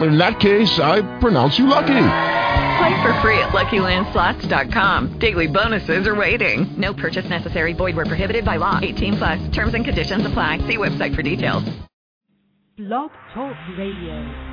In 0.00 0.16
that 0.18 0.38
case, 0.38 0.78
I 0.78 1.02
pronounce 1.18 1.58
you 1.58 1.66
lucky. 1.66 1.86
Play 2.78 3.02
for 3.02 3.12
free 3.20 3.38
at 3.40 3.48
LuckyLandSlots.com. 3.50 5.18
Daily 5.18 5.48
bonuses 5.48 6.06
are 6.06 6.14
waiting. 6.14 6.72
No 6.76 6.94
purchase 6.94 7.28
necessary. 7.28 7.72
Void 7.72 7.96
where 7.96 8.06
prohibited 8.06 8.44
by 8.44 8.56
law. 8.56 8.78
18 8.80 9.16
plus. 9.16 9.48
Terms 9.48 9.74
and 9.74 9.84
conditions 9.84 10.24
apply. 10.24 10.58
See 10.68 10.76
website 10.76 11.16
for 11.16 11.22
details. 11.22 11.64
Blog 12.76 13.10
Talk 13.34 13.56
Radio. 13.76 14.48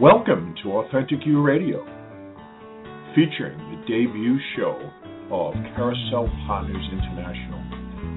Welcome 0.00 0.56
to 0.64 0.72
Authentic 0.72 1.24
You 1.24 1.40
Radio, 1.40 1.84
featuring 3.14 3.56
the 3.70 3.76
debut 3.86 4.36
show 4.56 4.90
of 5.30 5.54
Carousel 5.76 6.28
Partners 6.48 6.84
International, 6.90 7.61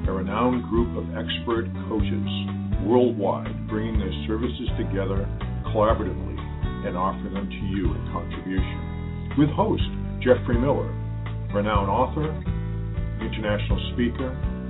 a 0.07 0.11
renowned 0.11 0.61
group 0.69 0.95
of 0.97 1.03
expert 1.17 1.65
coaches 1.89 2.29
worldwide 2.85 3.67
bringing 3.67 3.97
their 3.97 4.13
services 4.27 4.69
together 4.77 5.25
collaboratively 5.73 6.37
and 6.85 6.95
offering 6.95 7.33
them 7.33 7.49
to 7.49 7.63
you 7.73 7.89
in 7.89 8.01
contribution. 8.13 9.33
With 9.37 9.49
host 9.49 9.81
Jeffrey 10.21 10.61
Miller, 10.61 10.93
renowned 11.49 11.89
author, 11.89 12.29
international 13.17 13.81
speaker, 13.93 14.29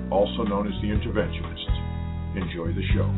also 0.10 0.48
known 0.48 0.72
as 0.72 0.76
the 0.80 0.88
Interventionist. 0.88 1.68
Enjoy 2.40 2.72
the 2.72 2.86
show. 2.96 3.12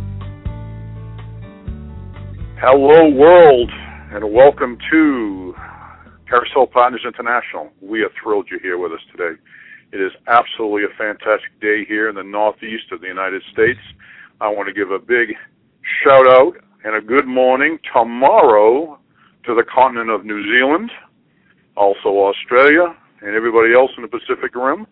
Hello, 2.57 3.13
world, 3.13 3.69
and 4.11 4.33
welcome 4.33 4.77
to 4.91 5.53
Carousel 6.27 6.65
Partners 6.65 7.05
International. 7.05 7.69
We 7.79 8.01
are 8.01 8.09
thrilled 8.23 8.47
you're 8.49 8.59
here 8.59 8.79
with 8.79 8.91
us 8.91 9.01
today. 9.11 9.39
It 9.93 10.01
is 10.01 10.11
absolutely 10.27 10.83
a 10.83 10.97
fantastic 10.97 11.61
day 11.61 11.85
here 11.87 12.09
in 12.09 12.15
the 12.15 12.23
northeast 12.23 12.91
of 12.91 12.99
the 12.99 13.07
United 13.07 13.41
States. 13.53 13.79
I 14.41 14.49
want 14.49 14.67
to 14.67 14.73
give 14.73 14.91
a 14.91 14.99
big 14.99 15.33
shout 16.03 16.27
out 16.27 16.57
and 16.83 16.93
a 16.93 16.99
good 16.99 17.25
morning 17.25 17.79
tomorrow 17.93 18.99
to 19.45 19.55
the 19.55 19.63
continent 19.63 20.09
of 20.09 20.25
New 20.25 20.43
Zealand, 20.43 20.91
also 21.77 22.09
Australia, 22.09 22.97
and 23.21 23.33
everybody 23.33 23.73
else 23.73 23.91
in 23.95 24.03
the 24.03 24.09
Pacific 24.09 24.53
Rim. 24.55 24.85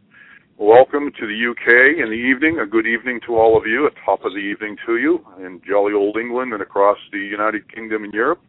Welcome 0.57 1.11
to 1.19 1.27
the 1.27 1.51
UK 1.51 1.99
in 1.99 2.07
the 2.07 2.15
evening. 2.15 2.59
A 2.59 2.65
good 2.65 2.87
evening 2.87 3.19
to 3.27 3.35
all 3.35 3.57
of 3.57 3.67
you. 3.67 3.87
A 3.87 3.91
top 4.05 4.23
of 4.23 4.31
the 4.31 4.39
evening 4.39 4.77
to 4.85 4.95
you 4.95 5.19
in 5.39 5.59
jolly 5.67 5.91
old 5.91 6.15
England 6.15 6.53
and 6.53 6.61
across 6.61 6.97
the 7.11 7.19
United 7.19 7.69
Kingdom 7.73 8.05
and 8.05 8.13
Europe 8.13 8.41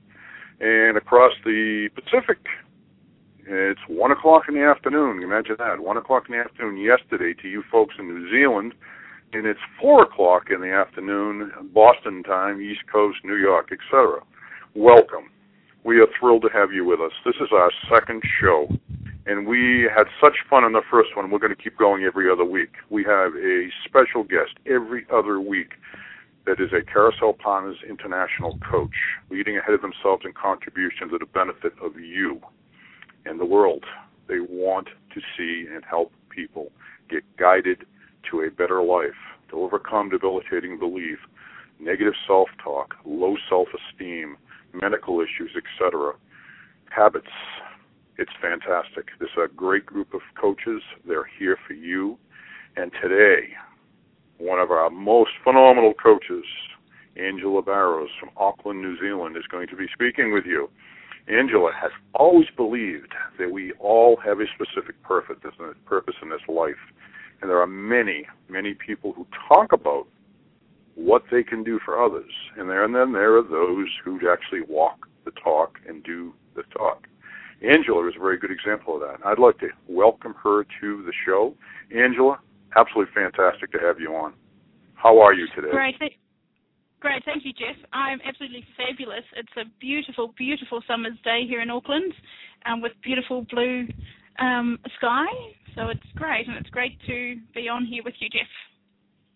and 0.60 0.96
across 0.96 1.32
the 1.44 1.88
Pacific. 1.96 2.38
It's 3.48 3.80
one 3.86 4.10
o'clock 4.10 4.44
in 4.48 4.54
the 4.54 4.64
afternoon. 4.64 5.22
Imagine 5.22 5.54
that. 5.58 5.78
One 5.78 5.96
o'clock 5.96 6.24
in 6.28 6.36
the 6.36 6.42
afternoon 6.42 6.78
yesterday 6.78 7.32
to 7.40 7.48
you 7.48 7.62
folks 7.70 7.94
in 7.96 8.08
New 8.08 8.28
Zealand. 8.28 8.74
And 9.32 9.46
it's 9.46 9.60
four 9.80 10.02
o'clock 10.02 10.50
in 10.50 10.60
the 10.60 10.72
afternoon, 10.72 11.52
Boston 11.72 12.24
time, 12.24 12.60
East 12.60 12.82
Coast, 12.90 13.18
New 13.22 13.36
York, 13.36 13.70
etc. 13.70 14.20
Welcome. 14.74 15.30
We 15.84 16.00
are 16.00 16.08
thrilled 16.18 16.42
to 16.42 16.48
have 16.52 16.72
you 16.72 16.84
with 16.84 17.00
us. 17.00 17.12
This 17.24 17.36
is 17.36 17.48
our 17.52 17.70
second 17.88 18.22
show 18.40 18.68
and 19.26 19.46
we 19.46 19.88
had 19.94 20.04
such 20.20 20.36
fun 20.48 20.62
on 20.62 20.72
the 20.72 20.82
first 20.88 21.16
one. 21.16 21.30
We're 21.30 21.40
going 21.40 21.54
to 21.54 21.60
keep 21.60 21.76
going 21.76 22.04
every 22.04 22.30
other 22.30 22.44
week. 22.44 22.74
We 22.90 23.02
have 23.04 23.34
a 23.34 23.68
special 23.84 24.22
guest 24.22 24.54
every 24.66 25.04
other 25.12 25.40
week 25.40 25.72
that 26.46 26.60
is 26.60 26.70
a 26.72 26.80
Carousel 26.84 27.32
Partners 27.32 27.78
International 27.88 28.56
coach, 28.70 28.94
leading 29.28 29.58
ahead 29.58 29.74
of 29.74 29.82
themselves 29.82 30.22
in 30.24 30.32
contribution 30.32 31.08
to 31.08 31.18
the 31.18 31.26
benefit 31.26 31.72
of 31.82 31.98
you 31.98 32.40
and 33.26 33.40
the 33.40 33.44
world. 33.44 33.84
They 34.28 34.40
want 34.40 34.88
to 35.14 35.20
see 35.36 35.66
and 35.72 35.84
help 35.84 36.12
people 36.30 36.70
get 37.08 37.24
guided 37.36 37.84
to 38.30 38.40
a 38.42 38.50
better 38.50 38.82
life, 38.82 39.20
to 39.50 39.56
overcome 39.60 40.10
debilitating 40.10 40.78
belief, 40.78 41.18
negative 41.78 42.14
self-talk, 42.26 42.94
low 43.04 43.36
self-esteem, 43.48 44.36
medical 44.72 45.20
issues, 45.20 45.50
etc., 45.56 46.14
habits, 46.90 47.28
it's 48.18 48.32
fantastic. 48.40 49.08
This 49.20 49.28
is 49.36 49.44
a 49.44 49.54
great 49.54 49.84
group 49.84 50.14
of 50.14 50.20
coaches. 50.40 50.82
They're 51.06 51.28
here 51.38 51.58
for 51.66 51.74
you. 51.74 52.18
And 52.76 52.90
today, 53.02 53.50
one 54.38 54.58
of 54.58 54.70
our 54.70 54.88
most 54.88 55.32
phenomenal 55.44 55.92
coaches, 55.94 56.44
Angela 57.16 57.62
Barrows 57.62 58.08
from 58.18 58.30
Auckland, 58.36 58.80
New 58.80 58.98
Zealand, 59.00 59.36
is 59.36 59.44
going 59.50 59.68
to 59.68 59.76
be 59.76 59.86
speaking 59.92 60.32
with 60.32 60.44
you. 60.46 60.70
Angela 61.28 61.72
has 61.80 61.90
always 62.14 62.46
believed 62.56 63.12
that 63.38 63.50
we 63.50 63.72
all 63.72 64.16
have 64.24 64.40
a 64.40 64.44
specific 64.54 65.00
purpose 65.02 65.38
in 66.22 66.28
this 66.30 66.40
life. 66.48 66.74
And 67.40 67.50
there 67.50 67.60
are 67.60 67.66
many, 67.66 68.26
many 68.48 68.74
people 68.74 69.12
who 69.12 69.26
talk 69.48 69.72
about 69.72 70.06
what 70.94 71.22
they 71.30 71.42
can 71.42 71.62
do 71.62 71.78
for 71.84 72.02
others. 72.02 72.30
And, 72.56 72.70
there, 72.70 72.84
and 72.84 72.94
then 72.94 73.12
there 73.12 73.36
are 73.36 73.42
those 73.42 73.88
who 74.04 74.18
actually 74.30 74.62
walk 74.68 75.06
the 75.24 75.32
talk 75.32 75.78
and 75.86 76.02
do 76.04 76.32
the 76.54 76.62
talk. 76.76 77.06
Angela 77.62 78.08
is 78.08 78.14
a 78.16 78.20
very 78.20 78.38
good 78.38 78.50
example 78.50 78.94
of 78.94 79.00
that. 79.00 79.26
I'd 79.26 79.38
like 79.38 79.58
to 79.58 79.68
welcome 79.88 80.34
her 80.42 80.64
to 80.80 81.02
the 81.04 81.12
show. 81.26 81.54
Angela, 81.94 82.38
absolutely 82.76 83.12
fantastic 83.14 83.72
to 83.72 83.78
have 83.78 84.00
you 84.00 84.14
on. 84.14 84.34
How 84.94 85.20
are 85.20 85.34
you 85.34 85.46
today? 85.54 85.68
Great, 87.00 87.24
thank 87.24 87.44
you, 87.44 87.52
Jeff. 87.52 87.76
I'm 87.92 88.20
absolutely 88.24 88.64
fabulous. 88.76 89.24
It's 89.36 89.52
a 89.56 89.64
beautiful, 89.80 90.34
beautiful 90.36 90.82
summer's 90.88 91.18
day 91.24 91.44
here 91.46 91.60
in 91.60 91.70
Auckland, 91.70 92.12
um, 92.64 92.80
with 92.80 92.92
beautiful 93.02 93.46
blue 93.50 93.86
um, 94.38 94.78
sky. 94.96 95.26
So 95.74 95.88
it's 95.88 96.00
great, 96.14 96.48
and 96.48 96.56
it's 96.56 96.70
great 96.70 96.98
to 97.06 97.36
be 97.54 97.68
on 97.68 97.84
here 97.84 98.02
with 98.02 98.14
you, 98.18 98.28
Jeff. 98.30 98.48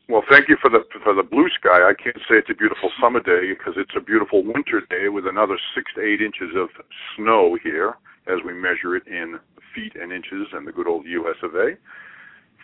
Well, 0.09 0.25
thank 0.28 0.48
you 0.48 0.56
for 0.60 0.71
the 0.71 0.81
for 1.04 1.15
the 1.15 1.22
blue 1.22 1.48
sky. 1.60 1.87
I 1.87 1.93
can't 1.94 2.16
say 2.28 2.34
it's 2.34 2.50
a 2.50 2.54
beautiful 2.54 2.91
summer 3.00 3.21
day 3.21 3.54
because 3.54 3.75
it's 3.77 3.94
a 3.97 4.00
beautiful 4.00 4.42
winter 4.42 4.82
day 4.91 5.09
with 5.09 5.27
another 5.27 5.56
six 5.75 5.92
to 5.94 6.00
eight 6.00 6.21
inches 6.21 6.50
of 6.56 6.69
snow 7.16 7.56
here 7.62 7.94
as 8.27 8.38
we 8.44 8.53
measure 8.53 8.97
it 8.97 9.06
in 9.06 9.38
feet 9.72 9.92
and 9.94 10.12
inches 10.12 10.48
and 10.53 10.66
the 10.66 10.72
good 10.72 10.88
old 10.88 11.06
US 11.06 11.37
of 11.44 11.54
A. 11.54 11.77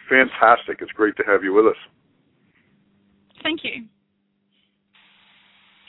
Fantastic. 0.09 0.79
It's 0.81 0.91
great 0.93 1.17
to 1.19 1.23
have 1.25 1.45
you 1.45 1.53
with 1.53 1.67
us. 1.67 1.79
Thank 3.45 3.61
you. 3.63 3.87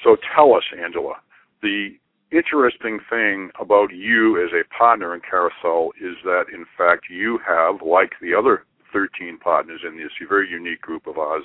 So 0.04 0.18
tell 0.36 0.54
us, 0.54 0.64
Angela, 0.78 1.16
the 1.62 1.90
interesting 2.32 3.00
thing 3.10 3.50
about 3.60 3.94
you 3.94 4.44
as 4.44 4.52
a 4.54 4.68
partner 4.74 5.14
in 5.16 5.22
Carousel 5.22 5.92
is 6.00 6.16
that, 6.24 6.46
in 6.54 6.66
fact, 6.78 7.06
you 7.10 7.40
have, 7.48 7.82
like 7.82 8.14
the 8.22 8.34
other 8.36 8.66
13 8.94 9.38
partners 9.40 9.82
in 9.88 9.98
this 9.98 10.12
very 10.28 10.50
unique 10.50 10.82
group 10.82 11.08
of 11.08 11.18
ours, 11.18 11.44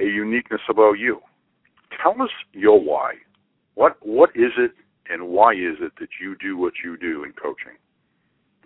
a 0.00 0.04
uniqueness 0.04 0.60
about 0.68 0.98
you. 0.98 1.20
Tell 2.02 2.20
us 2.22 2.30
your 2.52 2.80
why. 2.80 3.14
What 3.74 3.96
what 4.00 4.30
is 4.34 4.52
it 4.58 4.72
and 5.08 5.28
why 5.28 5.52
is 5.52 5.76
it 5.80 5.92
that 5.98 6.08
you 6.20 6.36
do 6.40 6.56
what 6.56 6.74
you 6.84 6.96
do 6.96 7.24
in 7.24 7.32
coaching? 7.32 7.78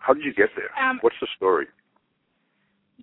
How 0.01 0.13
did 0.13 0.25
you 0.25 0.35
get 0.35 0.51
there? 0.55 0.71
Um, 0.83 0.99
What's 1.01 1.17
the 1.21 1.29
story? 1.37 1.67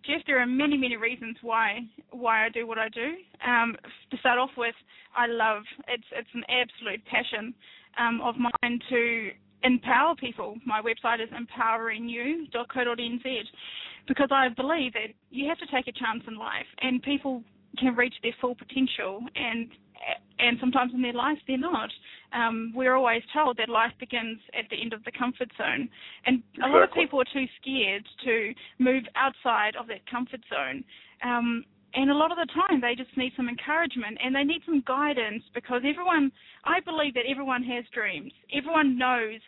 Jeff, 0.05 0.21
there 0.25 0.39
are 0.39 0.47
many, 0.47 0.77
many 0.77 0.97
reasons 0.97 1.37
why 1.41 1.79
why 2.11 2.45
I 2.45 2.49
do 2.49 2.67
what 2.67 2.77
I 2.77 2.89
do. 2.89 3.13
Um, 3.45 3.75
to 4.09 4.17
start 4.17 4.39
off 4.39 4.51
with, 4.57 4.75
I 5.15 5.27
love 5.27 5.63
it's 5.87 6.03
it's 6.11 6.27
an 6.33 6.43
absolute 6.49 7.05
passion 7.05 7.53
um, 7.99 8.19
of 8.21 8.35
mine 8.37 8.79
to 8.89 9.31
empower 9.63 10.15
people. 10.15 10.57
My 10.65 10.81
website 10.81 11.21
is 11.21 11.29
empoweringyou.co.nz 11.29 13.45
because 14.07 14.29
I 14.31 14.49
believe 14.49 14.93
that 14.93 15.13
you 15.29 15.47
have 15.47 15.59
to 15.59 15.67
take 15.67 15.87
a 15.87 15.91
chance 15.91 16.23
in 16.27 16.35
life, 16.37 16.65
and 16.81 17.03
people 17.03 17.43
can 17.77 17.95
reach 17.95 18.15
their 18.23 18.33
full 18.41 18.55
potential, 18.55 19.23
and 19.35 19.69
and 20.39 20.57
sometimes 20.59 20.93
in 20.93 21.01
their 21.01 21.13
life 21.13 21.37
they're 21.47 21.57
not. 21.57 21.89
Um, 22.33 22.71
we're 22.75 22.95
always 22.95 23.21
told 23.33 23.57
that 23.57 23.69
life 23.69 23.91
begins 23.99 24.39
at 24.57 24.69
the 24.69 24.81
end 24.81 24.93
of 24.93 25.03
the 25.03 25.11
comfort 25.11 25.49
zone, 25.57 25.89
and 26.25 26.41
a 26.63 26.69
lot 26.69 26.83
of 26.83 26.93
people 26.93 27.19
are 27.19 27.31
too 27.33 27.45
scared 27.61 28.05
to 28.25 28.53
move 28.79 29.03
outside 29.15 29.75
of 29.75 29.87
that 29.87 30.09
comfort 30.09 30.41
zone. 30.49 30.83
Um, 31.23 31.65
and 31.93 32.09
a 32.09 32.15
lot 32.15 32.31
of 32.31 32.37
the 32.37 32.47
time 32.53 32.79
they 32.79 32.95
just 32.95 33.15
need 33.17 33.33
some 33.35 33.49
encouragement 33.49 34.17
and 34.23 34.33
they 34.33 34.43
need 34.43 34.61
some 34.65 34.81
guidance 34.87 35.43
because 35.53 35.81
everyone 35.85 36.31
I 36.63 36.79
believe 36.79 37.13
that 37.15 37.25
everyone 37.29 37.63
has 37.63 37.83
dreams. 37.93 38.31
Everyone 38.55 38.97
knows 38.97 39.41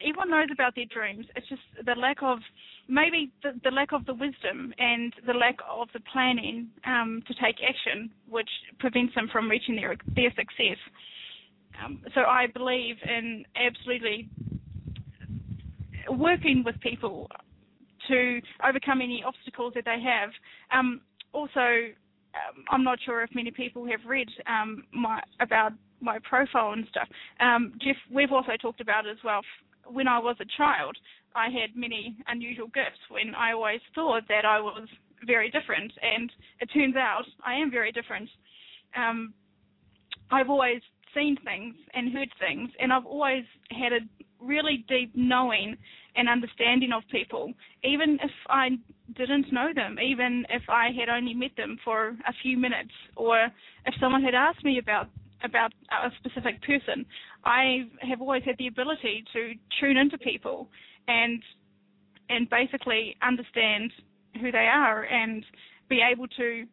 everyone 0.00 0.30
knows 0.30 0.48
about 0.52 0.74
their 0.74 0.86
dreams. 0.86 1.26
It's 1.36 1.48
just 1.48 1.62
the 1.84 1.94
lack 1.94 2.22
of 2.22 2.38
maybe 2.88 3.30
the, 3.42 3.52
the 3.62 3.70
lack 3.70 3.92
of 3.92 4.04
the 4.06 4.14
wisdom 4.14 4.72
and 4.78 5.12
the 5.26 5.32
lack 5.32 5.56
of 5.70 5.88
the 5.92 6.00
planning 6.12 6.68
um, 6.86 7.22
to 7.26 7.34
take 7.34 7.56
action, 7.66 8.10
which 8.28 8.48
prevents 8.78 9.14
them 9.14 9.28
from 9.32 9.50
reaching 9.50 9.76
their 9.76 9.96
their 10.14 10.30
success. 10.30 10.78
Um, 11.82 12.00
so 12.14 12.22
I 12.22 12.46
believe 12.46 12.96
in 13.06 13.44
absolutely 13.56 14.28
working 16.08 16.62
with 16.64 16.78
people 16.80 17.28
to 18.08 18.40
overcome 18.66 19.00
any 19.00 19.24
obstacles 19.26 19.72
that 19.74 19.84
they 19.84 19.98
have. 20.00 20.30
Um, 20.72 21.00
also, 21.32 21.60
um, 21.60 22.64
I'm 22.70 22.84
not 22.84 22.98
sure 23.04 23.22
if 23.22 23.30
many 23.34 23.50
people 23.50 23.86
have 23.86 24.00
read 24.06 24.28
um, 24.46 24.84
my 24.92 25.20
about 25.40 25.72
my 26.00 26.18
profile 26.28 26.72
and 26.72 26.86
stuff. 26.90 27.08
Um, 27.40 27.72
Jeff, 27.80 27.96
we've 28.12 28.32
also 28.32 28.52
talked 28.60 28.80
about 28.80 29.06
it 29.06 29.10
as 29.10 29.24
well. 29.24 29.40
When 29.86 30.08
I 30.08 30.18
was 30.18 30.36
a 30.40 30.46
child, 30.56 30.96
I 31.34 31.46
had 31.46 31.74
many 31.74 32.16
unusual 32.28 32.68
gifts. 32.68 33.00
When 33.08 33.34
I 33.34 33.52
always 33.52 33.80
thought 33.94 34.22
that 34.28 34.44
I 34.44 34.60
was 34.60 34.88
very 35.26 35.50
different, 35.50 35.92
and 36.02 36.30
it 36.60 36.66
turns 36.66 36.96
out 36.96 37.24
I 37.44 37.54
am 37.54 37.70
very 37.70 37.92
different. 37.92 38.28
Um, 38.96 39.34
I've 40.30 40.50
always 40.50 40.80
seen 41.14 41.36
things 41.44 41.74
and 41.94 42.12
heard 42.12 42.28
things, 42.38 42.70
and 42.80 42.92
I've 42.92 43.06
always 43.06 43.44
had 43.70 43.92
a 43.92 44.00
really 44.40 44.84
deep 44.88 45.12
knowing 45.14 45.76
and 46.16 46.28
understanding 46.28 46.92
of 46.92 47.02
people, 47.10 47.52
even 47.82 48.18
if 48.22 48.30
I 48.48 48.70
didn't 49.16 49.52
know 49.52 49.72
them, 49.74 49.98
even 50.00 50.46
if 50.48 50.62
I 50.68 50.90
had 50.98 51.08
only 51.08 51.34
met 51.34 51.56
them 51.56 51.78
for 51.84 52.08
a 52.08 52.32
few 52.42 52.56
minutes, 52.56 52.92
or 53.16 53.46
if 53.86 53.94
someone 54.00 54.22
had 54.22 54.34
asked 54.34 54.64
me 54.64 54.78
about 54.78 55.08
about 55.44 55.72
a 55.90 56.10
specific 56.18 56.62
person. 56.62 57.04
I 57.44 57.84
have 58.00 58.20
always 58.20 58.42
had 58.44 58.56
the 58.58 58.66
ability 58.66 59.24
to 59.32 59.52
tune 59.80 59.96
into 59.96 60.18
people 60.18 60.68
and 61.08 61.42
and 62.30 62.48
basically 62.48 63.16
understand 63.22 63.92
who 64.40 64.50
they 64.50 64.66
are 64.66 65.04
and 65.04 65.44
be 65.88 66.00
able 66.00 66.26
to 66.28 66.64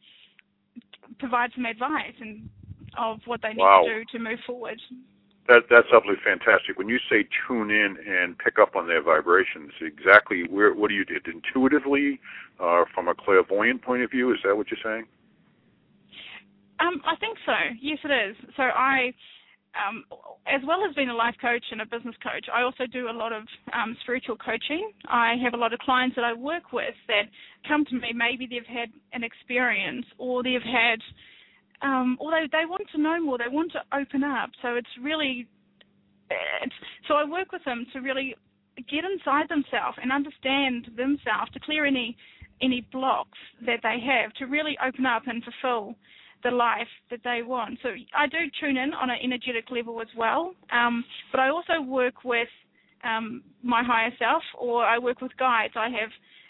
provide 1.19 1.51
some 1.53 1.65
advice 1.65 2.15
and 2.19 2.49
of 2.97 3.19
what 3.25 3.41
they 3.41 3.49
need 3.49 3.59
wow. 3.59 3.83
to 3.85 3.99
do 3.99 4.05
to 4.11 4.19
move 4.19 4.39
forward. 4.45 4.79
That 5.47 5.63
that's 5.69 5.87
absolutely 5.93 6.23
fantastic. 6.23 6.77
When 6.77 6.87
you 6.87 6.99
say 7.09 7.27
tune 7.47 7.71
in 7.71 7.97
and 8.07 8.37
pick 8.37 8.59
up 8.59 8.75
on 8.75 8.87
their 8.87 9.01
vibrations, 9.01 9.71
exactly 9.81 10.43
where 10.49 10.73
what 10.73 10.89
do 10.89 10.93
you 10.93 11.03
do 11.03 11.15
intuitively, 11.25 12.19
uh, 12.59 12.85
from 12.93 13.07
a 13.07 13.15
clairvoyant 13.15 13.81
point 13.81 14.03
of 14.03 14.11
view? 14.11 14.31
Is 14.31 14.39
that 14.45 14.55
what 14.55 14.67
you're 14.69 14.79
saying? 14.83 15.07
Um, 16.81 17.01
I 17.05 17.15
think 17.17 17.37
so. 17.45 17.53
Yes, 17.81 17.99
it 18.03 18.09
is. 18.09 18.35
So 18.57 18.63
I, 18.63 19.13
um, 19.77 20.03
as 20.47 20.61
well 20.65 20.83
as 20.87 20.95
being 20.95 21.09
a 21.09 21.15
life 21.15 21.35
coach 21.39 21.63
and 21.71 21.81
a 21.81 21.85
business 21.85 22.15
coach, 22.23 22.47
I 22.53 22.63
also 22.63 22.85
do 22.91 23.09
a 23.09 23.13
lot 23.15 23.31
of 23.31 23.43
um, 23.73 23.95
spiritual 24.01 24.35
coaching. 24.37 24.91
I 25.07 25.35
have 25.43 25.53
a 25.53 25.57
lot 25.57 25.73
of 25.73 25.79
clients 25.79 26.15
that 26.15 26.25
I 26.25 26.33
work 26.33 26.73
with 26.73 26.95
that 27.07 27.29
come 27.67 27.85
to 27.85 27.95
me. 27.95 28.13
Maybe 28.15 28.47
they've 28.49 28.65
had 28.65 28.89
an 29.13 29.23
experience, 29.23 30.05
or 30.17 30.41
they've 30.43 30.61
had 30.61 30.99
um, 31.81 32.17
or 32.19 32.31
they, 32.31 32.47
they 32.51 32.65
want 32.65 32.83
to 32.93 33.01
know 33.01 33.19
more, 33.21 33.37
they 33.37 33.49
want 33.49 33.71
to 33.73 33.81
open 33.95 34.23
up. 34.23 34.51
So 34.61 34.75
it's 34.75 34.87
really, 35.01 35.47
it's, 36.29 36.75
so 37.07 37.15
I 37.15 37.25
work 37.25 37.51
with 37.51 37.63
them 37.65 37.85
to 37.93 37.99
really 37.99 38.35
get 38.89 39.03
inside 39.03 39.49
themselves 39.49 39.97
and 40.01 40.11
understand 40.11 40.91
themselves, 40.95 41.51
to 41.53 41.59
clear 41.59 41.85
any 41.85 42.15
any 42.61 42.85
blocks 42.91 43.39
that 43.65 43.79
they 43.81 43.97
have, 44.05 44.31
to 44.33 44.45
really 44.45 44.77
open 44.85 45.03
up 45.03 45.23
and 45.25 45.43
fulfill 45.43 45.95
the 46.43 46.51
life 46.51 46.87
that 47.09 47.19
they 47.23 47.41
want. 47.43 47.79
So 47.83 47.89
I 48.15 48.27
do 48.27 48.37
tune 48.59 48.77
in 48.77 48.93
on 48.93 49.09
an 49.09 49.17
energetic 49.23 49.69
level 49.71 50.01
as 50.01 50.07
well, 50.15 50.53
um, 50.71 51.03
but 51.31 51.39
I 51.39 51.49
also 51.49 51.81
work 51.81 52.23
with 52.23 52.47
um, 53.03 53.43
my 53.63 53.83
higher 53.83 54.11
self, 54.19 54.43
or 54.57 54.85
I 54.85 54.97
work 54.97 55.21
with 55.21 55.35
guides. 55.37 55.73
I 55.75 55.89
have 55.89 56.09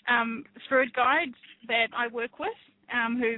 um, 0.09 0.43
spirit 0.65 0.93
guides 0.93 1.35
that 1.67 1.87
I 1.95 2.07
work 2.07 2.39
with 2.39 2.49
um, 2.93 3.19
who 3.19 3.35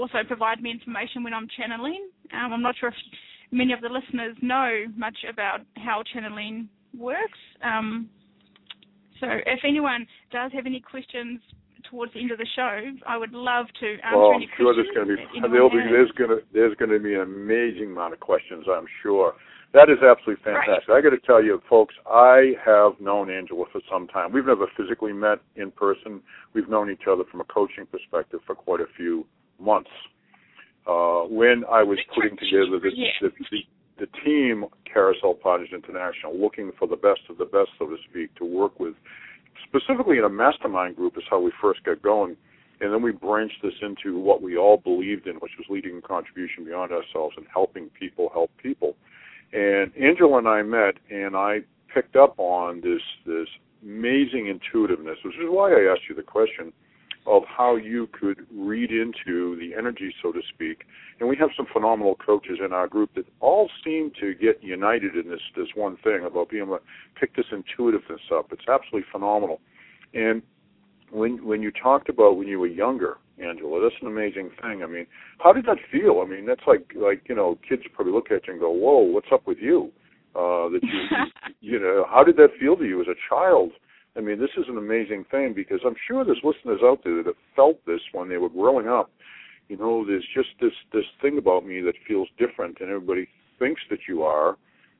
also 0.00 0.18
provide 0.26 0.62
me 0.62 0.70
information 0.70 1.22
when 1.22 1.34
I'm 1.34 1.48
channeling. 1.56 2.08
Um, 2.32 2.52
I'm 2.52 2.62
not 2.62 2.74
sure 2.78 2.90
if 2.90 2.94
many 3.50 3.72
of 3.72 3.80
the 3.80 3.88
listeners 3.88 4.36
know 4.40 4.84
much 4.96 5.16
about 5.28 5.60
how 5.76 6.02
channeling 6.12 6.68
works. 6.96 7.38
Um, 7.62 8.08
so 9.20 9.26
if 9.30 9.60
anyone 9.64 10.06
does 10.30 10.52
have 10.52 10.66
any 10.66 10.80
questions 10.80 11.40
towards 11.90 12.12
the 12.14 12.20
end 12.20 12.30
of 12.30 12.38
the 12.38 12.46
show, 12.54 12.80
I 13.06 13.16
would 13.16 13.32
love 13.32 13.66
to 13.80 13.86
answer 14.04 14.16
well, 14.16 14.32
any 14.34 14.44
I'm 14.44 14.50
sure 14.56 14.74
questions. 14.74 14.94
there's 14.94 15.06
going 15.06 15.16
to 15.16 15.48
be 15.48 15.48
there'll 15.52 15.70
be 15.70 15.82
there's 15.90 16.10
going 16.12 16.30
to 16.30 16.40
there's 16.52 16.74
going 16.76 16.90
to 16.90 16.98
be 16.98 17.14
an 17.14 17.22
amazing 17.22 17.92
amount 17.92 18.14
of 18.14 18.20
questions. 18.20 18.66
I'm 18.70 18.86
sure. 19.02 19.34
That 19.72 19.88
is 19.88 19.96
absolutely 20.04 20.44
fantastic. 20.44 20.86
Right. 20.88 20.98
I 20.98 21.00
got 21.00 21.16
to 21.16 21.26
tell 21.26 21.42
you, 21.42 21.62
folks, 21.68 21.94
I 22.06 22.52
have 22.62 23.00
known 23.00 23.30
Angela 23.30 23.64
for 23.72 23.80
some 23.90 24.06
time. 24.06 24.30
We've 24.30 24.44
never 24.44 24.66
physically 24.76 25.14
met 25.14 25.38
in 25.56 25.70
person. 25.70 26.20
We've 26.52 26.68
known 26.68 26.90
each 26.90 27.08
other 27.10 27.24
from 27.30 27.40
a 27.40 27.44
coaching 27.44 27.86
perspective 27.86 28.40
for 28.46 28.54
quite 28.54 28.80
a 28.80 28.86
few 28.98 29.24
months 29.58 29.88
uh, 30.86 31.22
when 31.24 31.64
I 31.70 31.82
was 31.82 31.98
putting 32.14 32.36
together 32.36 32.78
the, 32.82 32.90
the, 33.22 33.30
the, 33.50 33.58
the 33.98 34.06
team 34.24 34.66
Carousel 34.92 35.34
Partners 35.34 35.70
International, 35.72 36.38
looking 36.38 36.72
for 36.78 36.86
the 36.86 36.96
best 36.96 37.20
of 37.30 37.38
the 37.38 37.44
best, 37.44 37.70
so 37.78 37.86
to 37.86 37.96
speak, 38.10 38.34
to 38.36 38.44
work 38.44 38.78
with, 38.78 38.94
specifically 39.66 40.18
in 40.18 40.24
a 40.24 40.28
mastermind 40.28 40.96
group 40.96 41.16
is 41.16 41.24
how 41.28 41.40
we 41.40 41.52
first 41.60 41.82
got 41.84 42.02
going. 42.02 42.36
And 42.80 42.92
then 42.92 43.02
we 43.02 43.12
branched 43.12 43.62
this 43.62 43.74
into 43.80 44.18
what 44.18 44.42
we 44.42 44.56
all 44.56 44.76
believed 44.76 45.28
in, 45.28 45.36
which 45.36 45.52
was 45.56 45.66
leading 45.70 45.98
a 45.98 46.02
contribution 46.02 46.64
beyond 46.64 46.90
ourselves 46.90 47.34
and 47.36 47.46
helping 47.52 47.88
people 47.90 48.28
help 48.32 48.50
people. 48.60 48.96
And 49.52 49.92
Angela 49.96 50.38
and 50.38 50.48
I 50.48 50.62
met, 50.62 50.94
and 51.10 51.36
I 51.36 51.60
picked 51.94 52.16
up 52.16 52.34
on 52.38 52.80
this 52.80 53.02
this 53.24 53.48
amazing 53.82 54.48
intuitiveness, 54.48 55.18
which 55.24 55.34
is 55.34 55.48
why 55.48 55.72
I 55.72 55.92
asked 55.92 56.08
you 56.08 56.14
the 56.14 56.22
question 56.22 56.72
of 57.26 57.42
how 57.46 57.76
you 57.76 58.08
could 58.18 58.46
read 58.52 58.90
into 58.90 59.56
the 59.56 59.72
energy, 59.78 60.12
so 60.22 60.32
to 60.32 60.40
speak. 60.52 60.84
And 61.20 61.28
we 61.28 61.36
have 61.36 61.50
some 61.56 61.66
phenomenal 61.72 62.16
coaches 62.16 62.58
in 62.64 62.72
our 62.72 62.88
group 62.88 63.14
that 63.14 63.26
all 63.40 63.70
seem 63.84 64.10
to 64.20 64.34
get 64.34 64.62
united 64.62 65.14
in 65.14 65.30
this 65.30 65.40
this 65.56 65.68
one 65.74 65.96
thing 66.02 66.24
about 66.26 66.50
being 66.50 66.64
able 66.64 66.78
to 66.78 66.82
pick 67.18 67.36
this 67.36 67.46
intuitiveness 67.52 68.20
up. 68.34 68.52
It's 68.52 68.68
absolutely 68.68 69.08
phenomenal. 69.12 69.60
And 70.14 70.42
when 71.12 71.44
when 71.46 71.62
you 71.62 71.70
talked 71.70 72.08
about 72.08 72.36
when 72.36 72.48
you 72.48 72.58
were 72.58 72.66
younger, 72.66 73.18
Angela, 73.38 73.80
that's 73.82 74.00
an 74.00 74.08
amazing 74.08 74.50
thing. 74.60 74.82
I 74.82 74.86
mean, 74.86 75.06
how 75.38 75.52
did 75.52 75.66
that 75.66 75.78
feel? 75.90 76.22
I 76.24 76.28
mean, 76.28 76.46
that's 76.46 76.62
like 76.66 76.92
like 76.96 77.22
you 77.28 77.34
know, 77.34 77.58
kids 77.68 77.82
probably 77.94 78.12
look 78.12 78.30
at 78.30 78.46
you 78.46 78.54
and 78.54 78.60
go, 78.60 78.70
"Whoa, 78.70 79.00
what's 79.00 79.28
up 79.32 79.46
with 79.46 79.58
you?" 79.58 79.92
Uh, 80.34 80.68
that 80.70 80.80
you 80.82 81.00
you 81.60 81.78
know, 81.78 82.06
how 82.10 82.24
did 82.24 82.36
that 82.36 82.48
feel 82.58 82.76
to 82.76 82.84
you 82.84 83.00
as 83.00 83.06
a 83.06 83.14
child? 83.28 83.70
I 84.16 84.20
mean, 84.20 84.38
this 84.38 84.50
is 84.58 84.66
an 84.68 84.76
amazing 84.76 85.24
thing 85.30 85.54
because 85.54 85.80
I'm 85.86 85.96
sure 86.06 86.24
there's 86.24 86.42
listeners 86.44 86.80
out 86.84 87.00
there 87.04 87.16
that 87.16 87.26
have 87.26 87.34
felt 87.56 87.84
this 87.86 88.00
when 88.12 88.28
they 88.28 88.36
were 88.36 88.50
growing 88.50 88.88
up. 88.88 89.10
You 89.68 89.78
know, 89.78 90.04
there's 90.06 90.26
just 90.34 90.50
this 90.60 90.72
this 90.92 91.04
thing 91.22 91.38
about 91.38 91.64
me 91.64 91.80
that 91.80 91.94
feels 92.06 92.28
different, 92.38 92.78
and 92.80 92.90
everybody 92.90 93.28
thinks 93.58 93.80
that 93.90 94.00
you 94.08 94.22
are. 94.22 94.58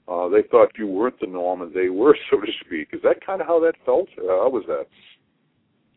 Uh, 0.09 0.29
they 0.29 0.43
thought 0.51 0.71
you 0.79 0.87
weren't 0.87 1.21
the 1.21 1.27
norm, 1.27 1.63
and 1.63 1.75
they 1.75 1.89
were, 1.89 2.17
so 2.31 2.41
to 2.41 2.53
speak. 2.65 2.89
Is 2.93 3.01
that 3.03 3.25
kind 3.25 3.41
of 3.41 3.47
how 3.47 3.61
that 3.61 3.75
felt? 3.85 4.09
Uh, 4.19 4.29
how 4.29 4.51
was 4.51 4.65
that? 4.67 4.87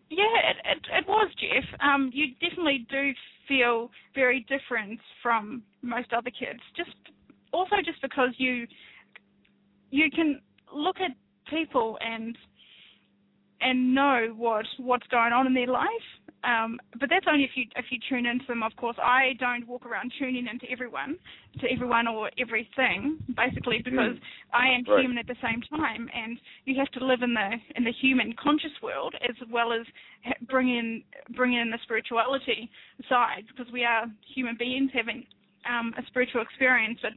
Yeah, 0.09 0.23
it, 0.49 0.57
it, 0.65 0.85
it 0.91 1.07
was, 1.07 1.31
Jeff. 1.39 1.79
Um, 1.81 2.11
you 2.13 2.27
definitely 2.41 2.85
do 2.89 3.11
feel 3.47 3.89
very 4.13 4.45
different 4.49 4.99
from 5.23 5.63
most 5.81 6.13
other 6.13 6.29
kids. 6.29 6.59
Just 6.75 6.95
also 7.53 7.75
just 7.83 8.01
because 8.01 8.29
you 8.37 8.67
you 9.91 10.11
can 10.11 10.41
look 10.73 10.97
at 10.99 11.11
people 11.49 11.97
and 12.01 12.37
and 13.61 13.95
know 13.95 14.33
what 14.35 14.65
what's 14.77 15.07
going 15.07 15.33
on 15.33 15.47
in 15.47 15.53
their 15.53 15.67
life. 15.67 16.07
Um, 16.43 16.79
but 16.99 17.09
that's 17.09 17.25
only 17.27 17.43
if 17.43 17.51
you 17.55 17.65
if 17.75 17.85
you 17.89 17.97
tune 18.07 18.25
into 18.25 18.45
them. 18.47 18.61
Of 18.61 18.75
course, 18.75 18.97
I 19.01 19.33
don't 19.39 19.67
walk 19.67 19.85
around 19.85 20.13
tuning 20.19 20.47
into 20.47 20.69
everyone, 20.71 21.17
to 21.59 21.67
everyone 21.71 22.07
or 22.07 22.29
everything, 22.37 23.17
basically 23.35 23.81
because 23.83 24.13
mm. 24.13 24.19
I 24.53 24.67
am 24.67 24.83
right. 24.87 25.01
human 25.01 25.17
at 25.17 25.25
the 25.25 25.35
same 25.41 25.61
time, 25.75 26.07
and 26.13 26.37
you 26.65 26.75
have 26.77 26.91
to 26.91 27.05
live 27.05 27.23
in 27.23 27.33
the 27.33 27.49
in 27.75 27.83
the 27.83 27.93
human 27.99 28.33
conscious 28.41 28.73
world 28.83 29.15
as 29.27 29.35
well 29.51 29.73
as 29.73 29.85
bring 30.47 30.69
in 30.69 31.03
bring 31.35 31.53
in 31.53 31.71
the 31.71 31.79
spirituality 31.81 32.69
side 33.09 33.45
because 33.47 33.71
we 33.73 33.83
are 33.83 34.05
human 34.35 34.55
beings 34.57 34.91
having 34.93 35.25
um, 35.67 35.93
a 35.97 36.05
spiritual 36.07 36.41
experience, 36.41 36.99
but 37.01 37.13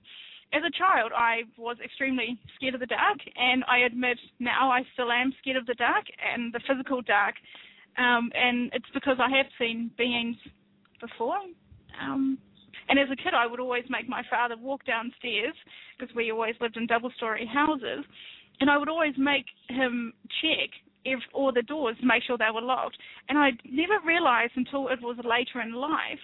as 0.53 0.63
a 0.67 0.71
child, 0.71 1.13
I 1.15 1.43
was 1.59 1.77
extremely 1.85 2.39
scared 2.57 2.75
of 2.75 2.81
the 2.81 2.87
dark, 2.87 3.19
and 3.37 3.65
I 3.69 3.79
admit 3.81 4.19
now 4.39 4.71
I 4.71 4.83
still 4.95 5.13
am 5.13 5.33
scared 5.41 5.57
of 5.57 5.67
the 5.67 5.75
dark 5.75 6.05
and 6.33 6.53
the 6.53 6.61
physical 6.67 7.03
dark. 7.03 7.35
Um, 7.99 8.31
and 8.35 8.71
it's 8.73 8.89
because 8.95 9.19
I 9.21 9.37
have 9.37 9.47
seen 9.59 9.91
beings 9.99 10.37
before. 11.01 11.39
Um, 12.01 12.39
and 12.89 12.99
as 12.99 13.09
a 13.13 13.17
kid, 13.17 13.35
I 13.35 13.47
would 13.47 13.61
always 13.61 13.85
make 13.91 14.09
my 14.09 14.23
father 14.31 14.55
walk 14.57 14.85
downstairs 14.87 15.55
because 15.99 16.15
we 16.15 16.31
always 16.31 16.55
lived 16.61 16.77
in 16.77 16.87
double-story 16.87 17.47
houses, 17.53 18.05
and 18.61 18.71
I 18.71 18.79
would 18.79 18.89
always 18.89 19.15
make 19.19 19.45
him 19.69 20.13
check 20.41 20.71
if 21.05 21.21
all 21.35 21.53
the 21.53 21.63
doors 21.63 21.97
to 22.01 22.07
make 22.07 22.23
sure 22.23 22.39
they 22.39 22.51
were 22.53 22.63
locked. 22.63 22.97
And 23.29 23.37
I 23.37 23.51
never 23.65 23.99
realized 24.05 24.53
until 24.57 24.89
it 24.89 25.01
was 25.03 25.17
later 25.25 25.61
in 25.61 25.73
life 25.73 26.21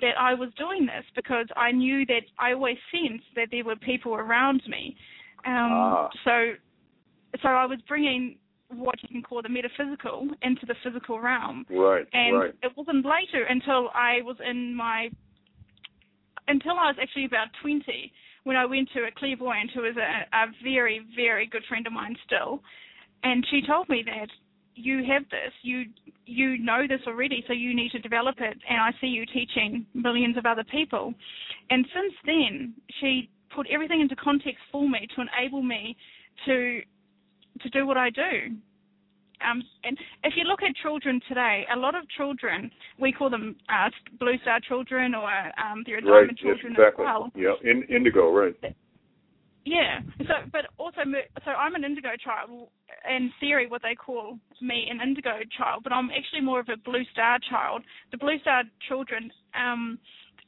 that 0.00 0.18
I 0.18 0.34
was 0.34 0.50
doing 0.56 0.86
this 0.86 1.04
because 1.14 1.46
I 1.56 1.72
knew 1.72 2.06
that 2.06 2.22
I 2.38 2.52
always 2.52 2.76
sensed 2.90 3.26
that 3.36 3.48
there 3.50 3.64
were 3.64 3.76
people 3.76 4.14
around 4.14 4.62
me. 4.68 4.96
Um, 5.46 5.70
ah. 5.72 6.08
So, 6.24 6.52
so 7.42 7.48
I 7.48 7.66
was 7.66 7.78
bringing 7.88 8.36
what 8.70 9.02
you 9.02 9.08
can 9.08 9.22
call 9.22 9.42
the 9.42 9.48
metaphysical 9.48 10.28
into 10.42 10.66
the 10.66 10.74
physical 10.84 11.20
realm. 11.20 11.64
Right. 11.70 12.06
And 12.12 12.38
right. 12.38 12.54
it 12.62 12.72
wasn't 12.76 13.04
later 13.04 13.44
until 13.48 13.88
I 13.94 14.20
was 14.22 14.36
in 14.44 14.74
my 14.74 15.08
until 16.48 16.72
I 16.72 16.86
was 16.86 16.96
actually 17.00 17.26
about 17.26 17.48
twenty 17.62 18.12
when 18.44 18.56
I 18.56 18.64
went 18.64 18.88
to 18.94 19.00
a 19.00 19.10
clairvoyant 19.16 19.70
who 19.74 19.82
was 19.82 19.96
a, 19.96 20.36
a 20.36 20.46
very 20.62 21.00
very 21.16 21.46
good 21.46 21.62
friend 21.68 21.86
of 21.86 21.92
mine 21.92 22.16
still, 22.26 22.62
and 23.22 23.46
she 23.50 23.62
told 23.66 23.88
me 23.88 24.02
that 24.06 24.28
you 24.78 25.04
have 25.12 25.22
this, 25.30 25.52
you 25.62 25.84
you 26.26 26.58
know 26.58 26.86
this 26.88 27.00
already, 27.06 27.42
so 27.46 27.52
you 27.52 27.74
need 27.74 27.90
to 27.92 27.98
develop 27.98 28.36
it. 28.38 28.56
And 28.68 28.80
I 28.80 28.90
see 29.00 29.06
you 29.08 29.24
teaching 29.26 29.86
millions 29.94 30.36
of 30.36 30.46
other 30.46 30.64
people. 30.64 31.14
And 31.70 31.86
since 31.94 32.14
then, 32.24 32.74
she 33.00 33.30
put 33.54 33.66
everything 33.70 34.00
into 34.00 34.16
context 34.16 34.60
for 34.70 34.88
me 34.88 35.06
to 35.16 35.22
enable 35.22 35.62
me 35.62 35.96
to 36.46 36.80
to 37.62 37.70
do 37.70 37.86
what 37.86 37.96
I 37.96 38.10
do. 38.10 38.56
Um, 39.40 39.62
and 39.84 39.96
if 40.24 40.34
you 40.36 40.44
look 40.44 40.62
at 40.62 40.74
children 40.82 41.20
today, 41.28 41.64
a 41.72 41.78
lot 41.78 41.94
of 41.94 42.08
children, 42.16 42.70
we 43.00 43.12
call 43.12 43.30
them 43.30 43.54
uh, 43.68 43.88
blue 44.18 44.36
star 44.42 44.58
children, 44.60 45.14
or 45.14 45.30
um, 45.30 45.84
they're 45.86 46.00
right. 46.00 46.36
children 46.36 46.72
exactly. 46.72 47.04
as 47.04 47.08
well. 47.08 47.30
Yeah, 47.36 47.54
in, 47.62 47.84
indigo, 47.84 48.32
right. 48.32 48.54
Yeah. 49.64 50.00
So, 50.20 50.34
but 50.50 50.66
also, 50.78 51.00
so 51.44 51.50
I'm 51.50 51.74
an 51.74 51.84
indigo 51.84 52.10
child. 52.22 52.68
In 53.08 53.30
theory, 53.38 53.66
what 53.68 53.82
they 53.82 53.94
call 53.94 54.38
me 54.60 54.86
an 54.90 55.00
indigo 55.00 55.38
child, 55.56 55.82
but 55.84 55.92
I'm 55.92 56.10
actually 56.10 56.40
more 56.40 56.60
of 56.60 56.68
a 56.68 56.76
blue 56.76 57.04
star 57.12 57.38
child. 57.50 57.82
The 58.10 58.18
blue 58.18 58.38
star 58.40 58.64
children. 58.88 59.30
Um, 59.54 59.98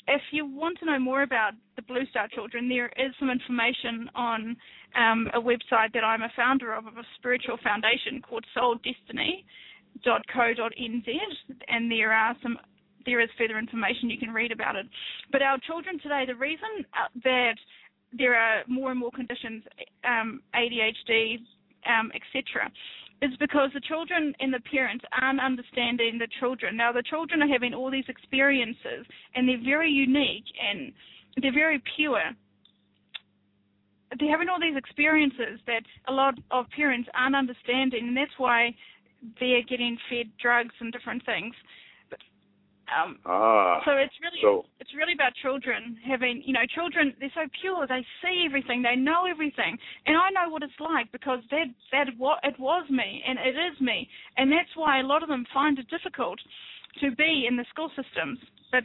if 0.09 0.23
you 0.33 0.45
want 0.47 0.79
to 0.81 0.87
know 0.87 0.99
more 0.99 1.23
about 1.23 1.53
the 1.77 1.83
Blue 1.83 2.05
Star 2.11 2.27
Children, 2.35 2.69
there 2.69 2.91
is 2.97 3.15
some 3.19 3.31
information 3.31 4.11
on 4.15 4.57
um, 4.97 5.29
a 5.35 5.41
website 5.41 5.93
that 5.95 6.03
I'm 6.05 6.23
a 6.23 6.33
founder 6.35 6.75
of, 6.75 6.87
of 6.87 6.97
a 6.97 7.05
spiritual 7.17 7.59
foundation 7.63 8.21
called 8.21 8.45
soul 8.53 8.77
souldestiny.co.nz, 10.05 11.15
and 11.69 11.91
there 11.91 12.13
are 12.13 12.37
some 12.43 12.59
there 13.07 13.21
is 13.21 13.31
further 13.39 13.59
information 13.59 14.11
you 14.11 14.19
can 14.19 14.31
read 14.31 14.53
about 14.53 14.77
it. 14.77 14.87
But 15.33 15.41
our 15.43 15.59
children 15.67 15.99
today, 16.01 16.25
the 16.27 16.35
reason 16.35 16.85
uh, 16.93 17.09
that 17.25 17.57
there 18.17 18.35
are 18.35 18.63
more 18.67 18.91
and 18.91 19.01
more 19.01 19.11
conditions, 19.11 19.63
um, 20.05 20.41
ADHD, 20.55 21.39
um, 21.87 22.11
etc., 22.15 22.71
is 23.23 23.37
because 23.39 23.71
the 23.75 23.81
children 23.81 24.35
and 24.41 24.53
the 24.53 24.61
parents 24.61 25.05
aren't 25.21 25.41
understanding 25.41 26.19
the 26.19 26.29
children. 26.41 26.77
Now, 26.77 26.91
the 26.93 27.03
children 27.03 27.43
are 27.43 27.49
having 27.49 27.75
all 27.75 27.91
these 27.91 28.09
experiences, 28.09 29.05
and 29.35 29.49
they're 29.49 29.63
very 29.63 29.91
unique 29.91 30.45
and 30.59 30.93
they're 31.43 31.53
very 31.53 31.83
pure. 31.97 32.23
They're 34.19 34.31
having 34.31 34.49
all 34.49 34.59
these 34.59 34.77
experiences 34.77 35.61
that 35.67 35.83
a 36.09 36.13
lot 36.13 36.35
of 36.51 36.65
parents 36.75 37.09
aren't 37.15 37.37
understanding, 37.37 38.09
and 38.09 38.17
that's 38.17 38.39
why 38.39 38.75
they're 39.39 39.63
getting 39.63 39.99
fed 40.09 40.31
drugs 40.41 40.75
and 40.81 40.91
different 40.91 41.25
things. 41.27 41.55
Um, 42.91 43.19
ah, 43.25 43.81
so 43.85 43.93
it's 43.93 44.15
really 44.21 44.43
so, 44.43 44.65
it's 44.81 44.91
really 44.99 45.15
about 45.15 45.31
children 45.39 45.97
having 46.03 46.43
you 46.45 46.53
know 46.53 46.67
children 46.75 47.15
they're 47.21 47.31
so 47.35 47.47
pure 47.61 47.87
they 47.87 48.05
see 48.19 48.43
everything 48.45 48.83
they 48.83 48.97
know 48.97 49.31
everything 49.31 49.79
and 50.07 50.17
I 50.17 50.31
know 50.31 50.51
what 50.51 50.63
it's 50.63 50.81
like 50.81 51.11
because 51.13 51.39
that 51.51 51.71
that 51.93 52.09
what 52.19 52.41
it 52.43 52.59
was 52.59 52.91
me 52.91 53.23
and 53.27 53.39
it 53.39 53.55
is 53.55 53.81
me 53.81 54.09
and 54.37 54.51
that's 54.51 54.75
why 54.75 54.99
a 54.99 55.05
lot 55.07 55.23
of 55.23 55.29
them 55.29 55.47
find 55.55 55.79
it 55.79 55.87
difficult 55.89 56.41
to 57.01 57.15
be 57.15 57.47
in 57.49 57.57
the 57.57 57.65
school 57.71 57.91
systems 57.95 58.39
but 58.73 58.83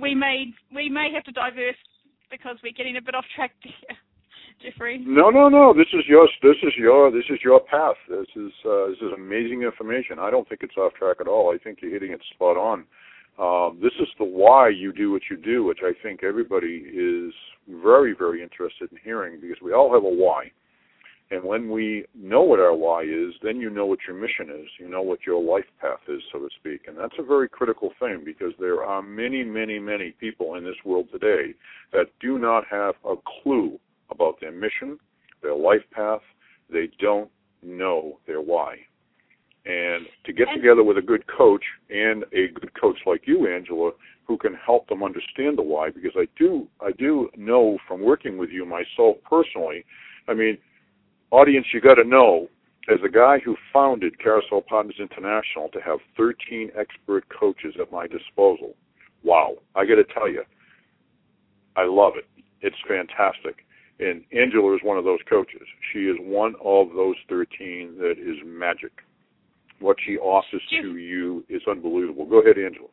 we 0.00 0.14
may 0.14 0.46
we 0.74 0.88
may 0.88 1.12
have 1.14 1.24
to 1.24 1.32
diverse 1.32 1.78
because 2.30 2.56
we're 2.62 2.72
getting 2.72 2.96
a 2.96 3.02
bit 3.02 3.14
off 3.14 3.24
track. 3.36 3.52
Jeffrey. 4.62 5.02
No, 5.04 5.30
no, 5.30 5.48
no. 5.48 5.74
This 5.74 5.88
is 5.92 6.04
your 6.08 6.28
this 6.42 6.56
is 6.62 6.72
your 6.78 7.10
this 7.10 7.24
is 7.30 7.38
your 7.44 7.60
path. 7.60 7.96
This 8.08 8.28
is 8.36 8.52
uh, 8.64 8.88
this 8.88 8.98
is 9.02 9.12
amazing 9.14 9.62
information. 9.62 10.18
I 10.20 10.30
don't 10.30 10.48
think 10.48 10.62
it's 10.62 10.76
off 10.76 10.94
track 10.94 11.16
at 11.20 11.26
all. 11.26 11.52
I 11.52 11.58
think 11.58 11.78
you're 11.82 11.90
hitting 11.90 12.12
it 12.12 12.20
spot 12.34 12.56
on. 12.56 12.84
Um, 13.38 13.78
this 13.82 13.92
is 14.00 14.08
the 14.18 14.24
why 14.24 14.68
you 14.68 14.92
do 14.92 15.10
what 15.10 15.22
you 15.30 15.36
do, 15.36 15.64
which 15.64 15.80
I 15.82 15.92
think 16.02 16.22
everybody 16.22 16.84
is 16.94 17.32
very, 17.68 18.14
very 18.14 18.42
interested 18.42 18.90
in 18.92 18.98
hearing 19.02 19.40
because 19.40 19.56
we 19.62 19.72
all 19.72 19.92
have 19.92 20.04
a 20.04 20.08
why. 20.08 20.50
And 21.30 21.42
when 21.42 21.70
we 21.70 22.04
know 22.14 22.42
what 22.42 22.60
our 22.60 22.74
why 22.74 23.04
is, 23.04 23.32
then 23.42 23.58
you 23.58 23.70
know 23.70 23.86
what 23.86 24.00
your 24.06 24.14
mission 24.14 24.50
is. 24.50 24.68
You 24.78 24.86
know 24.90 25.00
what 25.00 25.20
your 25.26 25.42
life 25.42 25.64
path 25.80 26.00
is, 26.06 26.20
so 26.30 26.40
to 26.40 26.48
speak. 26.60 26.82
And 26.86 26.98
that's 26.98 27.14
a 27.18 27.22
very 27.22 27.48
critical 27.48 27.90
thing 27.98 28.20
because 28.22 28.52
there 28.60 28.84
are 28.84 29.00
many, 29.00 29.42
many, 29.42 29.78
many 29.78 30.10
people 30.20 30.56
in 30.56 30.64
this 30.64 30.76
world 30.84 31.08
today 31.10 31.54
that 31.92 32.08
do 32.20 32.38
not 32.38 32.64
have 32.70 32.96
a 33.06 33.14
clue 33.42 33.80
about 34.10 34.40
their 34.42 34.52
mission, 34.52 34.98
their 35.42 35.54
life 35.56 35.80
path. 35.90 36.20
They 36.70 36.90
don't 37.00 37.30
know 37.62 38.18
their 38.26 38.42
why. 38.42 38.76
And 39.64 40.06
to 40.24 40.32
get 40.32 40.48
together 40.54 40.82
with 40.82 40.98
a 40.98 41.02
good 41.02 41.24
coach 41.28 41.62
and 41.88 42.24
a 42.32 42.48
good 42.58 42.72
coach 42.80 42.98
like 43.06 43.22
you, 43.26 43.46
Angela, 43.46 43.92
who 44.24 44.36
can 44.36 44.54
help 44.54 44.88
them 44.88 45.04
understand 45.04 45.56
the 45.56 45.62
why, 45.62 45.90
because 45.90 46.12
I 46.16 46.26
do 46.36 46.66
I 46.80 46.90
do 46.92 47.30
know 47.36 47.78
from 47.86 48.00
working 48.02 48.38
with 48.38 48.50
you 48.50 48.66
myself 48.66 49.16
personally. 49.28 49.84
I 50.28 50.34
mean, 50.34 50.58
audience, 51.30 51.66
you 51.72 51.80
got 51.80 51.94
to 51.94 52.04
know 52.04 52.48
as 52.88 52.98
a 53.04 53.08
guy 53.08 53.38
who 53.44 53.56
founded 53.72 54.18
Carousel 54.18 54.62
Partners 54.62 54.96
International 54.98 55.68
to 55.68 55.80
have 55.80 55.98
13 56.16 56.70
expert 56.76 57.24
coaches 57.28 57.74
at 57.80 57.92
my 57.92 58.08
disposal. 58.08 58.74
Wow, 59.22 59.54
I 59.76 59.84
got 59.84 59.96
to 59.96 60.04
tell 60.04 60.28
you, 60.28 60.42
I 61.76 61.84
love 61.84 62.14
it. 62.16 62.26
It's 62.60 62.76
fantastic. 62.88 63.64
And 64.00 64.24
Angela 64.32 64.74
is 64.74 64.80
one 64.82 64.98
of 64.98 65.04
those 65.04 65.20
coaches. 65.30 65.62
She 65.92 66.00
is 66.00 66.16
one 66.20 66.54
of 66.64 66.88
those 66.94 67.14
13 67.28 67.96
that 67.98 68.14
is 68.18 68.36
magic 68.44 68.90
what 69.82 69.96
she 70.04 70.16
offers 70.18 70.62
to 70.70 70.96
you 70.96 71.44
is 71.48 71.62
unbelievable. 71.68 72.24
Go 72.26 72.40
ahead, 72.40 72.56
Angela. 72.58 72.88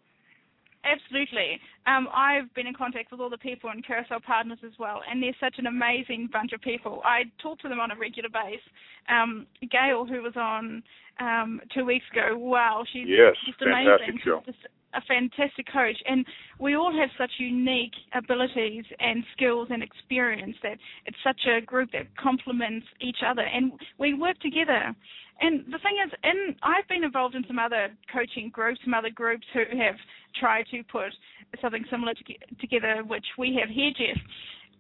Absolutely. 0.83 1.59
Um, 1.87 2.07
I've 2.13 2.53
been 2.55 2.65
in 2.65 2.73
contact 2.73 3.11
with 3.11 3.19
all 3.19 3.29
the 3.29 3.37
people 3.37 3.69
in 3.69 3.81
Carousel 3.81 4.21
Partners 4.25 4.59
as 4.65 4.71
well, 4.79 5.01
and 5.09 5.21
they're 5.21 5.35
such 5.39 5.55
an 5.57 5.67
amazing 5.67 6.29
bunch 6.31 6.53
of 6.53 6.61
people. 6.61 7.01
I 7.03 7.23
talk 7.41 7.59
to 7.59 7.69
them 7.69 7.79
on 7.79 7.91
a 7.91 7.95
regular 7.95 8.29
basis. 8.29 8.63
Um, 9.09 9.45
Gail, 9.69 10.05
who 10.05 10.21
was 10.21 10.33
on 10.37 10.81
um, 11.19 11.59
two 11.75 11.83
weeks 11.85 12.05
ago, 12.11 12.37
wow, 12.37 12.83
she's 12.91 13.07
yes, 13.07 13.35
just 13.45 13.61
amazing. 13.61 14.19
Show. 14.23 14.41
She's 14.45 14.55
just 14.55 14.67
a 14.93 15.01
fantastic 15.01 15.67
coach, 15.71 15.97
and 16.07 16.25
we 16.59 16.75
all 16.75 16.91
have 16.97 17.09
such 17.17 17.31
unique 17.37 17.93
abilities 18.15 18.85
and 18.99 19.23
skills 19.35 19.67
and 19.69 19.83
experience 19.83 20.55
that 20.63 20.77
it's 21.05 21.17
such 21.23 21.41
a 21.45 21.61
group 21.61 21.91
that 21.91 22.07
complements 22.15 22.87
each 23.01 23.19
other, 23.25 23.43
and 23.43 23.73
we 23.97 24.13
work 24.13 24.39
together. 24.39 24.95
And 25.41 25.65
the 25.67 25.79
thing 25.79 25.95
is, 26.05 26.11
in 26.23 26.55
I've 26.63 26.87
been 26.87 27.03
involved 27.03 27.35
in 27.35 27.43
some 27.47 27.59
other 27.59 27.89
coaching 28.11 28.49
groups, 28.49 28.79
some 28.83 28.93
other 28.93 29.09
groups 29.09 29.45
who 29.53 29.63
have 29.77 29.95
tried 30.39 30.65
to 30.71 30.83
put 30.83 31.13
something 31.61 31.85
similar 31.89 32.13
to, 32.13 32.23
together, 32.59 33.03
which 33.07 33.25
we 33.37 33.57
have 33.59 33.69
here, 33.69 33.91
Jeff. 33.97 34.21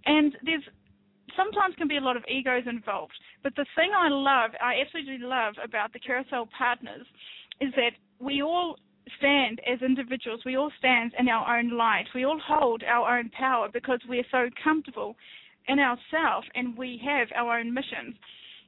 And 0.05 0.35
there's 0.43 0.63
sometimes 1.37 1.75
can 1.77 1.87
be 1.87 1.97
a 1.97 2.01
lot 2.01 2.17
of 2.17 2.23
egos 2.29 2.63
involved. 2.67 3.13
But 3.43 3.55
the 3.55 3.65
thing 3.75 3.91
I 3.95 4.09
love, 4.09 4.51
I 4.61 4.81
absolutely 4.81 5.25
love 5.25 5.55
about 5.63 5.93
the 5.93 5.99
Carousel 5.99 6.49
Partners, 6.57 7.05
is 7.61 7.71
that 7.75 7.91
we 8.19 8.41
all 8.41 8.77
stand 9.17 9.61
as 9.65 9.81
individuals. 9.81 10.41
We 10.45 10.57
all 10.57 10.71
stand 10.77 11.13
in 11.17 11.29
our 11.29 11.57
own 11.57 11.77
light. 11.77 12.05
We 12.13 12.25
all 12.25 12.39
hold 12.45 12.83
our 12.83 13.17
own 13.17 13.29
power 13.29 13.69
because 13.71 13.99
we're 14.07 14.25
so 14.29 14.49
comfortable 14.61 15.15
in 15.67 15.79
ourselves 15.79 16.47
and 16.55 16.77
we 16.77 17.01
have 17.05 17.27
our 17.35 17.59
own 17.59 17.73
missions 17.73 18.15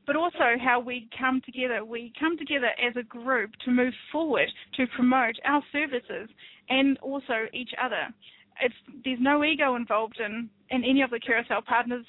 but 0.07 0.15
also 0.15 0.57
how 0.63 0.79
we 0.79 1.07
come 1.17 1.41
together. 1.45 1.85
We 1.85 2.11
come 2.19 2.37
together 2.37 2.69
as 2.81 2.95
a 2.95 3.03
group 3.03 3.51
to 3.65 3.71
move 3.71 3.93
forward 4.11 4.49
to 4.75 4.85
promote 4.95 5.35
our 5.45 5.63
services 5.71 6.29
and 6.69 6.97
also 6.99 7.47
each 7.53 7.71
other. 7.81 8.13
It's 8.61 8.75
there's 9.03 9.19
no 9.21 9.43
ego 9.43 9.75
involved 9.75 10.19
in 10.19 10.49
in 10.69 10.83
any 10.83 11.01
of 11.01 11.09
the 11.09 11.19
carousel 11.19 11.61
partners 11.61 12.05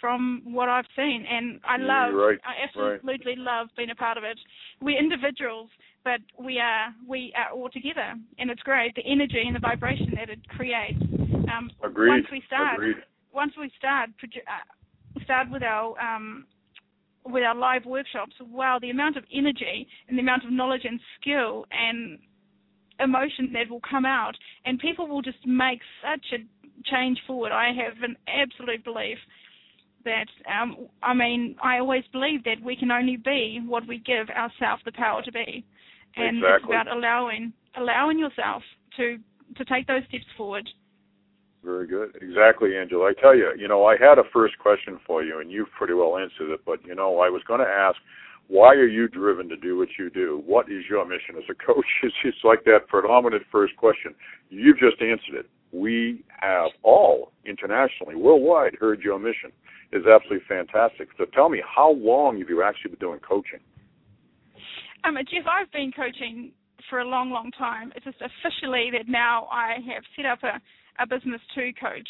from 0.00 0.42
what 0.44 0.68
I've 0.68 0.86
seen, 0.96 1.26
and 1.30 1.60
I 1.62 1.76
love, 1.76 2.14
right, 2.14 2.38
I 2.42 2.64
absolutely 2.64 3.36
right. 3.36 3.38
love 3.38 3.68
being 3.76 3.90
a 3.90 3.94
part 3.94 4.16
of 4.16 4.24
it. 4.24 4.38
We're 4.80 4.98
individuals, 4.98 5.68
but 6.04 6.20
we 6.42 6.58
are 6.58 6.94
we 7.06 7.32
are 7.36 7.54
all 7.54 7.68
together, 7.68 8.14
and 8.38 8.50
it's 8.50 8.62
great. 8.62 8.94
The 8.94 9.04
energy 9.04 9.42
and 9.46 9.54
the 9.54 9.60
vibration 9.60 10.12
that 10.16 10.30
it 10.30 10.46
creates. 10.48 11.02
Um, 11.54 11.70
Agreed. 11.84 12.08
Once 12.08 12.26
we 12.32 12.42
start, 12.46 12.76
Agreed. 12.76 12.96
once 13.32 13.52
we 13.58 13.70
start, 13.76 14.10
uh, 14.24 15.24
start 15.24 15.50
with 15.50 15.62
our 15.62 15.98
um, 16.00 16.46
with 17.24 17.42
our 17.42 17.54
live 17.54 17.84
workshops, 17.84 18.34
wow, 18.40 18.78
the 18.80 18.90
amount 18.90 19.16
of 19.16 19.24
energy 19.32 19.86
and 20.08 20.16
the 20.16 20.22
amount 20.22 20.44
of 20.44 20.52
knowledge 20.52 20.82
and 20.84 21.00
skill 21.20 21.66
and 21.70 22.18
emotion 22.98 23.50
that 23.52 23.70
will 23.70 23.80
come 23.88 24.04
out, 24.04 24.36
and 24.64 24.78
people 24.78 25.06
will 25.06 25.22
just 25.22 25.38
make 25.46 25.80
such 26.02 26.24
a 26.32 26.90
change 26.90 27.18
forward. 27.26 27.52
I 27.52 27.68
have 27.68 28.02
an 28.02 28.16
absolute 28.28 28.84
belief 28.84 29.18
that, 30.04 30.26
um, 30.50 30.88
I 31.02 31.14
mean, 31.14 31.56
I 31.62 31.78
always 31.78 32.04
believe 32.12 32.44
that 32.44 32.62
we 32.62 32.76
can 32.76 32.90
only 32.90 33.16
be 33.16 33.60
what 33.66 33.86
we 33.86 33.98
give 33.98 34.28
ourselves 34.30 34.82
the 34.84 34.92
power 34.92 35.22
to 35.22 35.32
be, 35.32 35.64
and 36.16 36.38
exactly. 36.38 36.54
it's 36.54 36.64
about 36.64 36.88
allowing 36.88 37.52
allowing 37.76 38.18
yourself 38.18 38.62
to 38.96 39.18
to 39.56 39.64
take 39.64 39.86
those 39.86 40.02
steps 40.08 40.24
forward. 40.36 40.68
Very 41.64 41.86
good. 41.86 42.16
Exactly, 42.22 42.76
Angela. 42.76 43.10
I 43.10 43.20
tell 43.20 43.36
you, 43.36 43.52
you 43.58 43.68
know, 43.68 43.84
I 43.84 43.96
had 43.98 44.18
a 44.18 44.22
first 44.32 44.58
question 44.58 44.98
for 45.06 45.22
you, 45.22 45.40
and 45.40 45.50
you've 45.50 45.70
pretty 45.76 45.92
well 45.92 46.16
answered 46.16 46.52
it. 46.52 46.60
But 46.64 46.84
you 46.86 46.94
know, 46.94 47.20
I 47.20 47.28
was 47.28 47.42
going 47.46 47.60
to 47.60 47.66
ask, 47.66 47.96
why 48.48 48.74
are 48.74 48.86
you 48.86 49.08
driven 49.08 49.48
to 49.50 49.56
do 49.56 49.76
what 49.76 49.88
you 49.98 50.10
do? 50.10 50.42
What 50.46 50.70
is 50.70 50.84
your 50.88 51.04
mission 51.04 51.36
as 51.36 51.44
a 51.50 51.54
coach? 51.54 51.84
It's 52.02 52.14
just 52.24 52.44
like 52.44 52.64
that 52.64 52.88
predominant 52.88 53.42
first 53.52 53.76
question. 53.76 54.14
You've 54.48 54.78
just 54.78 55.00
answered 55.00 55.34
it. 55.34 55.50
We 55.72 56.24
have 56.40 56.70
all 56.82 57.30
internationally, 57.44 58.16
worldwide, 58.16 58.74
heard 58.80 59.02
your 59.02 59.18
mission. 59.18 59.52
is 59.92 60.02
absolutely 60.06 60.44
fantastic. 60.48 61.08
So 61.16 61.26
tell 61.26 61.48
me, 61.48 61.62
how 61.64 61.92
long 61.92 62.38
have 62.40 62.48
you 62.48 62.62
actually 62.62 62.92
been 62.92 63.00
doing 63.00 63.20
coaching? 63.20 63.60
Um, 65.04 65.16
Jeff, 65.30 65.46
I've 65.46 65.70
been 65.72 65.92
coaching 65.94 66.52
for 66.88 67.00
a 67.00 67.06
long, 67.06 67.30
long 67.30 67.50
time. 67.52 67.92
It's 67.94 68.04
just 68.04 68.18
officially 68.18 68.90
that 68.92 69.06
now 69.06 69.46
I 69.52 69.76
have 69.94 70.02
set 70.16 70.26
up 70.26 70.42
a, 70.42 70.60
a 71.00 71.06
business 71.06 71.40
to 71.54 71.72
coach. 71.80 72.08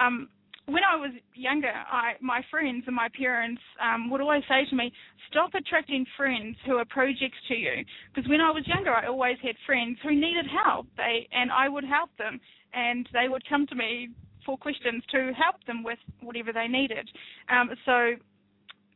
Um, 0.00 0.28
when 0.66 0.82
I 0.84 0.94
was 0.94 1.10
younger, 1.34 1.72
I, 1.72 2.12
my 2.20 2.42
friends 2.50 2.84
and 2.86 2.94
my 2.94 3.08
parents 3.18 3.60
um, 3.82 4.08
would 4.10 4.20
always 4.20 4.44
say 4.48 4.64
to 4.68 4.76
me, 4.76 4.92
"Stop 5.30 5.54
attracting 5.54 6.06
friends 6.16 6.56
who 6.64 6.76
are 6.76 6.84
projects 6.84 7.38
to 7.48 7.54
you." 7.54 7.84
Because 8.14 8.28
when 8.28 8.40
I 8.40 8.50
was 8.50 8.66
younger, 8.66 8.94
I 8.94 9.06
always 9.06 9.36
had 9.42 9.56
friends 9.66 9.98
who 10.02 10.14
needed 10.14 10.46
help. 10.64 10.86
They 10.96 11.28
and 11.32 11.50
I 11.50 11.68
would 11.68 11.84
help 11.84 12.10
them, 12.18 12.40
and 12.72 13.08
they 13.12 13.28
would 13.28 13.42
come 13.48 13.66
to 13.68 13.74
me 13.74 14.10
for 14.46 14.56
questions 14.56 15.02
to 15.10 15.32
help 15.32 15.56
them 15.66 15.82
with 15.82 15.98
whatever 16.20 16.52
they 16.52 16.68
needed. 16.68 17.08
Um, 17.48 17.70
so 17.84 18.14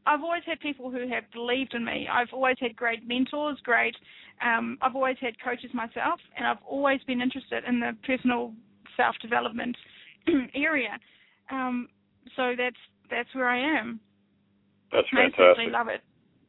I've 0.06 0.22
always 0.22 0.42
had 0.46 0.60
people 0.60 0.90
who 0.90 1.08
have 1.08 1.24
believed 1.32 1.74
in 1.74 1.84
me. 1.84 2.06
I've 2.10 2.32
always 2.32 2.56
had 2.60 2.76
great 2.76 3.06
mentors, 3.06 3.58
great. 3.62 3.96
Um, 4.44 4.78
I've 4.82 4.94
always 4.94 5.16
had 5.20 5.34
coaches 5.42 5.70
myself, 5.72 6.20
and 6.36 6.46
I've 6.46 6.62
always 6.68 7.00
been 7.06 7.20
interested 7.20 7.64
in 7.66 7.80
the 7.80 7.96
personal 8.06 8.52
self 8.96 9.16
development 9.20 9.76
area. 10.54 10.98
Um, 11.50 11.88
so 12.36 12.54
that's 12.56 12.76
that's 13.10 13.28
where 13.34 13.48
I 13.48 13.58
am. 13.80 14.00
That's 14.92 15.06
I 15.12 15.16
fantastic. 15.16 15.40
absolutely 15.44 15.72
love 15.72 15.88
it. 15.88 16.00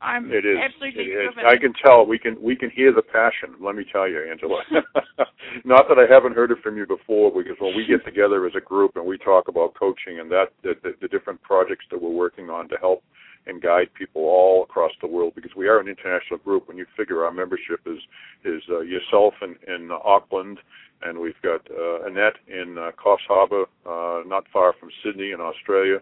I'm 0.01 0.31
It 0.31 0.45
is. 0.45 0.57
absolutely 0.61 1.03
It 1.03 1.29
is. 1.29 1.33
I 1.45 1.57
can 1.57 1.73
tell. 1.73 2.05
We 2.05 2.19
can 2.19 2.41
we 2.41 2.55
can 2.55 2.69
hear 2.69 2.93
the 2.93 3.01
passion. 3.01 3.55
Let 3.59 3.75
me 3.75 3.85
tell 3.91 4.07
you, 4.07 4.21
Angela. 4.29 4.61
Not 5.65 5.87
that 5.89 5.97
I 5.97 6.11
haven't 6.11 6.35
heard 6.35 6.51
it 6.51 6.59
from 6.61 6.77
you 6.77 6.85
before, 6.85 7.31
because 7.31 7.55
when 7.59 7.75
we 7.75 7.85
get 7.85 8.03
together 8.05 8.45
as 8.45 8.53
a 8.55 8.61
group 8.61 8.95
and 8.95 9.05
we 9.05 9.17
talk 9.17 9.47
about 9.47 9.73
coaching 9.73 10.19
and 10.19 10.29
that 10.31 10.47
the, 10.63 10.73
the, 10.83 10.91
the 11.01 11.07
different 11.07 11.41
projects 11.41 11.85
that 11.91 12.01
we're 12.01 12.09
working 12.11 12.49
on 12.49 12.67
to 12.69 12.75
help 12.77 13.03
and 13.47 13.61
guide 13.61 13.87
people 13.97 14.23
all 14.23 14.63
across 14.63 14.91
the 15.01 15.07
world, 15.07 15.33
because 15.35 15.51
we 15.55 15.67
are 15.67 15.79
an 15.79 15.87
international 15.87 16.39
group. 16.39 16.67
When 16.67 16.77
you 16.77 16.85
figure 16.97 17.23
our 17.23 17.31
membership 17.31 17.79
is 17.85 17.99
is 18.43 18.61
uh, 18.69 18.81
yourself 18.81 19.33
in 19.41 19.55
in 19.73 19.89
Auckland, 19.91 20.59
and 21.01 21.19
we've 21.19 21.39
got 21.41 21.61
uh, 21.71 22.05
Annette 22.05 22.37
in 22.47 22.77
uh, 22.77 22.91
Coffs 22.91 23.25
Harbour, 23.27 23.65
uh, 23.85 24.23
not 24.27 24.45
far 24.51 24.73
from 24.79 24.89
Sydney 25.03 25.31
in 25.31 25.41
Australia, 25.41 25.99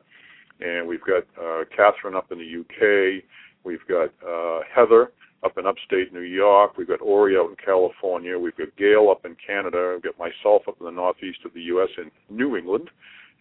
and 0.62 0.88
we've 0.88 1.04
got 1.04 1.24
uh, 1.42 1.64
Catherine 1.76 2.16
up 2.16 2.32
in 2.32 2.38
the 2.40 2.60
UK. 2.62 3.24
We've 3.64 3.86
got 3.88 4.10
uh, 4.28 4.62
Heather 4.74 5.12
up 5.44 5.58
in 5.58 5.66
upstate 5.66 6.14
New 6.14 6.22
York. 6.22 6.78
We've 6.78 6.88
got 6.88 7.02
Ori 7.02 7.36
out 7.38 7.50
in 7.50 7.56
California. 7.64 8.38
We've 8.38 8.56
got 8.56 8.76
Gail 8.78 9.10
up 9.12 9.26
in 9.26 9.36
Canada. 9.46 9.94
We've 9.94 10.04
got 10.04 10.18
myself 10.18 10.64
up 10.68 10.78
in 10.80 10.86
the 10.86 10.92
northeast 10.92 11.40
of 11.46 11.54
the 11.54 11.62
U.S. 11.74 11.90
in 11.98 12.12
New 12.36 12.56
England. 12.56 12.90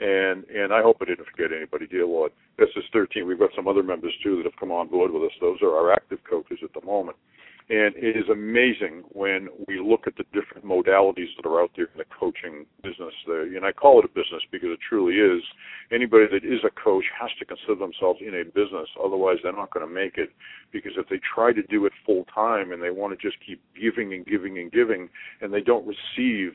And 0.01 0.45
and 0.45 0.73
I 0.73 0.83
hope 0.83 0.97
I 1.01 1.05
didn't 1.05 1.27
forget 1.27 1.57
anybody, 1.57 1.87
dear 1.87 2.07
Lord. 2.07 2.33
This 2.59 2.71
is 2.77 2.85
13. 2.93 3.27
We've 3.27 3.39
got 3.39 3.51
some 3.55 3.69
other 3.69 3.83
members 3.83 4.13
too 4.23 4.37
that 4.37 4.45
have 4.45 4.59
come 4.59 4.73
on 4.73 4.89
board 4.89 5.13
with 5.13 5.23
us. 5.23 5.37
Those 5.41 5.59
are 5.63 5.77
our 5.77 5.93
active 5.93 6.19
coaches 6.29 6.59
at 6.65 6.73
the 6.75 6.85
moment. 6.85 7.17
And 7.73 7.97
it 7.97 8.19
is 8.19 8.29
amazing 8.31 9.03
when 9.13 9.49
we 9.67 9.81
look 9.81 10.07
at 10.07 10.17
the 10.19 10.25
different 10.35 10.67
modalities 10.67 11.33
that 11.37 11.49
are 11.49 11.63
out 11.63 11.71
there 11.75 11.87
in 11.87 11.97
the 11.97 12.05
coaching 12.05 12.67
business. 12.83 13.15
There. 13.27 13.45
and 13.45 13.65
I 13.65 13.73
call 13.73 13.99
it 13.99 14.05
a 14.05 14.09
business 14.09 14.43
because 14.53 14.69
it 14.73 14.79
truly 14.87 15.15
is. 15.15 15.43
Anybody 15.91 16.27
that 16.31 16.45
is 16.45 16.61
a 16.67 16.71
coach 16.71 17.05
has 17.19 17.31
to 17.39 17.47
consider 17.47 17.77
themselves 17.77 18.21
in 18.21 18.35
a 18.35 18.45
business. 18.45 18.91
Otherwise, 19.03 19.39
they're 19.43 19.57
not 19.57 19.73
going 19.73 19.89
to 19.89 19.91
make 19.91 20.19
it. 20.19 20.33
Because 20.71 20.93
if 20.99 21.09
they 21.09 21.19
try 21.35 21.55
to 21.55 21.63
do 21.63 21.87
it 21.87 21.95
full 22.05 22.27
time 22.35 22.73
and 22.73 22.83
they 22.83 22.91
want 22.91 23.19
to 23.19 23.27
just 23.27 23.41
keep 23.41 23.63
giving 23.73 24.13
and 24.13 24.27
giving 24.27 24.59
and 24.59 24.71
giving 24.71 25.09
and 25.41 25.51
they 25.51 25.63
don't 25.63 25.89
receive, 25.89 26.53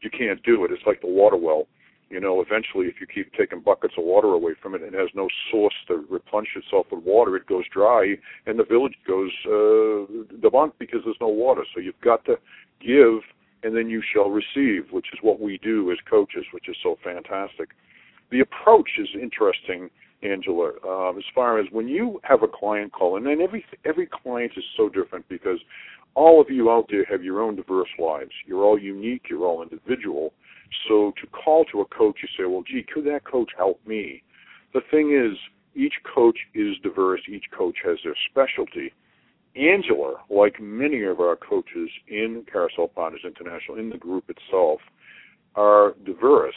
you 0.00 0.10
can't 0.16 0.40
do 0.44 0.64
it. 0.64 0.70
It's 0.70 0.86
like 0.86 1.00
the 1.00 1.08
water 1.08 1.36
well 1.36 1.66
you 2.12 2.20
know, 2.20 2.42
eventually, 2.42 2.88
if 2.88 2.96
you 3.00 3.06
keep 3.06 3.32
taking 3.32 3.60
buckets 3.60 3.94
of 3.96 4.04
water 4.04 4.28
away 4.28 4.52
from 4.60 4.74
it 4.74 4.82
and 4.82 4.94
it 4.94 4.98
has 4.98 5.08
no 5.14 5.28
source 5.50 5.74
to 5.88 6.04
replenish 6.10 6.50
itself 6.54 6.86
with 6.92 7.02
water, 7.02 7.36
it 7.36 7.46
goes 7.46 7.64
dry, 7.72 8.14
and 8.46 8.58
the 8.58 8.64
village 8.64 8.92
goes 9.08 9.30
uh, 9.46 10.04
debunked 10.44 10.74
because 10.78 11.00
there's 11.06 11.16
no 11.22 11.28
water. 11.28 11.62
So 11.74 11.80
you've 11.80 12.00
got 12.04 12.22
to 12.26 12.36
give, 12.86 13.22
and 13.62 13.74
then 13.74 13.88
you 13.88 14.02
shall 14.12 14.28
receive, 14.28 14.92
which 14.92 15.06
is 15.14 15.20
what 15.22 15.40
we 15.40 15.58
do 15.62 15.90
as 15.90 15.96
coaches, 16.08 16.44
which 16.52 16.68
is 16.68 16.76
so 16.82 16.98
fantastic. 17.02 17.70
The 18.30 18.40
approach 18.40 18.90
is 18.98 19.08
interesting, 19.14 19.88
Angela, 20.22 20.72
um, 20.86 21.16
as 21.16 21.24
far 21.34 21.58
as 21.58 21.66
when 21.72 21.88
you 21.88 22.20
have 22.24 22.42
a 22.42 22.48
client 22.48 22.92
call, 22.92 23.16
and 23.16 23.24
then 23.24 23.40
every 23.40 23.64
every 23.86 24.06
client 24.06 24.52
is 24.54 24.64
so 24.76 24.90
different 24.90 25.26
because 25.30 25.60
all 26.14 26.42
of 26.42 26.50
you 26.50 26.70
out 26.70 26.88
there 26.90 27.06
have 27.06 27.24
your 27.24 27.40
own 27.40 27.56
diverse 27.56 27.88
lives. 27.98 28.32
You're 28.46 28.64
all 28.64 28.78
unique. 28.78 29.22
You're 29.30 29.46
all 29.46 29.62
individual 29.62 30.34
so 30.88 31.12
to 31.20 31.26
call 31.28 31.64
to 31.66 31.80
a 31.80 31.84
coach, 31.86 32.16
you 32.22 32.28
say, 32.36 32.44
well, 32.48 32.62
gee, 32.66 32.84
could 32.92 33.04
that 33.06 33.24
coach 33.24 33.50
help 33.56 33.80
me? 33.86 34.22
The 34.74 34.80
thing 34.90 35.12
is, 35.12 35.38
each 35.74 35.94
coach 36.14 36.38
is 36.54 36.76
diverse. 36.82 37.20
Each 37.28 37.44
coach 37.56 37.76
has 37.84 37.98
their 38.04 38.16
specialty. 38.30 38.92
Angela, 39.54 40.14
like 40.30 40.60
many 40.60 41.02
of 41.02 41.20
our 41.20 41.36
coaches 41.36 41.90
in 42.08 42.44
Carousel 42.50 42.88
Partners 42.88 43.22
International, 43.24 43.78
in 43.78 43.90
the 43.90 43.98
group 43.98 44.24
itself, 44.30 44.80
are 45.54 45.94
diverse 46.04 46.54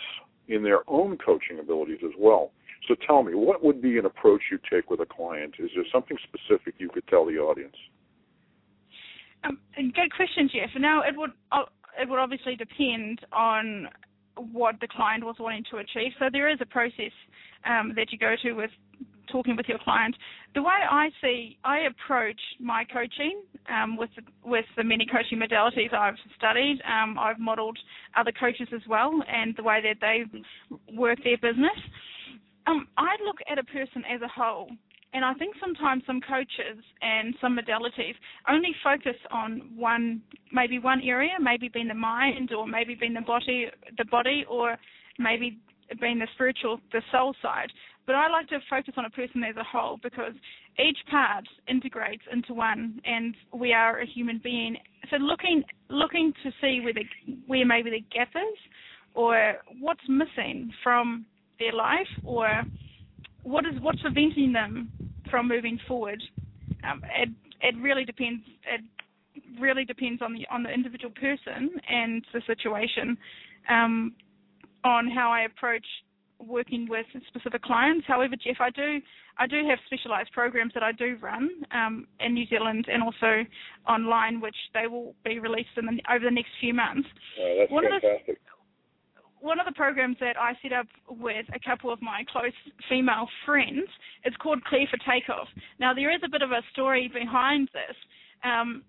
in 0.48 0.64
their 0.64 0.90
own 0.90 1.18
coaching 1.18 1.60
abilities 1.60 2.00
as 2.04 2.14
well. 2.18 2.52
So 2.88 2.96
tell 3.06 3.24
me, 3.24 3.34
what 3.34 3.64
would 3.64 3.82
be 3.82 3.98
an 3.98 4.06
approach 4.06 4.44
you 4.52 4.60
take 4.72 4.90
with 4.90 5.00
a 5.00 5.06
client? 5.06 5.56
Is 5.60 5.72
there 5.76 5.84
something 5.92 6.18
specific 6.24 6.76
you 6.78 6.90
could 6.90 7.08
tell 7.08 7.26
the 7.26 7.38
audience? 7.38 7.76
Um, 9.44 9.60
good 9.78 10.14
question, 10.16 10.50
Jeff. 10.54 10.70
Now, 10.80 11.02
it 11.02 11.16
would 11.18 11.32
uh, 11.52 11.64
it 12.00 12.10
would 12.10 12.20
obviously 12.20 12.56
depend 12.56 13.22
on 13.32 13.88
what 14.38 14.76
the 14.82 14.88
client 14.88 15.24
was 15.24 15.36
wanting 15.40 15.64
to 15.72 15.78
achieve. 15.78 16.12
So 16.20 16.26
there 16.32 16.50
is 16.50 16.60
a 16.62 16.66
process 16.66 17.12
um, 17.66 17.94
that 17.96 18.12
you 18.12 18.18
go 18.18 18.36
to 18.44 18.54
with 18.54 18.72
talking 19.32 19.56
with 19.56 19.68
your 19.68 19.80
client. 19.80 20.16
The 20.54 20.62
way 20.62 20.80
I 20.90 21.10
see, 21.22 21.58
I 21.64 21.80
approach 21.80 22.40
my 22.60 22.86
coaching 22.86 23.42
um, 23.70 23.98
with 23.98 24.10
with 24.44 24.66
the 24.78 24.84
many 24.84 25.06
coaching 25.06 25.40
modalities 25.40 25.94
I've 25.94 26.16
studied. 26.38 26.80
Um, 26.86 27.18
I've 27.20 27.40
modelled 27.40 27.78
other 28.16 28.32
coaches 28.32 28.68
as 28.74 28.82
well, 28.88 29.12
and 29.28 29.56
the 29.58 29.64
way 29.64 29.82
that 29.82 29.98
they 30.02 30.24
work 30.96 31.20
their 31.24 31.38
business. 31.38 31.78
Um, 32.68 32.88
I 32.98 33.16
look 33.26 33.38
at 33.50 33.60
a 33.60 33.64
person 33.64 34.04
as 34.12 34.22
a 34.22 34.28
whole. 34.28 34.70
And 35.16 35.24
I 35.24 35.34
think 35.36 35.56
sometimes 35.62 36.04
some 36.06 36.20
coaches 36.20 36.84
and 37.02 37.34
some 37.40 37.58
modalities 37.58 38.16
only 38.50 38.76
focus 38.84 39.16
on 39.32 39.72
one, 39.74 40.22
maybe 40.52 40.78
one 40.78 41.02
area, 41.06 41.36
maybe 41.40 41.70
being 41.70 41.88
the 41.88 41.94
mind, 41.94 42.52
or 42.52 42.68
maybe 42.68 42.96
being 42.96 43.14
the 43.14 43.22
body, 43.22 43.68
the 43.98 44.04
body, 44.12 44.44
or 44.50 44.76
maybe 45.18 45.58
being 46.02 46.20
the 46.20 46.28
spiritual, 46.34 46.82
the 46.92 47.02
soul 47.14 47.34
side. 47.42 47.72
But 48.06 48.16
I 48.16 48.28
like 48.28 48.50
to 48.50 48.60
focus 48.70 48.96
on 48.98 49.06
a 49.06 49.10
person 49.10 49.42
as 49.46 49.56
a 49.56 49.64
whole 49.64 50.00
because 50.04 50.34
each 50.78 50.98
part 51.10 51.48
integrates 51.70 52.24
into 52.30 52.54
one, 52.54 53.00
and 53.06 53.36
we 53.54 53.72
are 53.72 54.02
a 54.02 54.06
human 54.06 54.42
being. 54.44 54.76
So 55.10 55.16
looking, 55.16 55.64
looking 55.88 56.34
to 56.44 56.52
see 56.60 56.82
where 56.84 56.94
the, 56.94 57.06
where 57.48 57.66
maybe 57.66 57.90
the 57.90 58.04
gap 58.14 58.32
is, 58.36 58.60
or 59.14 59.60
what's 59.80 60.04
missing 60.10 60.74
from 60.84 61.26
their 61.58 61.72
life, 61.72 62.10
or 62.26 62.64
what 63.44 63.64
is 63.66 63.80
what's 63.80 64.02
preventing 64.02 64.52
them 64.52 64.90
from 65.30 65.48
moving 65.48 65.80
forward. 65.88 66.22
Um, 66.84 67.02
it 67.18 67.30
it 67.62 67.76
really 67.82 68.06
depends. 68.06 68.44
It 68.66 68.82
really 69.60 69.86
depends 69.86 70.22
on 70.22 70.34
the 70.34 70.46
on 70.52 70.64
the 70.64 70.70
individual 70.72 71.14
person 71.20 71.70
and 71.90 72.24
the 72.34 72.42
situation, 72.48 73.18
um, 73.70 74.14
on 74.84 75.10
how 75.10 75.32
I 75.32 75.42
approach 75.42 75.86
working 76.40 76.88
with 76.90 77.06
specific 77.28 77.62
clients. 77.62 78.06
However, 78.08 78.36
Jeff, 78.36 78.58
I 78.60 78.70
do 78.70 79.00
I 79.38 79.48
do 79.48 79.68
have 79.70 79.80
specialised 79.86 80.32
programs 80.32 80.74
that 80.74 80.84
I 80.84 80.92
do 80.92 81.18
run 81.22 81.50
um, 81.74 82.08
in 82.20 82.34
New 82.34 82.46
Zealand 82.48 82.88
and 82.92 83.02
also 83.04 83.44
online, 83.88 84.40
which 84.42 84.56
they 84.74 84.88
will 84.88 85.14
be 85.24 85.40
released 85.40 85.76
in 85.78 85.86
the, 85.86 86.00
over 86.14 86.24
the 86.24 86.32
next 86.32 86.52
few 86.60 86.74
months. 86.74 87.08
Oh, 87.42 87.56
that's 87.60 87.72
One 87.72 87.86
of 87.86 87.92
the- 87.94 88.00
fantastic. 88.02 88.38
One 89.46 89.60
of 89.60 89.68
the 89.68 89.74
programs 89.74 90.18
that 90.20 90.36
I 90.38 90.54
set 90.64 90.74
up 90.74 90.88
with 91.08 91.46
a 91.54 91.60
couple 91.60 91.94
of 91.94 92.02
my 92.02 92.26
close 92.32 92.58
female 92.90 93.28
friends 93.46 93.88
is 94.26 94.34
called 94.42 94.64
Clear 94.64 94.88
for 94.90 94.98
Takeoff. 94.98 95.48
Now, 95.80 95.94
there 95.94 96.12
is 96.12 96.20
a 96.26 96.30
bit 96.30 96.42
of 96.42 96.50
a 96.50 96.62
story 96.74 97.12
behind 97.14 97.70
this. 97.72 97.96
Um, 98.44 98.82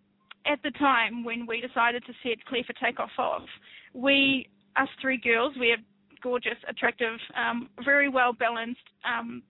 at 0.47 0.59
the 0.63 0.71
time 0.79 1.25
when 1.25 1.47
we 1.47 1.61
decided 1.61 2.05
to 2.07 2.13
set 2.23 2.43
Clear 2.47 2.63
for 2.67 2.73
Takeoff 2.73 3.11
off, 3.19 3.43
we, 3.93 4.49
us 4.77 4.89
three 5.03 5.19
girls, 5.19 5.53
we 5.61 5.73
are 5.73 5.83
gorgeous, 6.23 6.57
attractive, 6.67 7.19
um, 7.37 7.69
very 7.85 8.09
well 8.09 8.33
balanced 8.33 8.89
um, 9.05 9.43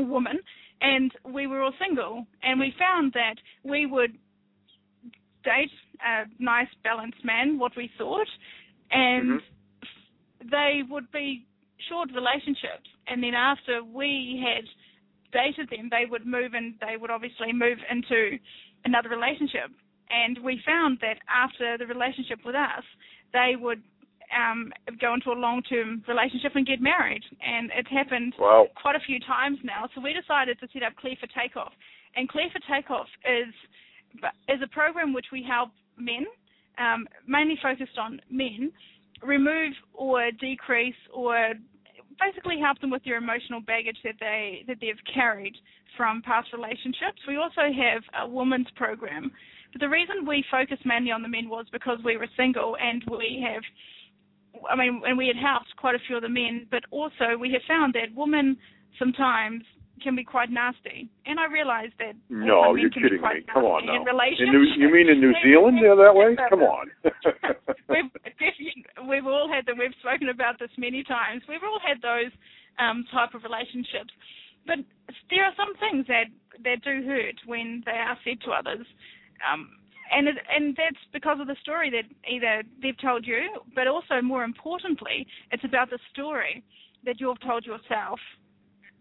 women, 0.00 0.40
and 0.80 1.12
we 1.32 1.46
were 1.46 1.62
all 1.62 1.72
single. 1.78 2.26
And 2.42 2.58
we 2.58 2.74
found 2.76 3.12
that 3.12 3.36
we 3.62 3.86
would 3.86 4.18
date 5.44 5.70
a 6.04 6.24
nice, 6.42 6.72
balanced 6.82 7.24
man, 7.24 7.60
what 7.60 7.76
we 7.76 7.88
thought, 7.96 8.28
and 8.90 9.40
Mhm. 9.40 9.55
They 10.50 10.82
would 10.88 11.10
be 11.12 11.46
short 11.88 12.10
relationships. 12.14 12.88
And 13.06 13.22
then 13.22 13.34
after 13.34 13.82
we 13.84 14.42
had 14.42 14.64
dated 15.32 15.68
them 15.70 15.88
they 15.90 16.04
would 16.08 16.26
move 16.26 16.54
and 16.54 16.74
they 16.80 16.96
would 16.96 17.10
obviously 17.10 17.52
move 17.52 17.78
into 17.90 18.38
another 18.84 19.08
relationship. 19.08 19.70
And 20.10 20.38
we 20.42 20.60
found 20.64 20.98
that 21.00 21.18
after 21.28 21.76
the 21.78 21.86
relationship 21.86 22.40
with 22.44 22.54
us 22.54 22.84
they 23.32 23.54
would 23.58 23.82
um 24.34 24.72
go 25.00 25.14
into 25.14 25.30
a 25.30 25.38
long 25.38 25.62
term 25.62 26.02
relationship 26.08 26.52
and 26.54 26.66
get 26.66 26.80
married. 26.80 27.22
And 27.44 27.70
it's 27.76 27.90
happened 27.90 28.34
Wow. 28.38 28.68
quite 28.80 28.96
a 28.96 29.00
few 29.06 29.20
times 29.20 29.58
now. 29.62 29.88
So 29.94 30.00
we 30.00 30.12
decided 30.12 30.58
to 30.60 30.68
set 30.72 30.82
up 30.82 30.96
clear 30.96 31.16
for 31.20 31.26
takeoff. 31.28 31.72
And 32.16 32.28
clear 32.28 32.48
for 32.50 32.60
takeoff 32.66 33.08
is 33.24 33.52
is 34.48 34.62
a 34.62 34.68
program 34.68 35.12
which 35.12 35.26
we 35.32 35.42
help 35.42 35.70
men, 35.98 36.24
um, 36.78 37.06
mainly 37.26 37.56
focused 37.62 37.98
on 37.98 38.20
men, 38.30 38.72
remove 39.22 39.72
or 39.94 40.30
decrease 40.32 40.94
or 41.12 41.54
basically 42.20 42.58
help 42.60 42.80
them 42.80 42.90
with 42.90 43.04
their 43.04 43.16
emotional 43.16 43.60
baggage 43.60 43.98
that 44.04 44.14
they 44.20 44.64
that 44.66 44.78
they've 44.80 45.00
carried 45.12 45.54
from 45.96 46.22
past 46.22 46.48
relationships. 46.52 47.20
We 47.26 47.36
also 47.36 47.72
have 47.72 48.02
a 48.22 48.28
women's 48.28 48.70
program. 48.76 49.30
But 49.72 49.80
the 49.80 49.88
reason 49.88 50.26
we 50.26 50.44
focus 50.50 50.78
mainly 50.84 51.10
on 51.10 51.22
the 51.22 51.28
men 51.28 51.48
was 51.48 51.66
because 51.72 51.98
we 52.04 52.16
were 52.16 52.28
single 52.36 52.76
and 52.80 53.02
we 53.10 53.44
have 53.46 53.62
I 54.70 54.76
mean 54.76 55.02
and 55.06 55.18
we 55.18 55.26
had 55.26 55.36
helped 55.36 55.74
quite 55.76 55.94
a 55.94 55.98
few 56.06 56.16
of 56.16 56.22
the 56.22 56.28
men, 56.28 56.66
but 56.70 56.82
also 56.90 57.36
we 57.38 57.52
have 57.52 57.62
found 57.68 57.94
that 57.94 58.14
women 58.14 58.56
sometimes 58.98 59.62
can 60.02 60.16
be 60.16 60.24
quite 60.24 60.50
nasty. 60.50 61.08
And 61.24 61.40
I 61.40 61.46
realize 61.46 61.90
that 61.98 62.14
no, 62.28 62.74
you're 62.74 62.90
kidding 62.90 63.20
me. 63.20 63.44
Come 63.52 63.64
on, 63.64 63.86
now. 63.86 64.02
In, 64.02 64.46
in 64.46 64.52
New, 64.52 64.64
you 64.76 64.92
mean 64.92 65.08
in 65.08 65.20
New 65.20 65.34
Zealand 65.42 65.78
they're 65.82 65.96
that 65.96 66.14
way? 66.14 66.36
Come 66.48 66.62
on. 66.62 66.90
we've, 67.88 68.10
we've 69.08 69.26
all 69.26 69.48
had 69.52 69.66
them. 69.66 69.78
We've 69.78 69.96
spoken 70.00 70.28
about 70.28 70.58
this 70.58 70.70
many 70.78 71.02
times. 71.04 71.42
We've 71.48 71.64
all 71.64 71.80
had 71.80 72.02
those 72.02 72.32
um, 72.78 73.04
type 73.12 73.34
of 73.34 73.42
relationships, 73.42 74.12
but 74.66 74.78
there 75.30 75.44
are 75.44 75.54
some 75.56 75.74
things 75.80 76.06
that 76.08 76.28
that 76.64 76.82
do 76.82 77.04
hurt 77.06 77.36
when 77.46 77.82
they 77.84 77.98
are 77.98 78.18
said 78.24 78.40
to 78.44 78.50
others. 78.52 78.86
Um, 79.44 79.68
and 80.12 80.28
it, 80.28 80.36
and 80.48 80.76
that's 80.76 81.02
because 81.12 81.38
of 81.40 81.46
the 81.46 81.56
story 81.62 81.90
that 81.90 82.06
either 82.30 82.62
they've 82.80 82.98
told 83.00 83.26
you, 83.26 83.60
but 83.74 83.86
also 83.86 84.22
more 84.22 84.44
importantly, 84.44 85.26
it's 85.50 85.64
about 85.64 85.90
the 85.90 85.98
story 86.12 86.62
that 87.04 87.20
you've 87.20 87.40
told 87.40 87.66
yourself 87.66 88.20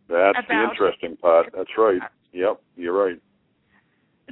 that's 0.10 0.38
about, 0.38 0.48
the 0.48 0.70
interesting 0.70 1.18
part. 1.18 1.48
That's 1.56 1.70
right. 1.78 2.02
Yep, 2.34 2.62
you're 2.76 2.94
right. 2.94 3.20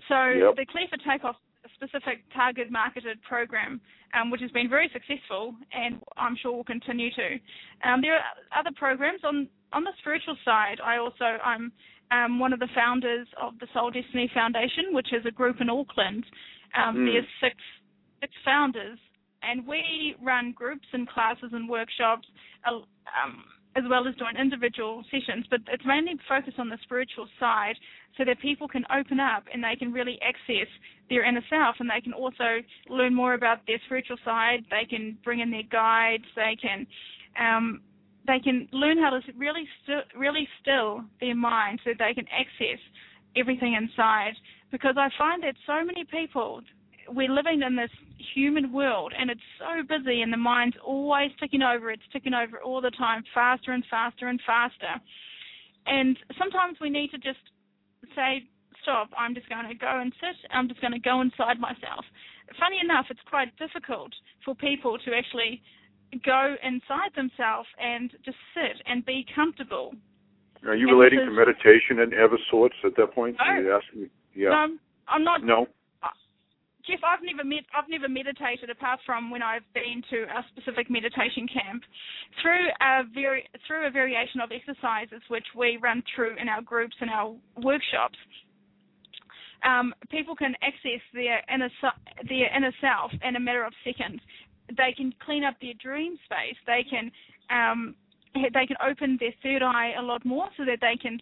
So 0.08 0.16
yep. 0.30 0.56
the 0.56 0.66
Clear 0.66 0.88
for 0.90 0.98
Takeoff 0.98 1.36
specific 1.76 2.24
target 2.34 2.72
marketed 2.72 3.22
program, 3.24 3.80
um, 4.14 4.32
which 4.32 4.42
has 4.42 4.52
been 4.52 4.70
very 4.70 4.90
successful, 4.94 5.56
and 5.74 6.02
I'm 6.18 6.36
sure 6.42 6.52
will 6.52 6.64
continue 6.64 7.10
to. 7.12 7.40
Um, 7.88 8.02
there 8.02 8.16
are 8.16 8.24
other 8.58 8.72
programs 8.76 9.22
on 9.24 9.48
on 9.72 9.84
the 9.84 9.92
spiritual 10.00 10.38
side. 10.46 10.78
I 10.84 10.98
also 10.98 11.38
I'm 11.44 11.72
um, 12.12 12.40
one 12.40 12.54
of 12.54 12.60
the 12.60 12.70
founders 12.76 13.28
of 13.42 13.58
the 13.60 13.68
Soul 13.74 13.92
Destiny 13.92 14.30
Foundation, 14.34 14.92
which 14.92 15.14
is 15.14 15.26
a 15.26 15.32
group 15.32 15.58
in 15.62 15.70
Auckland. 15.70 16.26
Um, 16.78 16.98
mm. 16.98 17.14
There's 17.14 17.26
six 17.42 17.56
six 18.22 18.34
founders, 18.46 19.00
and 19.42 19.68
we 19.68 20.16
run 20.22 20.54
groups 20.56 20.88
and 20.94 21.08
classes 21.08 21.52
and 21.54 21.70
workshops. 21.70 22.28
As 23.76 23.84
well 23.90 24.08
as 24.08 24.14
doing 24.16 24.36
individual 24.40 25.04
sessions, 25.10 25.46
but 25.50 25.62
it's 25.68 25.84
mainly 25.84 26.14
focused 26.30 26.60
on 26.60 26.70
the 26.70 26.78
spiritual 26.84 27.28
side 27.40 27.74
so 28.18 28.24
that 28.24 28.40
people 28.40 28.68
can 28.68 28.86
open 28.96 29.20
up 29.20 29.46
and 29.52 29.64
they 29.64 29.76
can 29.76 29.92
really 29.92 30.20
access 30.22 30.68
their 31.10 31.26
inner 31.26 31.44
self 31.50 31.78
and 31.80 31.90
they 31.90 32.00
can 32.00 32.14
also 32.14 32.62
learn 32.88 33.16
more 33.16 33.34
about 33.34 33.66
their 33.66 33.80
spiritual 33.86 34.18
side. 34.24 34.64
They 34.70 34.86
can 34.88 35.18
bring 35.24 35.40
in 35.40 35.50
their 35.50 35.64
guides. 35.64 36.26
They 36.36 36.56
can 36.62 36.86
um, 37.40 37.82
they 38.28 38.40
can 38.40 38.68
learn 38.72 38.98
how 38.98 39.10
to 39.10 39.22
really 39.36 39.68
st- 39.84 40.06
really 40.16 40.48
still 40.62 41.04
their 41.20 41.36
mind 41.36 41.80
so 41.84 41.92
that 41.92 42.00
they 42.00 42.14
can 42.14 42.28
access 42.32 42.80
everything 43.36 43.74
inside. 43.74 44.34
Because 44.72 44.96
I 44.98 45.10
find 45.18 45.44
that 45.44 45.56
so 45.66 45.84
many 45.84 46.04
people 46.06 46.62
we're 47.10 47.32
living 47.32 47.62
in 47.66 47.76
this 47.76 47.92
human 48.34 48.72
world 48.72 49.14
and 49.18 49.30
it's 49.30 49.42
so 49.60 49.84
busy 49.84 50.22
and 50.22 50.32
the 50.32 50.38
mind's 50.38 50.78
always 50.86 51.32
ticking 51.40 51.62
over. 51.62 51.92
It's 51.92 52.04
ticking 52.12 52.34
over 52.34 52.62
all 52.62 52.82
the 52.82 52.92
time 52.92 53.24
faster 53.34 53.72
and 53.72 53.84
faster 53.90 54.28
and 54.28 54.40
faster. 54.46 55.00
And 55.86 56.18
sometimes 56.38 56.78
we 56.80 56.90
need 56.90 57.12
to 57.12 57.18
just 57.18 57.40
say 58.16 58.44
stop 58.82 59.10
i'm 59.18 59.34
just 59.34 59.48
going 59.48 59.68
to 59.68 59.76
go 59.76 60.00
and 60.00 60.12
sit. 60.20 60.36
I'm 60.52 60.68
just 60.68 60.82
going 60.82 60.94
to 60.94 61.00
go 61.00 61.22
inside 61.22 61.60
myself. 61.60 62.06
Funny 62.60 62.80
enough 62.84 63.06
it's 63.10 63.24
quite 63.30 63.56
difficult 63.58 64.12
for 64.44 64.56
people 64.56 64.98
to 65.06 65.12
actually 65.16 65.62
go 66.26 66.56
inside 66.62 67.12
themselves 67.16 67.68
and 67.80 68.12
just 68.24 68.38
sit 68.54 68.82
and 68.86 69.06
be 69.06 69.26
comfortable. 69.34 69.94
Are 70.66 70.76
you 70.76 70.88
and 70.88 70.98
relating 70.98 71.20
to 71.20 71.32
meditation 71.32 72.00
and 72.00 72.14
ever 72.14 72.38
sorts 72.52 72.76
at 72.86 72.96
that 72.98 73.14
point? 73.14 73.36
No, 73.40 73.46
Are 73.46 73.62
you 73.62 73.74
asking 73.74 74.10
yeah. 74.36 74.50
No 74.50 74.78
i'm 75.08 75.24
not. 75.24 75.44
No 75.44 75.68
Jeff, 76.86 77.00
I've 77.00 77.24
never 77.24 77.48
I've 77.74 77.88
never 77.88 78.10
meditated 78.10 78.70
apart 78.70 79.00
from 79.06 79.32
when 79.32 79.42
I've 79.42 79.64
been 79.74 80.04
to 80.10 80.24
a 80.24 80.44
specific 80.52 80.90
meditation 80.90 81.48
camp. 81.48 81.84
Through 82.42 82.68
a 82.82 83.04
very 83.14 83.48
through 83.66 83.88
a 83.88 83.92
variation 83.92 84.42
of 84.42 84.52
exercises 84.52 85.22
which 85.30 85.46
we 85.56 85.80
run 85.82 86.04
through 86.14 86.36
in 86.38 86.50
our 86.50 86.62
groups 86.62 86.96
and 87.00 87.10
our 87.10 87.36
workshops, 87.64 88.18
um, 89.64 89.94
people 90.12 90.36
can 90.36 90.56
access 90.62 91.00
their 91.14 91.42
inner 91.54 91.70
their 92.28 92.56
inner 92.56 92.74
self 92.82 93.12
in 93.24 93.38
a 93.38 93.40
matter 93.40 93.64
of 93.64 93.74
seconds. 93.84 94.20
They 94.76 94.94
can 94.96 95.14
clean 95.24 95.44
up 95.44 95.56
their 95.62 95.76
dream 95.82 96.18
space. 96.26 96.58
They 96.68 96.84
can 96.84 97.12
um, 97.50 97.96
they 98.34 98.66
can 98.66 98.78
open 98.86 99.18
their 99.20 99.34
third 99.44 99.62
eye 99.62 99.94
a 99.98 100.02
lot 100.02 100.26
more 100.26 100.48
so 100.58 100.66
that 100.66 100.80
they 100.82 100.98
can 101.00 101.20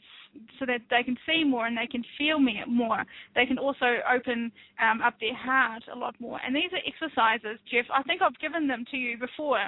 so 0.59 0.65
that 0.65 0.79
they 0.89 1.03
can 1.03 1.17
see 1.27 1.43
more 1.43 1.67
and 1.67 1.77
they 1.77 1.87
can 1.87 2.03
feel 2.17 2.39
more. 2.39 3.03
They 3.35 3.45
can 3.45 3.57
also 3.57 3.99
open 4.07 4.51
um, 4.81 5.01
up 5.01 5.15
their 5.19 5.35
heart 5.35 5.83
a 5.93 5.97
lot 5.97 6.15
more. 6.19 6.39
And 6.45 6.55
these 6.55 6.71
are 6.71 6.79
exercises, 6.87 7.59
Jeff. 7.69 7.85
I 7.93 8.01
think 8.03 8.21
I've 8.21 8.39
given 8.39 8.67
them 8.67 8.85
to 8.91 8.97
you 8.97 9.17
before. 9.17 9.59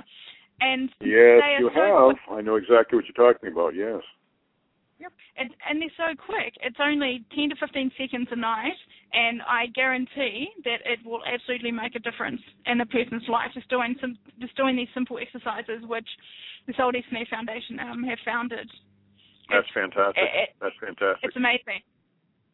And 0.62 0.90
yes, 1.02 1.42
you 1.60 1.70
so 1.74 1.82
have. 1.82 2.16
Quick. 2.28 2.38
I 2.38 2.42
know 2.42 2.56
exactly 2.56 2.96
what 2.96 3.06
you're 3.06 3.34
talking 3.34 3.52
about. 3.52 3.76
Yes. 3.76 4.02
Yep. 5.00 5.12
And, 5.36 5.50
and 5.68 5.82
they're 5.82 5.98
so 5.98 6.16
quick. 6.16 6.54
It's 6.62 6.78
only 6.80 7.26
10 7.36 7.50
to 7.50 7.56
15 7.60 7.92
seconds 8.00 8.28
a 8.32 8.38
night, 8.38 8.78
and 9.12 9.42
I 9.42 9.66
guarantee 9.76 10.48
that 10.64 10.80
it 10.86 11.00
will 11.04 11.20
absolutely 11.28 11.72
make 11.72 11.96
a 11.96 12.00
difference 12.00 12.40
in 12.68 12.80
a 12.80 12.86
person's 12.86 13.28
life. 13.28 13.52
Just 13.54 13.68
doing 13.70 13.96
some, 14.00 14.18
just 14.40 14.56
doing 14.56 14.78
these 14.78 14.88
simple 14.94 15.18
exercises, 15.20 15.84
which 15.84 16.08
the 16.68 16.74
Soul 16.78 16.92
Destiny 16.92 17.28
Foundation 17.30 17.80
um, 17.80 18.04
have 18.04 18.20
founded 18.26 18.70
that's 19.50 19.68
fantastic. 19.74 20.24
It, 20.24 20.50
That's 20.62 20.76
fantastic. 20.80 21.24
It's 21.24 21.36
amazing. 21.36 21.82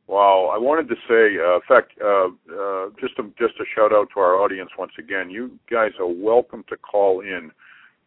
Wow, 0.08 0.50
I 0.52 0.58
wanted 0.58 0.90
to 0.90 0.96
say, 1.08 1.38
uh, 1.38 1.56
in 1.56 1.68
fact, 1.68 1.94
uh, 2.02 2.34
uh, 2.50 2.90
just 3.00 3.14
a, 3.20 3.24
just 3.38 3.60
a 3.62 3.66
shout 3.76 3.94
out 3.94 4.08
to 4.16 4.20
our 4.20 4.36
audience 4.42 4.72
once 4.78 4.94
again. 4.98 5.30
You 5.30 5.60
guys 5.70 5.92
are 6.00 6.08
welcome 6.08 6.64
to 6.70 6.78
call 6.78 7.22
in. 7.22 7.52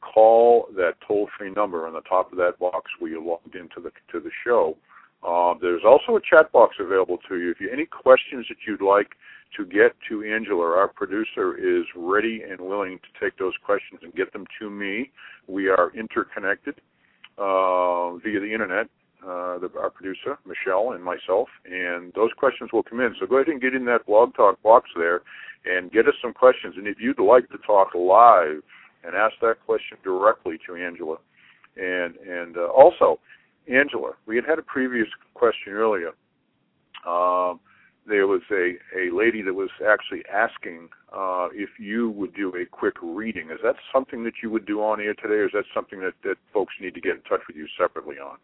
Call 0.01 0.67
that 0.75 0.95
toll 1.07 1.29
free 1.39 1.53
number 1.53 1.87
on 1.87 1.93
the 1.93 2.01
top 2.01 2.33
of 2.33 2.39
that 2.39 2.59
box 2.59 2.91
where 2.99 3.13
you 3.13 3.25
logged 3.25 3.55
into 3.55 3.81
the 3.81 3.93
to 4.11 4.19
the 4.19 4.33
show. 4.45 4.77
Uh, 5.23 5.55
there's 5.61 5.83
also 5.87 6.17
a 6.17 6.21
chat 6.21 6.51
box 6.51 6.75
available 6.81 7.19
to 7.29 7.39
you. 7.39 7.53
If 7.53 7.61
you 7.61 7.71
any 7.73 7.87
questions 7.87 8.47
that 8.49 8.59
you'd 8.67 8.83
like 8.83 9.11
to 9.57 9.65
get 9.65 9.95
to 10.09 10.25
Angela, 10.25 10.65
our 10.65 10.89
producer 10.89 11.57
is 11.57 11.85
ready 11.97 12.43
and 12.49 12.61
willing 12.61 12.99
to 12.99 13.25
take 13.25 13.39
those 13.39 13.55
questions 13.65 14.01
and 14.03 14.15
get 14.15 14.33
them 14.33 14.47
to 14.59 14.71
me. 14.71 15.11
We 15.47 15.69
are 15.69 15.93
interconnected 15.95 16.81
uh, 17.39 18.17
via 18.17 18.41
the 18.41 18.51
internet, 18.53 18.87
uh, 19.23 19.59
the, 19.59 19.71
our 19.79 19.91
producer, 19.91 20.39
Michelle, 20.47 20.93
and 20.93 21.03
myself, 21.03 21.49
and 21.65 22.13
those 22.15 22.31
questions 22.37 22.71
will 22.73 22.83
come 22.83 23.01
in. 23.01 23.15
So 23.21 23.27
go 23.27 23.37
ahead 23.37 23.49
and 23.49 23.61
get 23.61 23.75
in 23.75 23.85
that 23.87 24.07
blog 24.07 24.35
talk 24.35 24.63
box 24.63 24.91
there 24.97 25.23
and 25.65 25.91
get 25.93 26.07
us 26.09 26.15
some 26.21 26.33
questions. 26.33 26.75
And 26.77 26.87
if 26.87 26.97
you'd 27.01 27.21
like 27.21 27.49
to 27.51 27.59
talk 27.67 27.95
live 27.95 28.63
and 29.05 29.15
ask 29.15 29.35
that 29.41 29.57
question 29.65 29.99
directly 30.03 30.59
to 30.67 30.77
Angela, 30.77 31.17
and 31.77 32.17
and 32.17 32.57
uh, 32.57 32.67
also, 32.67 33.19
Angela, 33.67 34.13
we 34.27 34.37
had 34.37 34.45
had 34.45 34.59
a 34.59 34.63
previous 34.63 35.09
question 35.35 35.73
earlier. 35.73 36.11
Um, 37.07 37.61
there 38.07 38.27
was 38.27 38.43
a, 38.51 38.75
a 38.99 39.15
lady 39.15 39.43
that 39.43 39.55
was 39.55 39.71
actually 39.87 40.23
asking 40.33 40.89
uh, 41.13 41.49
if 41.53 41.71
you 41.79 42.11
would 42.11 42.35
do 42.35 42.53
a 42.57 42.67
quick 42.67 42.95
reading. 43.03 43.51
Is 43.51 43.59
that 43.63 43.77
something 43.93 44.25
that 44.25 44.35
you 44.43 44.51
would 44.51 44.67
do 44.67 44.83
on 44.83 45.01
air 45.01 45.15
today, 45.15 45.35
or 45.35 45.47
is 45.47 45.53
that 45.55 45.65
something 45.75 46.01
that, 46.01 46.15
that 46.25 46.37
folks 46.53 46.75
need 46.81 46.95
to 46.95 47.01
get 47.01 47.13
in 47.13 47.23
touch 47.23 47.41
with 47.47 47.57
you 47.57 47.67
separately 47.79 48.17
on? 48.17 48.39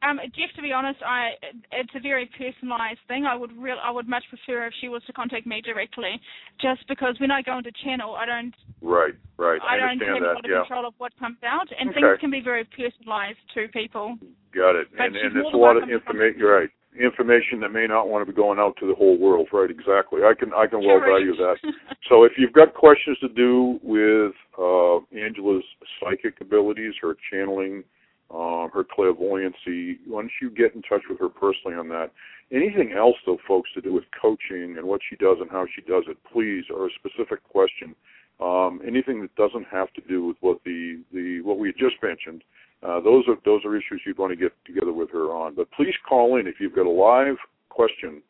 Um, 0.00 0.20
Jeff, 0.26 0.54
to 0.54 0.62
be 0.62 0.72
honest, 0.72 1.02
I 1.02 1.30
it's 1.72 1.90
a 1.96 2.00
very 2.00 2.30
personalised 2.38 3.02
thing. 3.08 3.26
I 3.26 3.34
would 3.34 3.50
real 3.58 3.76
I 3.82 3.90
would 3.90 4.08
much 4.08 4.22
prefer 4.28 4.66
if 4.66 4.72
she 4.80 4.88
was 4.88 5.02
to 5.06 5.12
contact 5.12 5.44
me 5.44 5.60
directly, 5.60 6.20
just 6.60 6.86
because 6.86 7.16
when 7.18 7.32
I 7.32 7.42
go 7.42 7.58
into 7.58 7.72
channel, 7.82 8.14
I 8.14 8.24
don't. 8.24 8.54
Right, 8.80 9.14
right. 9.38 9.60
I, 9.60 9.74
I 9.74 9.78
don't 9.78 9.98
have 9.98 10.22
a 10.22 10.26
lot 10.26 10.44
of 10.44 10.44
yeah. 10.48 10.60
control 10.60 10.86
of 10.86 10.94
what 10.98 11.18
comes 11.18 11.38
out, 11.44 11.66
and 11.76 11.90
okay. 11.90 12.00
things 12.00 12.20
can 12.20 12.30
be 12.30 12.40
very 12.40 12.64
personalised 12.64 13.42
to 13.54 13.66
people. 13.72 14.16
Got 14.54 14.76
it. 14.76 14.86
But 14.92 15.06
and 15.06 15.16
and 15.16 15.36
a 15.36 15.56
lot 15.56 15.76
of 15.76 15.90
information. 15.90 16.42
Right. 16.42 16.70
Information 16.98 17.60
that 17.60 17.70
may 17.70 17.86
not 17.86 18.08
want 18.08 18.26
to 18.26 18.32
be 18.32 18.36
going 18.36 18.58
out 18.58 18.76
to 18.80 18.86
the 18.86 18.94
whole 18.94 19.18
world. 19.18 19.48
Right. 19.52 19.70
Exactly. 19.70 20.22
I 20.22 20.34
can 20.38 20.52
I 20.52 20.66
can 20.66 20.80
well 20.84 20.98
Correct. 20.98 21.24
value 21.24 21.36
that. 21.36 21.56
so 22.08 22.24
if 22.24 22.32
you've 22.36 22.52
got 22.52 22.74
questions 22.74 23.18
to 23.20 23.28
do 23.28 23.78
with 23.82 24.32
uh, 24.58 24.98
Angela's 25.16 25.64
psychic 26.00 26.40
abilities, 26.40 26.94
her 27.00 27.16
channeling 27.30 27.84
uh, 28.30 28.68
her 28.72 28.84
clairvoyancy. 28.84 29.98
Once 30.06 30.30
you 30.40 30.50
get 30.50 30.74
in 30.74 30.82
touch 30.82 31.02
with 31.08 31.18
her 31.18 31.28
personally 31.28 31.76
on 31.76 31.88
that, 31.88 32.10
anything 32.52 32.92
else 32.92 33.16
though, 33.24 33.38
folks, 33.46 33.70
to 33.74 33.80
do 33.80 33.92
with 33.92 34.04
coaching 34.20 34.76
and 34.76 34.86
what 34.86 35.00
she 35.08 35.16
does 35.16 35.38
and 35.40 35.50
how 35.50 35.66
she 35.74 35.80
does 35.82 36.04
it, 36.08 36.18
please, 36.30 36.64
or 36.70 36.86
a 36.86 36.90
specific 36.98 37.42
question, 37.48 37.94
um, 38.40 38.80
anything 38.86 39.22
that 39.22 39.34
doesn't 39.36 39.66
have 39.70 39.92
to 39.94 40.00
do 40.02 40.26
with 40.26 40.36
what 40.40 40.58
the 40.64 41.02
the 41.12 41.40
what 41.42 41.58
we 41.58 41.72
just 41.72 41.96
mentioned. 42.02 42.42
Uh, 42.82 43.00
those 43.00 43.24
are 43.28 43.36
those 43.44 43.64
are 43.64 43.76
issues 43.76 44.02
you'd 44.06 44.18
want 44.18 44.30
to 44.30 44.36
get 44.36 44.52
together 44.64 44.92
with 44.92 45.10
her 45.10 45.34
on. 45.34 45.54
But 45.54 45.70
please 45.72 45.94
call 46.08 46.38
in 46.38 46.46
if 46.46 46.56
you've 46.60 46.74
got 46.74 46.86
a 46.86 46.90
live 46.90 47.36
question 47.68 48.22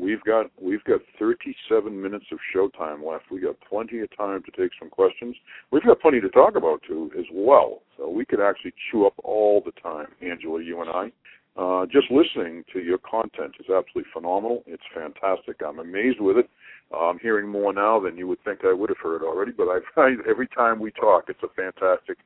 We've 0.00 0.22
got 0.24 0.46
we've 0.60 0.82
got 0.84 1.00
37 1.18 2.00
minutes 2.00 2.24
of 2.32 2.38
showtime 2.54 3.06
left. 3.06 3.30
We 3.30 3.40
got 3.40 3.56
plenty 3.68 4.00
of 4.00 4.16
time 4.16 4.42
to 4.44 4.50
take 4.50 4.70
some 4.78 4.88
questions. 4.88 5.36
We've 5.70 5.82
got 5.82 6.00
plenty 6.00 6.20
to 6.22 6.30
talk 6.30 6.56
about 6.56 6.80
too 6.88 7.10
as 7.18 7.26
well. 7.32 7.82
So 7.98 8.08
we 8.08 8.24
could 8.24 8.40
actually 8.40 8.72
chew 8.90 9.06
up 9.06 9.12
all 9.22 9.62
the 9.64 9.72
time, 9.72 10.06
Angela, 10.22 10.62
you 10.62 10.80
and 10.80 10.90
I. 10.90 11.12
Uh, 11.60 11.84
just 11.84 12.10
listening 12.10 12.64
to 12.72 12.80
your 12.80 12.98
content 12.98 13.56
is 13.60 13.66
absolutely 13.68 14.10
phenomenal. 14.14 14.62
It's 14.66 14.82
fantastic. 14.94 15.56
I'm 15.66 15.80
amazed 15.80 16.20
with 16.20 16.38
it. 16.38 16.48
I'm 16.96 17.18
hearing 17.18 17.48
more 17.48 17.72
now 17.72 18.00
than 18.00 18.16
you 18.16 18.26
would 18.28 18.42
think 18.42 18.60
I 18.64 18.72
would 18.72 18.88
have 18.88 18.98
heard 19.02 19.22
already. 19.22 19.52
But 19.52 19.68
I 19.68 19.80
find 19.94 20.20
every 20.26 20.48
time 20.48 20.80
we 20.80 20.92
talk, 20.92 21.24
it's 21.28 21.42
a 21.42 21.48
fantastic. 21.48 22.16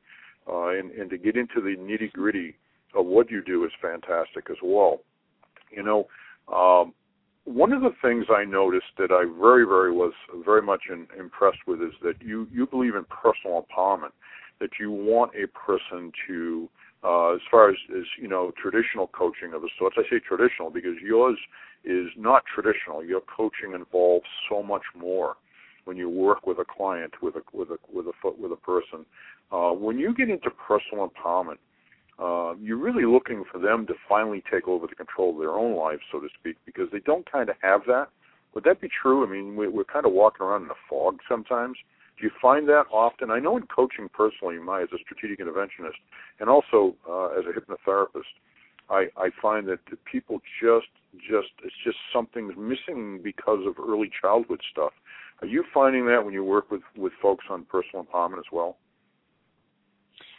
Uh, 0.47 0.69
and, 0.69 0.91
and 0.91 1.09
to 1.09 1.17
get 1.17 1.35
into 1.35 1.59
the 1.59 1.75
nitty 1.75 2.11
gritty 2.11 2.55
of 2.93 3.05
what 3.05 3.31
you 3.31 3.43
do 3.43 3.65
is 3.65 3.71
fantastic 3.81 4.47
as 4.49 4.57
well. 4.63 5.01
You 5.71 5.83
know, 5.83 6.07
um, 6.53 6.93
one 7.45 7.73
of 7.73 7.81
the 7.81 7.93
things 8.01 8.25
I 8.29 8.43
noticed 8.43 8.93
that 8.97 9.11
I 9.11 9.25
very, 9.39 9.65
very 9.65 9.91
was 9.91 10.13
very 10.43 10.61
much 10.61 10.83
in, 10.89 11.07
impressed 11.17 11.59
with 11.67 11.81
is 11.81 11.93
that 12.03 12.15
you 12.21 12.47
you 12.51 12.65
believe 12.65 12.95
in 12.95 13.05
personal 13.05 13.65
empowerment, 13.65 14.11
that 14.59 14.71
you 14.79 14.91
want 14.91 15.31
a 15.35 15.47
person 15.47 16.11
to, 16.27 16.69
uh, 17.03 17.33
as 17.33 17.41
far 17.51 17.69
as, 17.69 17.75
as 17.95 18.05
you 18.19 18.27
know, 18.27 18.51
traditional 18.61 19.07
coaching 19.07 19.53
of 19.53 19.61
the 19.61 19.69
sorts. 19.77 19.95
I 19.99 20.03
say 20.09 20.19
traditional 20.19 20.69
because 20.69 20.95
yours 21.03 21.37
is 21.83 22.07
not 22.17 22.43
traditional. 22.53 23.03
Your 23.03 23.21
coaching 23.21 23.73
involves 23.73 24.25
so 24.49 24.63
much 24.63 24.83
more 24.95 25.35
when 25.85 25.97
you 25.97 26.09
work 26.09 26.45
with 26.45 26.59
a 26.59 26.65
client, 26.65 27.13
with 27.21 27.35
a 27.35 27.41
with 27.53 27.69
a 27.69 27.77
with 27.91 28.07
a 28.07 28.29
with 28.37 28.51
a 28.51 28.57
person. 28.57 29.05
Uh, 29.51 29.71
when 29.71 29.97
you 29.97 30.13
get 30.13 30.29
into 30.29 30.49
personal 30.49 31.09
empowerment, 31.09 31.57
uh, 32.19 32.55
you're 32.59 32.77
really 32.77 33.05
looking 33.05 33.43
for 33.51 33.59
them 33.59 33.85
to 33.87 33.93
finally 34.09 34.43
take 34.51 34.67
over 34.67 34.87
the 34.87 34.95
control 34.95 35.31
of 35.31 35.39
their 35.39 35.51
own 35.51 35.75
lives, 35.75 36.01
so 36.11 36.19
to 36.19 36.27
speak, 36.39 36.57
because 36.65 36.87
they 36.91 36.99
don't 36.99 37.29
kind 37.31 37.49
of 37.49 37.55
have 37.61 37.81
that. 37.87 38.07
Would 38.53 38.63
that 38.63 38.81
be 38.81 38.89
true? 39.01 39.25
I 39.25 39.29
mean, 39.29 39.55
we, 39.55 39.67
we're 39.67 39.83
kind 39.83 40.05
of 40.05 40.13
walking 40.13 40.45
around 40.45 40.63
in 40.63 40.69
a 40.69 40.79
fog 40.89 41.19
sometimes. 41.29 41.77
Do 42.17 42.25
you 42.25 42.31
find 42.41 42.67
that 42.69 42.85
often? 42.91 43.29
I 43.29 43.39
know 43.39 43.57
in 43.57 43.63
coaching 43.67 44.09
personally, 44.13 44.57
my 44.57 44.81
as 44.81 44.87
a 44.93 44.97
strategic 45.03 45.39
interventionist, 45.45 45.99
and 46.39 46.49
also 46.49 46.95
uh, 47.07 47.37
as 47.37 47.43
a 47.45 47.51
hypnotherapist, 47.51 48.31
I, 48.89 49.07
I 49.17 49.29
find 49.41 49.67
that 49.67 49.79
the 49.89 49.97
people 50.09 50.39
just 50.61 50.87
just 51.15 51.51
it's 51.63 51.75
just 51.83 51.97
something's 52.13 52.53
missing 52.57 53.21
because 53.23 53.65
of 53.65 53.75
early 53.79 54.09
childhood 54.21 54.61
stuff. 54.71 54.91
Are 55.41 55.47
you 55.47 55.63
finding 55.73 56.05
that 56.07 56.23
when 56.23 56.33
you 56.33 56.43
work 56.43 56.71
with 56.71 56.81
with 56.95 57.13
folks 57.21 57.45
on 57.49 57.65
personal 57.65 58.05
empowerment 58.05 58.39
as 58.39 58.51
well? 58.51 58.77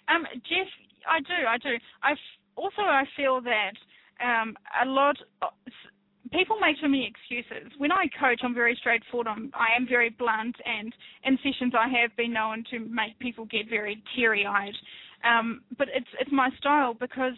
Um, 0.08 0.24
Jeff, 0.34 0.68
I 1.08 1.20
do, 1.20 1.46
I 1.48 1.58
do. 1.58 1.76
I 2.02 2.12
also 2.56 2.82
I 2.82 3.04
feel 3.16 3.40
that 3.42 3.72
um, 4.24 4.56
a 4.82 4.86
lot 4.86 5.16
of, 5.42 5.50
people 6.32 6.58
make 6.60 6.76
so 6.80 6.88
many 6.88 7.06
excuses. 7.06 7.70
When 7.78 7.92
I 7.92 8.06
coach, 8.18 8.40
I'm 8.42 8.54
very 8.54 8.76
straightforward. 8.80 9.28
I'm, 9.28 9.50
I 9.54 9.76
am 9.76 9.86
very 9.86 10.10
blunt, 10.10 10.56
and 10.64 10.92
in 11.24 11.38
sessions 11.38 11.74
I 11.78 11.88
have 12.00 12.16
been 12.16 12.32
known 12.32 12.64
to 12.70 12.78
make 12.78 13.18
people 13.18 13.44
get 13.46 13.68
very 13.68 14.02
teary-eyed. 14.14 14.74
Um, 15.24 15.62
but 15.76 15.88
it's 15.94 16.08
it's 16.20 16.32
my 16.32 16.50
style 16.58 16.94
because 16.94 17.34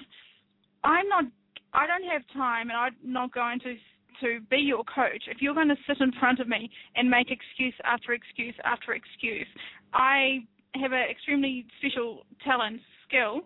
I'm 0.85 1.09
not. 1.09 1.25
I 1.75 1.87
don't 1.87 2.05
have 2.11 2.23
time, 2.33 2.71
and 2.71 2.79
I'm 2.79 2.97
not 3.03 3.33
going 3.33 3.61
to 3.61 3.75
to 4.21 4.41
be 4.51 4.59
your 4.59 4.85
coach. 4.85 5.25
If 5.29 5.39
you're 5.41 5.55
going 5.55 5.69
to 5.69 5.77
sit 5.87 6.01
in 6.01 6.13
front 6.19 6.41
of 6.41 6.49
me 6.49 6.71
and 6.97 7.09
make 7.09 7.31
excuse 7.31 7.75
after 7.85 8.13
excuse 8.13 8.55
after 8.65 8.93
excuse, 8.95 9.47
I 9.93 10.41
have 10.75 10.93
an 10.93 11.07
extremely 11.11 11.67
special 11.79 12.25
talent 12.45 12.81
skill 13.07 13.41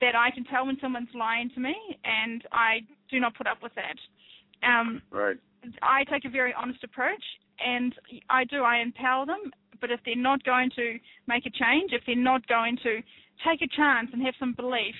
that 0.00 0.14
I 0.14 0.30
can 0.30 0.44
tell 0.44 0.66
when 0.66 0.78
someone's 0.80 1.08
lying 1.14 1.50
to 1.54 1.60
me, 1.60 1.74
and 2.04 2.42
I 2.52 2.80
do 3.10 3.18
not 3.18 3.34
put 3.34 3.46
up 3.46 3.58
with 3.62 3.72
that. 3.74 4.68
Um, 4.68 5.02
right. 5.10 5.36
I 5.82 6.04
take 6.04 6.24
a 6.24 6.30
very 6.30 6.54
honest 6.54 6.84
approach, 6.84 7.22
and 7.58 7.94
I 8.30 8.44
do. 8.44 8.62
I 8.62 8.78
empower 8.78 9.26
them, 9.26 9.50
but 9.80 9.90
if 9.90 10.00
they're 10.04 10.16
not 10.16 10.44
going 10.44 10.70
to 10.76 10.98
make 11.26 11.46
a 11.46 11.50
change, 11.50 11.92
if 11.92 12.02
they're 12.06 12.16
not 12.16 12.46
going 12.46 12.76
to 12.84 13.00
take 13.46 13.62
a 13.62 13.76
chance 13.76 14.10
and 14.12 14.22
have 14.22 14.34
some 14.38 14.52
belief 14.52 14.94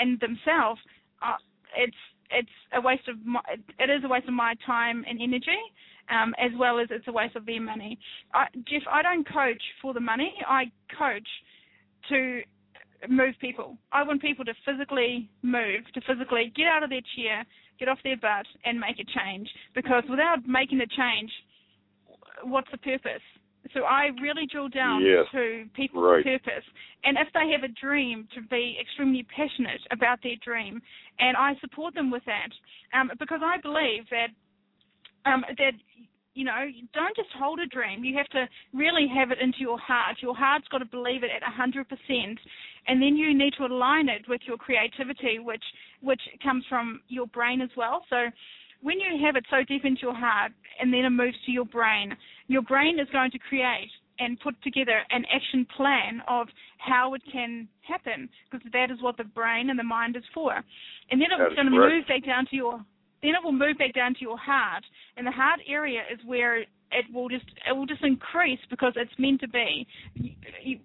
in 0.00 0.18
themselves, 0.20 0.80
uh, 1.22 1.36
it's 1.76 1.96
it's 2.30 2.48
a 2.72 2.80
waste 2.80 3.08
of 3.08 3.24
my, 3.24 3.40
it 3.78 3.90
is 3.90 4.04
a 4.04 4.08
waste 4.08 4.28
of 4.28 4.34
my 4.34 4.54
time 4.64 5.04
and 5.08 5.20
energy. 5.20 5.60
Um, 6.08 6.36
as 6.38 6.52
well 6.56 6.78
as 6.78 6.86
it's 6.92 7.08
a 7.08 7.12
waste 7.12 7.34
of 7.34 7.46
their 7.46 7.60
money. 7.60 7.98
I, 8.32 8.46
Jeff, 8.68 8.82
I 8.88 9.02
don't 9.02 9.26
coach 9.26 9.60
for 9.82 9.92
the 9.92 9.98
money. 9.98 10.32
I 10.46 10.70
coach 10.96 11.26
to 12.10 12.42
move 13.08 13.34
people. 13.40 13.76
I 13.90 14.04
want 14.04 14.22
people 14.22 14.44
to 14.44 14.54
physically 14.64 15.28
move, 15.42 15.80
to 15.94 16.00
physically 16.02 16.52
get 16.54 16.66
out 16.66 16.84
of 16.84 16.90
their 16.90 17.00
chair, 17.16 17.44
get 17.80 17.88
off 17.88 17.98
their 18.04 18.16
butt, 18.16 18.46
and 18.64 18.78
make 18.78 19.00
a 19.00 19.18
change. 19.18 19.48
Because 19.74 20.04
without 20.08 20.46
making 20.46 20.80
a 20.80 20.86
change, 20.86 21.32
what's 22.44 22.70
the 22.70 22.78
purpose? 22.78 23.22
So 23.74 23.82
I 23.84 24.08
really 24.20 24.46
drill 24.50 24.68
down 24.68 25.02
yes. 25.02 25.26
to 25.32 25.64
people's 25.74 26.04
right. 26.04 26.24
purpose. 26.24 26.64
And 27.04 27.16
if 27.18 27.28
they 27.34 27.50
have 27.52 27.62
a 27.62 27.72
dream, 27.80 28.28
to 28.34 28.42
be 28.42 28.76
extremely 28.80 29.26
passionate 29.34 29.80
about 29.90 30.18
their 30.22 30.36
dream. 30.44 30.80
And 31.18 31.36
I 31.36 31.54
support 31.60 31.94
them 31.94 32.10
with 32.10 32.22
that. 32.26 32.50
Um, 32.98 33.10
because 33.18 33.40
I 33.42 33.60
believe 33.60 34.04
that 34.10 34.28
um, 35.30 35.44
that 35.58 35.72
you 36.36 36.44
know, 36.44 36.68
don't 36.92 37.16
just 37.16 37.30
hold 37.38 37.58
a 37.60 37.66
dream. 37.66 38.04
You 38.04 38.14
have 38.18 38.28
to 38.28 38.46
really 38.74 39.08
have 39.08 39.30
it 39.30 39.38
into 39.40 39.58
your 39.60 39.78
heart. 39.78 40.18
Your 40.20 40.36
heart's 40.36 40.68
got 40.68 40.78
to 40.78 40.84
believe 40.84 41.24
it 41.24 41.30
at 41.34 41.42
100%, 41.42 42.36
and 42.86 43.02
then 43.02 43.16
you 43.16 43.32
need 43.36 43.54
to 43.56 43.64
align 43.64 44.10
it 44.10 44.28
with 44.28 44.42
your 44.46 44.58
creativity, 44.58 45.38
which 45.38 45.64
which 46.02 46.20
comes 46.42 46.64
from 46.68 47.00
your 47.08 47.26
brain 47.28 47.62
as 47.62 47.70
well. 47.74 48.04
So 48.10 48.26
when 48.82 49.00
you 49.00 49.24
have 49.24 49.36
it 49.36 49.46
so 49.50 49.64
deep 49.66 49.86
into 49.86 50.02
your 50.02 50.14
heart, 50.14 50.52
and 50.78 50.92
then 50.92 51.06
it 51.06 51.10
moves 51.10 51.36
to 51.46 51.52
your 51.52 51.64
brain, 51.64 52.14
your 52.48 52.62
brain 52.62 52.98
is 52.98 53.08
going 53.12 53.30
to 53.32 53.38
create 53.38 53.90
and 54.18 54.40
put 54.40 54.60
together 54.62 55.02
an 55.10 55.24
action 55.34 55.66
plan 55.76 56.22
of 56.28 56.48
how 56.78 57.14
it 57.14 57.22
can 57.30 57.68
happen, 57.82 58.28
because 58.50 58.66
that 58.72 58.90
is 58.90 59.02
what 59.02 59.16
the 59.16 59.24
brain 59.24 59.70
and 59.70 59.78
the 59.78 59.84
mind 59.84 60.16
is 60.16 60.22
for. 60.32 60.54
And 61.10 61.20
then 61.20 61.28
it's 61.30 61.54
going 61.54 61.66
to 61.66 61.72
move 61.72 62.06
back 62.08 62.24
down 62.24 62.46
to 62.50 62.56
your 62.56 62.80
then 63.22 63.34
it 63.34 63.42
will 63.42 63.52
move 63.52 63.78
back 63.78 63.94
down 63.94 64.14
to 64.14 64.20
your 64.20 64.38
heart, 64.38 64.84
and 65.16 65.26
the 65.26 65.32
heart 65.32 65.60
area 65.66 66.02
is 66.12 66.20
where 66.26 66.60
it 66.92 67.04
will 67.12 67.28
just 67.28 67.46
it 67.68 67.72
will 67.74 67.86
just 67.86 68.04
increase 68.04 68.60
because 68.70 68.92
it's 68.94 69.12
meant 69.18 69.40
to 69.40 69.48
be, 69.48 69.86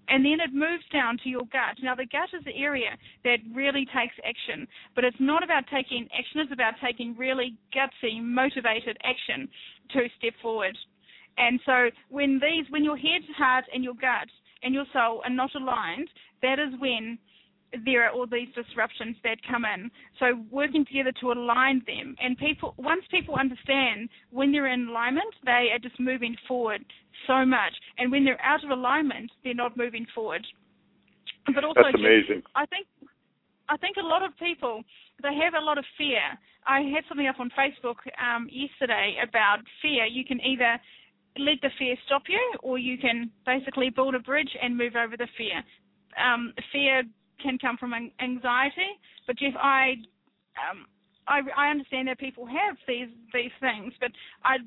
and 0.09 0.25
then 0.25 0.39
it 0.39 0.53
moves 0.53 0.83
down 0.91 1.17
to 1.23 1.29
your 1.29 1.41
gut. 1.51 1.77
Now 1.83 1.93
the 1.93 2.05
gut 2.05 2.29
is 2.33 2.43
the 2.45 2.55
area 2.55 2.97
that 3.23 3.37
really 3.53 3.85
takes 3.85 4.15
action, 4.25 4.67
but 4.95 5.03
it's 5.03 5.19
not 5.19 5.43
about 5.43 5.65
taking 5.71 6.07
action; 6.17 6.41
it's 6.41 6.51
about 6.51 6.73
taking 6.83 7.15
really 7.17 7.55
gutsy, 7.75 8.21
motivated 8.23 8.97
action 9.03 9.47
to 9.91 10.07
step 10.17 10.33
forward. 10.41 10.77
And 11.37 11.59
so 11.65 11.89
when 12.09 12.39
these, 12.41 12.65
when 12.69 12.83
your 12.83 12.97
head, 12.97 13.21
heart, 13.37 13.65
and 13.73 13.83
your 13.83 13.93
gut 13.95 14.27
and 14.63 14.73
your 14.73 14.85
soul 14.93 15.21
are 15.23 15.29
not 15.29 15.53
aligned, 15.55 16.09
that 16.41 16.59
is 16.59 16.73
when 16.79 17.17
there 17.85 18.05
are 18.05 18.11
all 18.11 18.27
these 18.27 18.49
disruptions 18.53 19.15
that 19.23 19.37
come 19.49 19.63
in. 19.65 19.89
So 20.19 20.43
working 20.51 20.85
together 20.85 21.11
to 21.21 21.31
align 21.31 21.81
them, 21.87 22.15
and 22.21 22.37
people 22.37 22.73
once 22.77 23.03
people 23.09 23.35
understand 23.35 24.09
when 24.31 24.51
they're 24.51 24.71
in 24.71 24.89
alignment, 24.89 25.33
they 25.45 25.69
are 25.71 25.79
just 25.79 25.99
moving 25.99 26.35
forward 26.47 26.83
so 27.27 27.45
much, 27.45 27.73
and 27.97 28.11
when 28.11 28.25
they're 28.25 28.41
out 28.41 28.63
of 28.63 28.71
alignment, 28.71 29.31
they're 29.43 29.53
not 29.53 29.77
moving 29.77 30.05
forward. 30.13 30.45
But 31.53 31.63
also, 31.63 31.81
that's 31.83 31.95
amazing. 31.95 32.43
I 32.55 32.65
think 32.65 32.87
I 33.69 33.77
think 33.77 33.97
a 33.97 34.05
lot 34.05 34.23
of 34.23 34.37
people 34.37 34.83
they 35.23 35.35
have 35.35 35.53
a 35.53 35.63
lot 35.63 35.77
of 35.77 35.85
fear. 35.97 36.21
I 36.67 36.81
had 36.81 37.03
something 37.07 37.27
up 37.27 37.39
on 37.39 37.49
Facebook 37.57 37.97
um, 38.21 38.47
yesterday 38.51 39.15
about 39.23 39.59
fear. 39.81 40.05
You 40.05 40.25
can 40.25 40.39
either 40.41 40.79
let 41.37 41.61
the 41.61 41.69
fear 41.77 41.95
stop 42.05 42.23
you, 42.27 42.39
or 42.61 42.77
you 42.77 42.97
can 42.97 43.31
basically 43.45 43.89
build 43.89 44.15
a 44.15 44.19
bridge 44.19 44.55
and 44.61 44.77
move 44.77 44.95
over 44.95 45.15
the 45.17 45.27
fear. 45.37 45.63
Um, 46.21 46.53
fear 46.71 47.03
can 47.41 47.57
come 47.57 47.77
from 47.77 47.93
anxiety. 48.21 48.99
But 49.27 49.37
Jeff, 49.37 49.53
I, 49.57 49.95
um, 50.59 50.85
I, 51.27 51.41
I 51.57 51.69
understand 51.69 52.07
that 52.07 52.19
people 52.19 52.45
have 52.45 52.75
these 52.87 53.09
these 53.33 53.51
things, 53.61 53.93
but 53.99 54.11
I 54.43 54.57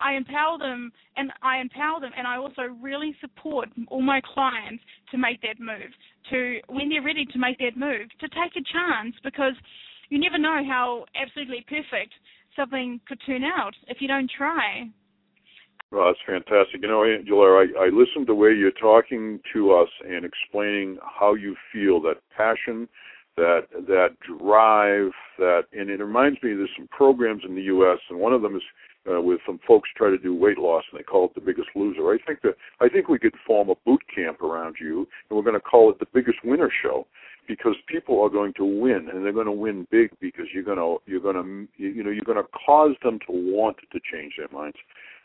I 0.00 0.14
empower 0.14 0.58
them 0.58 0.92
and 1.16 1.32
I 1.42 1.58
empower 1.58 2.00
them 2.00 2.12
and 2.16 2.26
I 2.26 2.36
also 2.36 2.62
really 2.80 3.16
support 3.20 3.68
all 3.88 4.02
my 4.02 4.20
clients 4.20 4.82
to 5.10 5.18
make 5.18 5.40
that 5.42 5.58
move. 5.58 5.90
To 6.30 6.60
when 6.68 6.88
they're 6.88 7.02
ready 7.02 7.24
to 7.26 7.38
make 7.38 7.58
that 7.58 7.76
move, 7.76 8.08
to 8.20 8.28
take 8.28 8.56
a 8.56 8.64
chance 8.72 9.14
because 9.24 9.54
you 10.08 10.18
never 10.18 10.38
know 10.38 10.62
how 10.66 11.06
absolutely 11.20 11.64
perfect 11.68 12.12
something 12.54 13.00
could 13.06 13.20
turn 13.26 13.42
out 13.44 13.74
if 13.88 13.98
you 14.00 14.08
don't 14.08 14.30
try. 14.30 14.88
Well, 15.92 16.06
that's 16.06 16.18
fantastic. 16.26 16.82
You 16.82 16.88
know, 16.88 17.04
Angela, 17.04 17.64
I, 17.64 17.84
I 17.84 17.88
listened 17.88 18.26
to 18.26 18.32
the 18.32 18.34
way 18.34 18.52
you're 18.52 18.72
talking 18.72 19.40
to 19.52 19.72
us 19.72 19.88
and 20.06 20.24
explaining 20.24 20.98
how 21.02 21.34
you 21.34 21.54
feel 21.72 22.00
that 22.02 22.16
passion, 22.36 22.88
that 23.36 23.66
that 23.86 24.16
drive, 24.20 25.12
that, 25.38 25.62
and 25.72 25.88
it 25.90 26.00
reminds 26.00 26.42
me 26.42 26.54
there's 26.54 26.70
some 26.76 26.88
programs 26.88 27.42
in 27.46 27.54
the 27.54 27.62
U.S. 27.62 27.98
and 28.10 28.18
one 28.18 28.32
of 28.32 28.42
them 28.42 28.56
is 28.56 28.62
uh, 29.08 29.20
with 29.20 29.40
some 29.46 29.60
folks 29.66 29.88
try 29.96 30.10
to 30.10 30.18
do 30.18 30.34
weight 30.34 30.58
loss 30.58 30.82
and 30.90 30.98
they 30.98 31.04
call 31.04 31.26
it 31.26 31.34
the 31.34 31.40
biggest 31.40 31.68
loser. 31.74 32.10
I 32.12 32.18
think 32.26 32.42
that 32.42 32.56
I 32.80 32.88
think 32.88 33.08
we 33.08 33.18
could 33.18 33.34
form 33.46 33.70
a 33.70 33.74
boot 33.84 34.02
camp 34.12 34.40
around 34.42 34.76
you 34.80 35.06
and 35.28 35.36
we're 35.36 35.44
going 35.44 35.54
to 35.54 35.60
call 35.60 35.90
it 35.90 35.98
the 36.00 36.06
biggest 36.12 36.38
winner 36.44 36.70
show 36.82 37.06
because 37.46 37.76
people 37.86 38.20
are 38.20 38.28
going 38.28 38.52
to 38.54 38.64
win 38.64 39.08
and 39.12 39.24
they're 39.24 39.32
going 39.32 39.46
to 39.46 39.52
win 39.52 39.86
big 39.90 40.10
because 40.20 40.46
you're 40.52 40.64
going 40.64 40.78
to 40.78 40.98
you're 41.06 41.20
going 41.20 41.36
to 41.36 41.82
you 41.82 42.02
know 42.02 42.10
you're 42.10 42.24
going 42.24 42.42
to 42.42 42.48
cause 42.66 42.96
them 43.02 43.18
to 43.26 43.32
want 43.32 43.76
to 43.92 44.00
change 44.12 44.34
their 44.38 44.48
minds. 44.48 44.76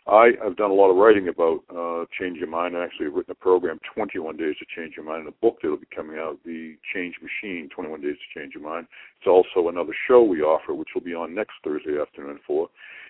I 0.08 0.32
have 0.44 0.58
done 0.58 0.72
a 0.72 0.74
lot 0.74 0.90
of 0.90 0.98
writing 0.98 1.28
about 1.28 1.64
uh, 1.70 2.06
change 2.20 2.38
your 2.40 2.48
mind. 2.48 2.76
I 2.76 2.84
actually 2.84 3.06
have 3.06 3.14
written 3.14 3.32
a 3.32 3.36
program, 3.36 3.80
21 3.94 4.36
Days 4.36 4.56
to 4.58 4.66
Change 4.76 4.96
Your 4.98 5.06
Mind, 5.06 5.22
and 5.22 5.30
a 5.30 5.42
book 5.42 5.60
that 5.62 5.70
will 5.70 5.78
be 5.78 5.88
coming 5.96 6.18
out, 6.18 6.40
The 6.44 6.76
Change 6.94 7.16
Machine, 7.22 7.70
21 7.74 8.02
Days 8.02 8.16
to 8.16 8.40
Change 8.40 8.56
Your 8.56 8.64
Mind. 8.64 8.88
It's 9.20 9.28
also 9.28 9.70
another 9.70 9.94
show 10.08 10.24
we 10.24 10.42
offer, 10.42 10.74
which 10.74 10.90
will 10.96 11.04
be 11.04 11.14
on 11.14 11.36
next 11.36 11.54
Thursday 11.64 12.02
afternoon 12.02 12.38
at 12.38 12.44
4. 12.48 12.68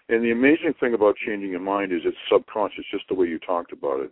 And 0.09 0.23
the 0.23 0.31
amazing 0.31 0.73
thing 0.79 0.93
about 0.93 1.15
changing 1.15 1.51
your 1.51 1.61
mind 1.61 1.93
is 1.93 2.01
it's 2.03 2.17
subconscious, 2.29 2.83
just 2.91 3.07
the 3.07 3.15
way 3.15 3.27
you 3.27 3.39
talked 3.39 3.71
about 3.71 4.01
it. 4.01 4.11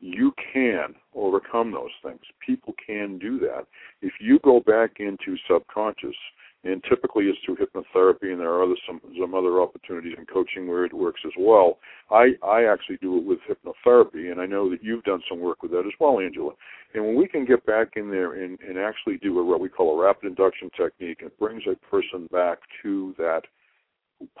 You 0.00 0.32
can 0.52 0.94
overcome 1.14 1.72
those 1.72 1.90
things. 2.02 2.20
People 2.46 2.74
can 2.86 3.18
do 3.18 3.40
that. 3.40 3.66
If 4.00 4.12
you 4.20 4.38
go 4.44 4.60
back 4.60 5.00
into 5.00 5.36
subconscious, 5.50 6.14
and 6.62 6.82
typically 6.88 7.24
it's 7.24 7.38
through 7.44 7.56
hypnotherapy, 7.56 8.32
and 8.32 8.40
there 8.40 8.50
are 8.50 8.62
other 8.62 8.76
some 8.86 9.00
some 9.18 9.34
other 9.34 9.60
opportunities 9.60 10.14
in 10.18 10.26
coaching 10.26 10.68
where 10.68 10.84
it 10.84 10.92
works 10.92 11.20
as 11.24 11.32
well. 11.38 11.78
I 12.10 12.32
I 12.42 12.64
actually 12.64 12.98
do 12.98 13.16
it 13.16 13.24
with 13.24 13.38
hypnotherapy, 13.48 14.30
and 14.30 14.40
I 14.40 14.46
know 14.46 14.68
that 14.70 14.82
you've 14.82 15.04
done 15.04 15.22
some 15.28 15.40
work 15.40 15.62
with 15.62 15.72
that 15.72 15.86
as 15.86 15.92
well, 15.98 16.20
Angela. 16.20 16.52
And 16.92 17.04
when 17.04 17.16
we 17.16 17.28
can 17.28 17.46
get 17.46 17.64
back 17.64 17.92
in 17.96 18.10
there 18.10 18.44
and 18.44 18.58
and 18.60 18.78
actually 18.78 19.16
do 19.18 19.38
a, 19.38 19.44
what 19.44 19.60
we 19.60 19.68
call 19.68 19.98
a 19.98 20.02
rapid 20.02 20.26
induction 20.26 20.70
technique, 20.76 21.20
it 21.22 21.38
brings 21.38 21.62
a 21.66 21.76
person 21.86 22.28
back 22.30 22.58
to 22.82 23.14
that 23.16 23.42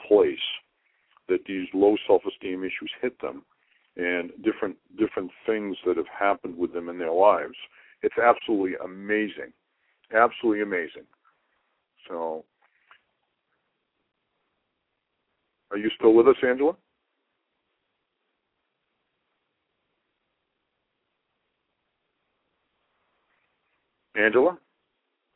place 0.06 0.38
that 1.28 1.40
these 1.46 1.68
low 1.72 1.96
self-esteem 2.06 2.64
issues 2.64 2.90
hit 3.00 3.18
them, 3.22 3.44
and 3.96 4.30
different 4.44 4.76
different 4.98 5.30
things 5.46 5.76
that 5.86 5.96
have 5.96 6.08
happened 6.08 6.56
with 6.58 6.74
them 6.74 6.90
in 6.90 6.98
their 6.98 7.12
lives. 7.12 7.56
It's 8.02 8.18
absolutely 8.22 8.74
amazing, 8.84 9.52
absolutely 10.12 10.62
amazing. 10.62 11.04
So, 12.08 12.44
are 15.70 15.78
you 15.78 15.90
still 15.96 16.14
with 16.14 16.28
us, 16.28 16.36
Angela? 16.46 16.72
Angela? 24.16 24.58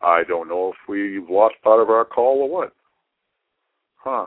I 0.01 0.23
don't 0.29 0.49
know 0.49 0.71
if 0.73 0.77
we've 0.89 1.29
lost 1.31 1.55
part 1.63 1.81
of 1.81 1.89
our 1.89 2.05
call 2.05 2.43
or 2.43 2.49
what. 2.49 2.73
Huh. 3.97 4.27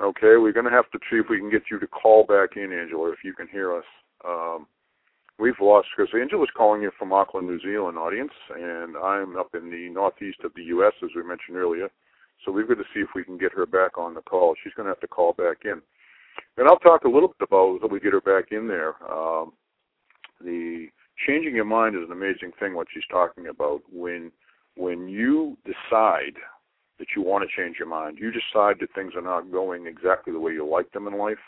Okay, 0.00 0.36
we're 0.36 0.52
going 0.52 0.66
to 0.66 0.70
have 0.70 0.90
to 0.90 0.98
see 1.10 1.16
if 1.16 1.26
we 1.30 1.38
can 1.38 1.50
get 1.50 1.62
you 1.70 1.78
to 1.78 1.86
call 1.86 2.24
back 2.24 2.56
in, 2.56 2.72
Angela, 2.72 3.10
if 3.12 3.18
you 3.24 3.32
can 3.32 3.46
hear 3.48 3.76
us. 3.76 3.84
Um, 4.26 4.66
we've 5.38 5.60
lost 5.60 5.88
because 5.96 6.12
Angela's 6.18 6.50
calling 6.56 6.82
you 6.82 6.90
from 6.98 7.12
Auckland, 7.12 7.48
New 7.48 7.60
Zealand 7.60 7.98
audience, 7.98 8.32
and 8.54 8.96
I'm 8.96 9.36
up 9.36 9.54
in 9.54 9.70
the 9.70 9.88
northeast 9.90 10.38
of 10.44 10.52
the 10.54 10.62
U.S. 10.64 10.92
as 11.02 11.10
we 11.14 11.22
mentioned 11.22 11.56
earlier. 11.56 11.88
So 12.44 12.52
we've 12.52 12.68
got 12.68 12.78
to 12.78 12.84
see 12.94 13.00
if 13.00 13.08
we 13.14 13.24
can 13.24 13.38
get 13.38 13.52
her 13.52 13.66
back 13.66 13.98
on 13.98 14.14
the 14.14 14.22
call. 14.22 14.54
She's 14.62 14.74
going 14.74 14.86
to 14.86 14.90
have 14.90 15.00
to 15.00 15.06
call 15.06 15.32
back 15.32 15.58
in, 15.64 15.80
and 16.56 16.68
I'll 16.68 16.78
talk 16.78 17.04
a 17.04 17.08
little 17.08 17.28
bit 17.28 17.46
about 17.48 17.80
that 17.80 17.90
we 17.90 18.00
get 18.00 18.12
her 18.12 18.20
back 18.20 18.50
in 18.50 18.68
there. 18.68 18.94
Um, 19.10 19.52
the 20.40 20.88
changing 21.26 21.54
your 21.54 21.64
mind 21.64 21.94
is 21.94 22.02
an 22.04 22.12
amazing 22.12 22.52
thing. 22.58 22.74
What 22.74 22.88
she's 22.92 23.04
talking 23.10 23.46
about 23.48 23.82
when 23.92 24.32
when 24.76 25.08
you 25.08 25.56
decide 25.64 26.34
that 26.98 27.08
you 27.16 27.22
want 27.22 27.44
to 27.48 27.62
change 27.62 27.76
your 27.78 27.88
mind, 27.88 28.18
you 28.18 28.30
decide 28.30 28.76
that 28.80 28.94
things 28.94 29.12
are 29.14 29.22
not 29.22 29.52
going 29.52 29.86
exactly 29.86 30.32
the 30.32 30.40
way 30.40 30.52
you 30.52 30.66
like 30.66 30.90
them 30.92 31.06
in 31.06 31.18
life 31.18 31.38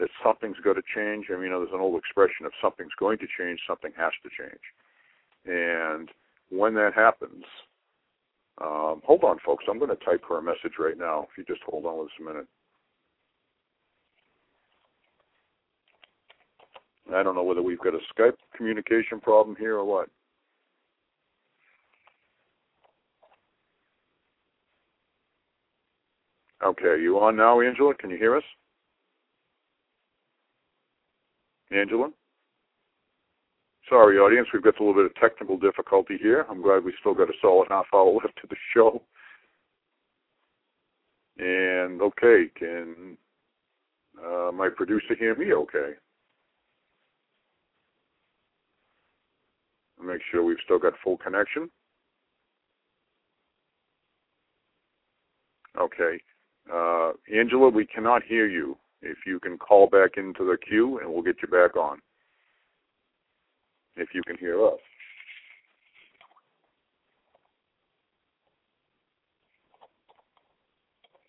that 0.00 0.08
something's 0.24 0.56
got 0.64 0.74
to 0.74 0.82
change. 0.94 1.26
I 1.30 1.34
mean, 1.34 1.44
you 1.44 1.50
know, 1.50 1.60
there's 1.60 1.74
an 1.74 1.80
old 1.80 1.98
expression: 1.98 2.46
if 2.46 2.52
something's 2.60 2.96
going 2.98 3.18
to 3.18 3.26
change, 3.38 3.60
something 3.68 3.92
has 3.96 4.12
to 4.24 4.30
change. 4.32 4.64
And 5.44 6.08
when 6.48 6.74
that 6.74 6.94
happens, 6.94 7.44
um, 8.60 9.02
hold 9.04 9.24
on, 9.24 9.38
folks. 9.44 9.64
I'm 9.68 9.78
going 9.78 9.96
to 9.96 10.04
type 10.04 10.22
her 10.28 10.38
a 10.38 10.42
message 10.42 10.78
right 10.78 10.98
now. 10.98 11.28
If 11.30 11.38
you 11.38 11.44
just 11.44 11.62
hold 11.64 11.86
on 11.86 11.98
with 11.98 12.08
us 12.08 12.12
a 12.20 12.24
minute. 12.24 12.46
I 17.14 17.22
don't 17.22 17.34
know 17.34 17.42
whether 17.42 17.62
we've 17.62 17.80
got 17.80 17.94
a 17.94 17.98
Skype 18.14 18.36
communication 18.56 19.20
problem 19.20 19.56
here 19.58 19.76
or 19.76 19.84
what. 19.84 20.08
Okay, 26.64 27.00
you 27.02 27.18
on 27.18 27.36
now, 27.36 27.60
Angela? 27.60 27.94
Can 27.94 28.10
you 28.10 28.18
hear 28.18 28.36
us? 28.36 28.44
Angela? 31.70 32.10
Sorry, 33.88 34.18
audience, 34.18 34.48
we've 34.52 34.62
got 34.62 34.78
a 34.78 34.84
little 34.84 34.94
bit 34.94 35.06
of 35.06 35.14
technical 35.16 35.58
difficulty 35.58 36.16
here. 36.20 36.46
I'm 36.48 36.62
glad 36.62 36.84
we 36.84 36.94
still 37.00 37.14
got 37.14 37.28
a 37.28 37.32
solid 37.40 37.68
half 37.70 37.86
hour 37.94 38.12
left 38.24 38.36
to 38.40 38.46
the 38.48 38.56
show. 38.74 39.02
And 41.38 42.02
okay, 42.02 42.50
can 42.56 43.16
uh, 44.22 44.52
my 44.52 44.68
producer 44.68 45.14
hear 45.18 45.34
me 45.34 45.52
okay? 45.52 45.92
Make 50.02 50.20
sure 50.30 50.44
we've 50.44 50.56
still 50.64 50.78
got 50.78 50.94
full 51.02 51.18
connection. 51.18 51.70
Okay. 55.78 56.20
Uh, 56.72 57.12
Angela, 57.34 57.68
we 57.68 57.86
cannot 57.86 58.22
hear 58.22 58.46
you. 58.46 58.76
If 59.02 59.18
you 59.26 59.40
can 59.40 59.56
call 59.56 59.86
back 59.88 60.12
into 60.16 60.44
the 60.44 60.56
queue 60.68 60.98
and 60.98 61.12
we'll 61.12 61.22
get 61.22 61.36
you 61.42 61.48
back 61.48 61.76
on. 61.76 61.98
If 63.96 64.10
you 64.14 64.22
can 64.26 64.36
hear 64.36 64.64
us. 64.64 64.78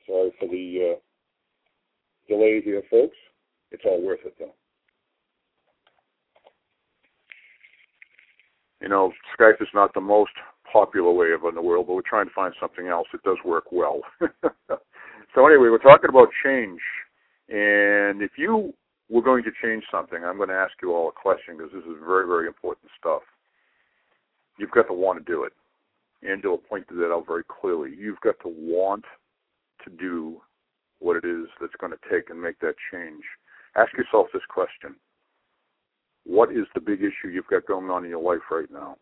Sorry 0.06 0.32
for 0.40 0.48
the 0.48 0.96
uh, 0.96 1.00
delay 2.28 2.62
here, 2.62 2.84
folks. 2.90 3.16
It's 3.72 3.84
all 3.86 4.02
worth 4.02 4.20
it, 4.26 4.36
though. 4.38 4.54
You 8.82 8.90
know, 8.90 9.12
Skype 9.40 9.62
is 9.62 9.68
not 9.74 9.94
the 9.94 10.02
most 10.02 10.32
popular 10.72 11.12
way 11.12 11.32
of 11.32 11.46
in 11.48 11.56
the 11.56 11.62
world, 11.62 11.88
but 11.88 11.94
we're 11.94 12.02
trying 12.02 12.26
to 12.26 12.34
find 12.34 12.54
something 12.60 12.88
else 12.88 13.08
that 13.12 13.24
does 13.24 13.38
work 13.46 13.72
well. 13.72 14.02
so 14.20 15.48
anyway, 15.48 15.70
we're 15.70 15.78
talking 15.78 16.10
about 16.10 16.30
change 16.44 16.80
and 17.52 18.22
if 18.22 18.32
you 18.38 18.74
were 19.10 19.22
going 19.22 19.44
to 19.44 19.52
change 19.62 19.84
something, 19.92 20.24
I'm 20.24 20.38
going 20.38 20.50
to 20.50 20.56
ask 20.56 20.72
you 20.82 20.94
all 20.96 21.10
a 21.10 21.12
question 21.12 21.58
because 21.58 21.74
this 21.74 21.84
is 21.84 22.00
very, 22.00 22.26
very 22.26 22.48
important 22.48 22.90
stuff. 22.98 23.24
You've 24.58 24.72
got 24.72 24.88
to 24.88 24.94
want 24.94 25.20
to 25.20 25.32
do 25.32 25.44
it. 25.44 25.52
Angela 26.28 26.58
pointed 26.58 26.98
that 26.98 27.12
out 27.12 27.28
very 27.28 27.44
clearly. 27.44 27.92
You've 27.98 28.22
got 28.22 28.36
to 28.44 28.48
want 28.48 29.04
to 29.84 29.90
do 29.90 30.40
what 31.00 31.18
it 31.18 31.26
is 31.26 31.48
that's 31.60 31.76
going 31.82 31.92
to 31.92 32.10
take 32.10 32.30
and 32.30 32.42
make 32.42 32.58
that 32.62 32.76
change. 32.94 33.24
Ask 33.76 33.92
yourself 33.98 34.28
this 34.32 34.44
question 34.50 34.96
What 36.26 36.52
is 36.52 36.68
the 36.74 36.80
big 36.80 37.00
issue 37.02 37.34
you've 37.34 37.48
got 37.48 37.66
going 37.66 37.90
on 37.90 38.06
in 38.06 38.12
your 38.12 38.24
life 38.24 38.48
right 38.50 38.72
now? 38.72 38.96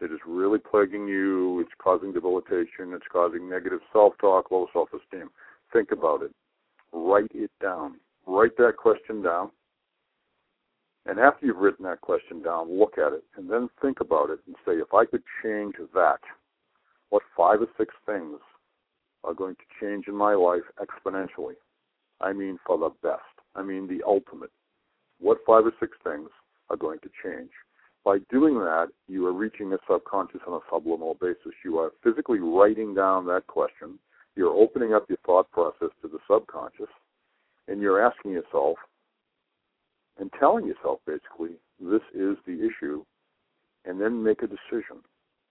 That 0.00 0.12
is 0.12 0.20
really 0.26 0.58
plaguing 0.58 1.06
you, 1.08 1.60
it's 1.60 1.70
causing 1.78 2.12
debilitation, 2.12 2.94
it's 2.94 3.06
causing 3.12 3.50
negative 3.50 3.80
self 3.92 4.14
talk, 4.18 4.50
low 4.50 4.68
self 4.72 4.88
esteem. 4.94 5.28
Think 5.72 5.90
about 5.92 6.22
it 6.22 6.32
write 6.92 7.30
it 7.34 7.50
down. 7.60 7.96
Write 8.26 8.56
that 8.58 8.76
question 8.76 9.22
down. 9.22 9.50
And 11.04 11.18
after 11.18 11.46
you've 11.46 11.56
written 11.56 11.84
that 11.84 12.00
question 12.00 12.42
down, 12.42 12.78
look 12.78 12.96
at 12.96 13.12
it 13.12 13.24
and 13.36 13.50
then 13.50 13.68
think 13.80 14.00
about 14.00 14.30
it 14.30 14.38
and 14.46 14.54
say, 14.64 14.72
if 14.74 14.94
I 14.94 15.04
could 15.04 15.22
change 15.42 15.74
that, 15.94 16.20
what 17.10 17.22
five 17.36 17.60
or 17.60 17.66
six 17.76 17.92
things 18.06 18.38
are 19.24 19.34
going 19.34 19.56
to 19.56 19.62
change 19.80 20.06
in 20.06 20.14
my 20.14 20.34
life 20.34 20.62
exponentially? 20.80 21.54
I 22.20 22.32
mean, 22.32 22.58
for 22.64 22.78
the 22.78 22.90
best. 23.02 23.22
I 23.56 23.62
mean, 23.62 23.88
the 23.88 24.02
ultimate. 24.06 24.50
What 25.18 25.38
five 25.46 25.66
or 25.66 25.72
six 25.80 25.96
things 26.04 26.28
are 26.70 26.76
going 26.76 27.00
to 27.00 27.10
change? 27.22 27.50
By 28.04 28.18
doing 28.30 28.54
that, 28.54 28.88
you 29.08 29.26
are 29.26 29.32
reaching 29.32 29.72
a 29.72 29.78
subconscious 29.90 30.40
on 30.46 30.54
a 30.54 30.60
subliminal 30.72 31.16
basis. 31.20 31.52
You 31.64 31.78
are 31.78 31.92
physically 32.02 32.38
writing 32.38 32.94
down 32.94 33.26
that 33.26 33.46
question 33.46 33.98
you're 34.36 34.54
opening 34.54 34.94
up 34.94 35.06
your 35.08 35.18
thought 35.26 35.50
process 35.50 35.90
to 36.00 36.08
the 36.08 36.18
subconscious 36.30 36.92
and 37.68 37.80
you're 37.80 38.04
asking 38.04 38.32
yourself 38.32 38.76
and 40.18 40.30
telling 40.38 40.66
yourself 40.66 41.00
basically, 41.06 41.56
this 41.80 42.02
is 42.14 42.36
the 42.46 42.66
issue, 42.66 43.04
and 43.84 44.00
then 44.00 44.22
make 44.22 44.42
a 44.42 44.46
decision. 44.46 45.02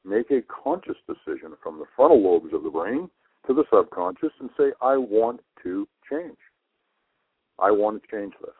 Make 0.05 0.31
a 0.31 0.41
conscious 0.41 0.97
decision 1.07 1.53
from 1.61 1.79
the 1.79 1.85
frontal 1.95 2.21
lobes 2.21 2.53
of 2.53 2.63
the 2.63 2.69
brain 2.69 3.09
to 3.47 3.53
the 3.53 3.63
subconscious 3.73 4.31
and 4.39 4.49
say, 4.57 4.71
I 4.81 4.97
want 4.97 5.41
to 5.63 5.87
change. 6.09 6.37
I 7.59 7.71
want 7.71 8.01
to 8.01 8.09
change 8.09 8.33
this. 8.41 8.51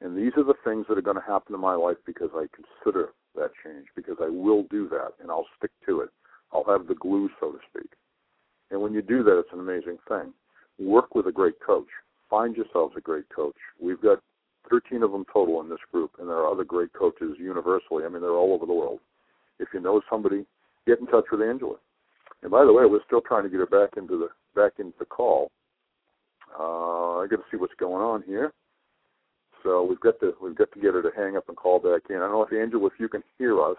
And 0.00 0.16
these 0.16 0.32
are 0.36 0.44
the 0.44 0.54
things 0.64 0.86
that 0.88 0.98
are 0.98 1.02
going 1.02 1.16
to 1.16 1.22
happen 1.26 1.54
in 1.54 1.60
my 1.60 1.74
life 1.74 1.98
because 2.06 2.30
I 2.34 2.46
consider 2.54 3.10
that 3.36 3.50
change, 3.64 3.86
because 3.94 4.16
I 4.20 4.28
will 4.28 4.64
do 4.70 4.88
that 4.88 5.12
and 5.20 5.30
I'll 5.30 5.46
stick 5.58 5.70
to 5.86 6.00
it. 6.00 6.10
I'll 6.52 6.64
have 6.64 6.86
the 6.86 6.94
glue, 6.94 7.30
so 7.40 7.52
to 7.52 7.58
speak. 7.70 7.90
And 8.72 8.80
when 8.80 8.94
you 8.94 9.02
do 9.02 9.22
that, 9.22 9.38
it's 9.38 9.52
an 9.52 9.60
amazing 9.60 9.98
thing. 10.08 10.32
Work 10.78 11.14
with 11.14 11.26
a 11.26 11.32
great 11.32 11.60
coach. 11.64 11.88
Find 12.30 12.56
yourselves 12.56 12.94
a 12.96 13.00
great 13.00 13.28
coach. 13.28 13.54
We've 13.78 14.00
got 14.00 14.18
13 14.70 15.02
of 15.02 15.12
them 15.12 15.26
total 15.30 15.60
in 15.60 15.68
this 15.68 15.78
group, 15.92 16.12
and 16.18 16.28
there 16.28 16.38
are 16.38 16.50
other 16.50 16.64
great 16.64 16.92
coaches 16.94 17.36
universally. 17.38 18.04
I 18.04 18.08
mean, 18.08 18.22
they're 18.22 18.30
all 18.30 18.54
over 18.54 18.64
the 18.64 18.72
world. 18.72 19.00
If 19.58 19.68
you 19.74 19.80
know 19.80 20.00
somebody, 20.08 20.46
get 20.86 20.98
in 20.98 21.06
touch 21.06 21.26
with 21.30 21.42
Angela. 21.42 21.76
And 22.42 22.50
by 22.50 22.64
the 22.64 22.72
way, 22.72 22.86
we're 22.86 23.04
still 23.06 23.20
trying 23.20 23.44
to 23.44 23.50
get 23.50 23.60
her 23.60 23.66
back 23.66 23.96
into 23.96 24.18
the 24.18 24.28
back 24.58 24.72
into 24.78 24.94
the 24.98 25.04
call. 25.04 25.50
Uh, 26.58 27.18
I 27.18 27.26
got 27.28 27.36
to 27.36 27.44
see 27.50 27.56
what's 27.58 27.74
going 27.78 28.02
on 28.02 28.22
here. 28.26 28.52
So 29.62 29.84
we've 29.84 30.00
got 30.00 30.18
to 30.20 30.34
we've 30.42 30.56
got 30.56 30.72
to 30.72 30.80
get 30.80 30.94
her 30.94 31.02
to 31.02 31.10
hang 31.14 31.36
up 31.36 31.48
and 31.48 31.56
call 31.56 31.78
back 31.78 32.02
in. 32.10 32.16
I 32.16 32.20
don't 32.20 32.32
know 32.32 32.42
if 32.42 32.52
Angela, 32.52 32.86
if 32.86 32.94
you 32.98 33.08
can 33.08 33.22
hear 33.38 33.60
us, 33.62 33.76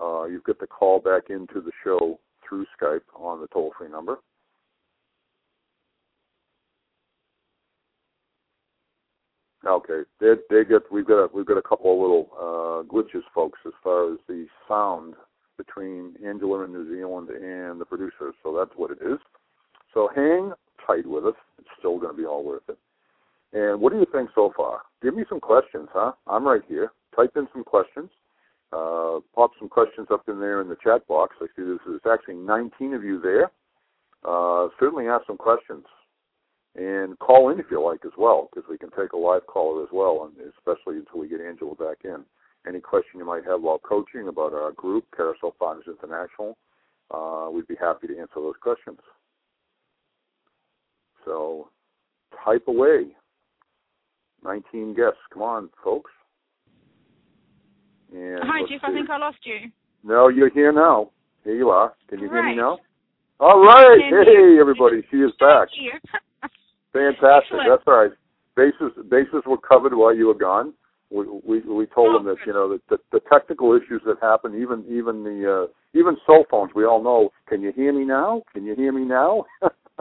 uh, 0.00 0.24
you've 0.24 0.44
got 0.44 0.60
to 0.60 0.66
call 0.66 1.00
back 1.00 1.24
into 1.30 1.60
the 1.60 1.72
show 1.82 2.20
through 2.52 2.66
Skype 2.78 3.00
on 3.18 3.40
the 3.40 3.46
toll 3.46 3.72
free 3.78 3.88
number. 3.88 4.18
Okay, 9.66 10.02
they 10.20 10.34
they 10.50 10.64
get 10.64 10.82
we've 10.90 11.06
got 11.06 11.24
a, 11.24 11.28
we've 11.32 11.46
got 11.46 11.56
a 11.56 11.62
couple 11.62 11.92
of 11.92 12.00
little 12.00 12.28
uh, 12.36 12.92
glitches, 12.92 13.22
folks, 13.34 13.60
as 13.64 13.72
far 13.82 14.12
as 14.12 14.18
the 14.28 14.46
sound 14.68 15.14
between 15.56 16.14
Angela 16.26 16.64
in 16.64 16.72
New 16.72 16.94
Zealand 16.94 17.30
and 17.30 17.80
the 17.80 17.84
producers. 17.84 18.34
So 18.42 18.54
that's 18.58 18.76
what 18.76 18.90
it 18.90 18.98
is. 19.00 19.18
So 19.94 20.10
hang 20.14 20.52
tight 20.84 21.06
with 21.06 21.24
us. 21.26 21.34
It's 21.58 21.68
still 21.78 21.98
going 21.98 22.10
to 22.10 22.18
be 22.18 22.26
all 22.26 22.44
worth 22.44 22.68
it. 22.68 22.78
And 23.52 23.80
what 23.80 23.92
do 23.92 24.00
you 24.00 24.06
think 24.12 24.30
so 24.34 24.52
far? 24.56 24.80
Give 25.00 25.14
me 25.14 25.24
some 25.28 25.38
questions, 25.38 25.88
huh? 25.92 26.12
I'm 26.26 26.44
right 26.44 26.62
here. 26.66 26.90
Type 27.14 27.32
in 27.36 27.46
some 27.52 27.62
questions. 27.62 28.10
Uh, 28.72 29.20
pop 29.34 29.50
some 29.58 29.68
questions 29.68 30.08
up 30.10 30.28
in 30.28 30.40
there 30.40 30.62
in 30.62 30.68
the 30.68 30.76
chat 30.82 31.06
box. 31.06 31.36
I 31.40 31.46
see 31.46 31.62
there's, 31.62 31.80
is 31.86 32.00
actually 32.10 32.36
19 32.36 32.94
of 32.94 33.04
you 33.04 33.20
there. 33.20 33.50
Uh, 34.24 34.68
certainly 34.80 35.08
ask 35.08 35.26
some 35.26 35.36
questions 35.36 35.84
and 36.74 37.18
call 37.18 37.50
in 37.50 37.60
if 37.60 37.66
you 37.70 37.84
like 37.84 38.04
as 38.06 38.12
well, 38.16 38.48
because 38.50 38.68
we 38.70 38.78
can 38.78 38.90
take 38.90 39.12
a 39.12 39.16
live 39.16 39.46
caller 39.46 39.82
as 39.82 39.90
well, 39.92 40.24
and 40.24 40.52
especially 40.56 40.96
until 40.96 41.20
we 41.20 41.28
get 41.28 41.40
Angela 41.40 41.74
back 41.74 41.98
in. 42.04 42.24
Any 42.66 42.80
question 42.80 43.18
you 43.18 43.26
might 43.26 43.44
have 43.44 43.60
about 43.60 43.82
coaching, 43.82 44.28
about 44.28 44.54
our 44.54 44.72
group, 44.72 45.04
Carousel 45.14 45.54
Partners 45.58 45.86
International, 45.88 46.56
uh, 47.10 47.50
we'd 47.52 47.66
be 47.66 47.76
happy 47.78 48.06
to 48.06 48.18
answer 48.18 48.36
those 48.36 48.54
questions. 48.62 48.98
So 51.24 51.68
type 52.44 52.64
away. 52.68 53.08
19 54.44 54.94
guests. 54.94 55.20
Come 55.32 55.42
on, 55.42 55.68
folks. 55.84 56.10
And 58.12 58.40
Hi, 58.44 58.60
Jeff. 58.62 58.68
see. 58.68 58.78
I 58.82 58.92
think 58.92 59.10
I 59.10 59.18
lost 59.18 59.38
you. 59.44 59.70
No, 60.04 60.28
you're 60.28 60.50
here 60.50 60.72
now. 60.72 61.10
Here 61.44 61.54
you 61.56 61.70
are. 61.70 61.94
Can 62.08 62.20
you 62.20 62.28
hear 62.28 62.44
me 62.44 62.56
now? 62.56 62.78
All 63.40 63.64
right. 63.64 63.98
Hey, 64.10 64.58
everybody. 64.60 65.02
She 65.10 65.16
is 65.18 65.32
back. 65.40 65.68
Thank 65.70 65.82
you. 65.82 65.92
Fantastic. 66.92 67.52
Excellent. 67.52 67.68
That's 67.70 67.82
all 67.86 67.94
right. 68.04 68.10
Bases 68.54 68.92
bases 69.10 69.42
were 69.46 69.56
covered 69.56 69.94
while 69.94 70.14
you 70.14 70.26
were 70.26 70.34
gone. 70.34 70.74
We 71.10 71.24
we, 71.44 71.60
we 71.60 71.86
told 71.86 72.10
Oh, 72.14 72.18
them 72.18 72.26
that 72.26 72.36
you 72.46 72.52
know 72.52 72.68
that 72.70 72.86
the, 72.88 72.98
the 73.12 73.20
technical 73.32 73.74
issues 73.74 74.02
that 74.06 74.16
happen, 74.20 74.54
even 74.60 74.84
even 74.88 75.24
the 75.24 75.66
uh, 75.68 75.98
even 75.98 76.16
cell 76.26 76.44
phones. 76.50 76.72
We 76.74 76.84
all 76.84 77.02
know. 77.02 77.30
Can 77.48 77.62
you 77.62 77.72
hear 77.72 77.92
me 77.92 78.04
now? 78.04 78.42
Can 78.52 78.64
you 78.66 78.74
hear 78.74 78.92
me 78.92 79.04
now? 79.04 79.44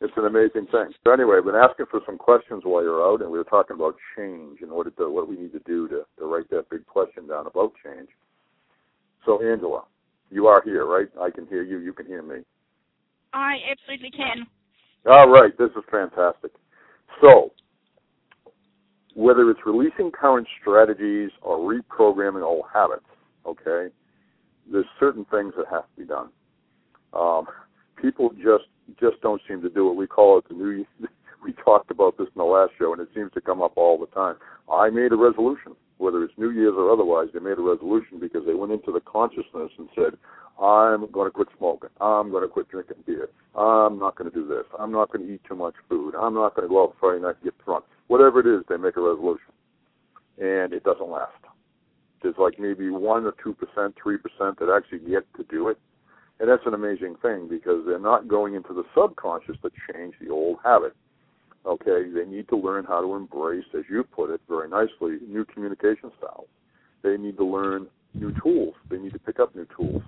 it's 0.00 0.12
an 0.16 0.26
amazing 0.26 0.66
thing. 0.70 0.90
So 1.04 1.12
anyway, 1.12 1.36
I've 1.38 1.44
been 1.44 1.54
asking 1.54 1.86
for 1.90 2.00
some 2.06 2.18
questions 2.18 2.62
while 2.64 2.82
you're 2.82 3.04
out, 3.04 3.20
and 3.20 3.30
we 3.30 3.38
were 3.38 3.44
talking 3.44 3.74
about 3.74 3.96
change 4.16 4.60
and 4.62 4.70
what 4.70 4.86
it, 4.86 4.94
what 4.96 5.28
we 5.28 5.36
need 5.36 5.52
to 5.52 5.60
do 5.60 5.88
to 5.88 6.02
to 6.18 6.24
write 6.26 6.48
that 6.50 6.70
big 6.70 6.86
question 6.86 7.26
down 7.26 7.46
about 7.46 7.72
change. 7.84 8.08
So 9.24 9.42
Angela, 9.42 9.82
you 10.30 10.46
are 10.46 10.62
here, 10.64 10.86
right? 10.86 11.08
I 11.20 11.30
can 11.30 11.46
hear 11.46 11.62
you. 11.62 11.78
You 11.78 11.92
can 11.92 12.06
hear 12.06 12.22
me. 12.22 12.44
I 13.32 13.56
absolutely 13.70 14.10
can. 14.10 14.46
All 15.06 15.28
right, 15.28 15.56
this 15.58 15.70
is 15.70 15.84
fantastic. 15.90 16.52
So, 17.20 17.52
whether 19.14 19.50
it's 19.50 19.60
releasing 19.66 20.10
current 20.10 20.46
strategies 20.60 21.30
or 21.42 21.58
reprogramming 21.58 22.42
old 22.42 22.64
habits, 22.72 23.06
okay, 23.46 23.92
there's 24.70 24.86
certain 25.00 25.24
things 25.26 25.54
that 25.56 25.66
have 25.70 25.82
to 25.82 26.00
be 26.00 26.06
done. 26.06 26.28
Um, 27.12 27.46
people 28.00 28.30
just 28.30 28.64
just 29.00 29.20
don't 29.20 29.40
seem 29.48 29.62
to 29.62 29.68
do 29.68 29.90
it. 29.90 29.94
We 29.94 30.06
call 30.06 30.38
it 30.38 30.48
the 30.48 30.54
new. 30.54 30.84
We 31.40 31.52
talked 31.52 31.92
about 31.92 32.18
this 32.18 32.26
in 32.26 32.38
the 32.38 32.42
last 32.42 32.72
show, 32.80 32.92
and 32.92 33.00
it 33.00 33.10
seems 33.14 33.32
to 33.34 33.40
come 33.40 33.62
up 33.62 33.74
all 33.76 33.96
the 33.96 34.06
time. 34.06 34.34
I 34.70 34.90
made 34.90 35.12
a 35.12 35.16
resolution, 35.16 35.76
whether 35.98 36.24
it's 36.24 36.36
New 36.36 36.50
Year's 36.50 36.74
or 36.76 36.90
otherwise. 36.92 37.28
They 37.32 37.38
made 37.38 37.58
a 37.58 37.62
resolution 37.62 38.18
because 38.18 38.44
they 38.44 38.54
went 38.54 38.72
into 38.72 38.90
the 38.90 38.98
consciousness 39.00 39.70
and 39.78 39.88
said, 39.94 40.18
I'm 40.60 41.08
going 41.12 41.28
to 41.28 41.30
quit 41.30 41.48
smoking. 41.56 41.90
I'm 42.00 42.30
going 42.30 42.42
to 42.42 42.48
quit 42.48 42.68
drinking 42.68 43.04
beer. 43.06 43.28
I'm 43.54 43.98
not 44.00 44.16
going 44.16 44.28
to 44.30 44.34
do 44.34 44.46
this. 44.46 44.64
I'm 44.78 44.90
not 44.90 45.12
going 45.12 45.26
to 45.26 45.32
eat 45.32 45.42
too 45.48 45.54
much 45.54 45.74
food. 45.88 46.14
I'm 46.16 46.34
not 46.34 46.56
going 46.56 46.66
to 46.66 46.68
go 46.68 46.82
out 46.82 46.96
Friday 46.98 47.22
night 47.22 47.36
and 47.36 47.44
get 47.44 47.64
drunk. 47.64 47.84
Whatever 48.08 48.40
it 48.40 48.46
is, 48.46 48.64
they 48.68 48.76
make 48.76 48.96
a 48.96 49.00
resolution. 49.00 49.52
And 50.38 50.72
it 50.72 50.82
doesn't 50.82 51.08
last. 51.08 51.32
There's 52.22 52.34
like 52.36 52.58
maybe 52.58 52.90
1 52.90 53.24
or 53.24 53.32
2%, 53.32 53.54
3% 53.76 54.58
that 54.58 54.74
actually 54.74 55.08
get 55.08 55.22
to 55.36 55.44
do 55.44 55.68
it. 55.68 55.78
And 56.40 56.48
that's 56.48 56.62
an 56.66 56.74
amazing 56.74 57.16
thing 57.20 57.48
because 57.48 57.84
they're 57.86 57.98
not 57.98 58.28
going 58.28 58.54
into 58.54 58.72
the 58.72 58.84
subconscious 58.94 59.56
to 59.62 59.70
change 59.92 60.14
the 60.20 60.30
old 60.30 60.58
habit. 60.64 60.94
Okay, 61.66 62.08
they 62.14 62.24
need 62.24 62.48
to 62.48 62.56
learn 62.56 62.84
how 62.84 63.00
to 63.00 63.14
embrace, 63.14 63.64
as 63.76 63.84
you 63.90 64.04
put 64.04 64.30
it 64.30 64.40
very 64.48 64.68
nicely, 64.68 65.18
new 65.26 65.44
communication 65.44 66.10
styles. 66.18 66.46
They 67.02 67.16
need 67.16 67.36
to 67.36 67.44
learn 67.44 67.88
new 68.14 68.32
tools. 68.42 68.74
They 68.90 68.98
need 68.98 69.12
to 69.12 69.18
pick 69.18 69.40
up 69.40 69.54
new 69.54 69.66
tools. 69.76 70.02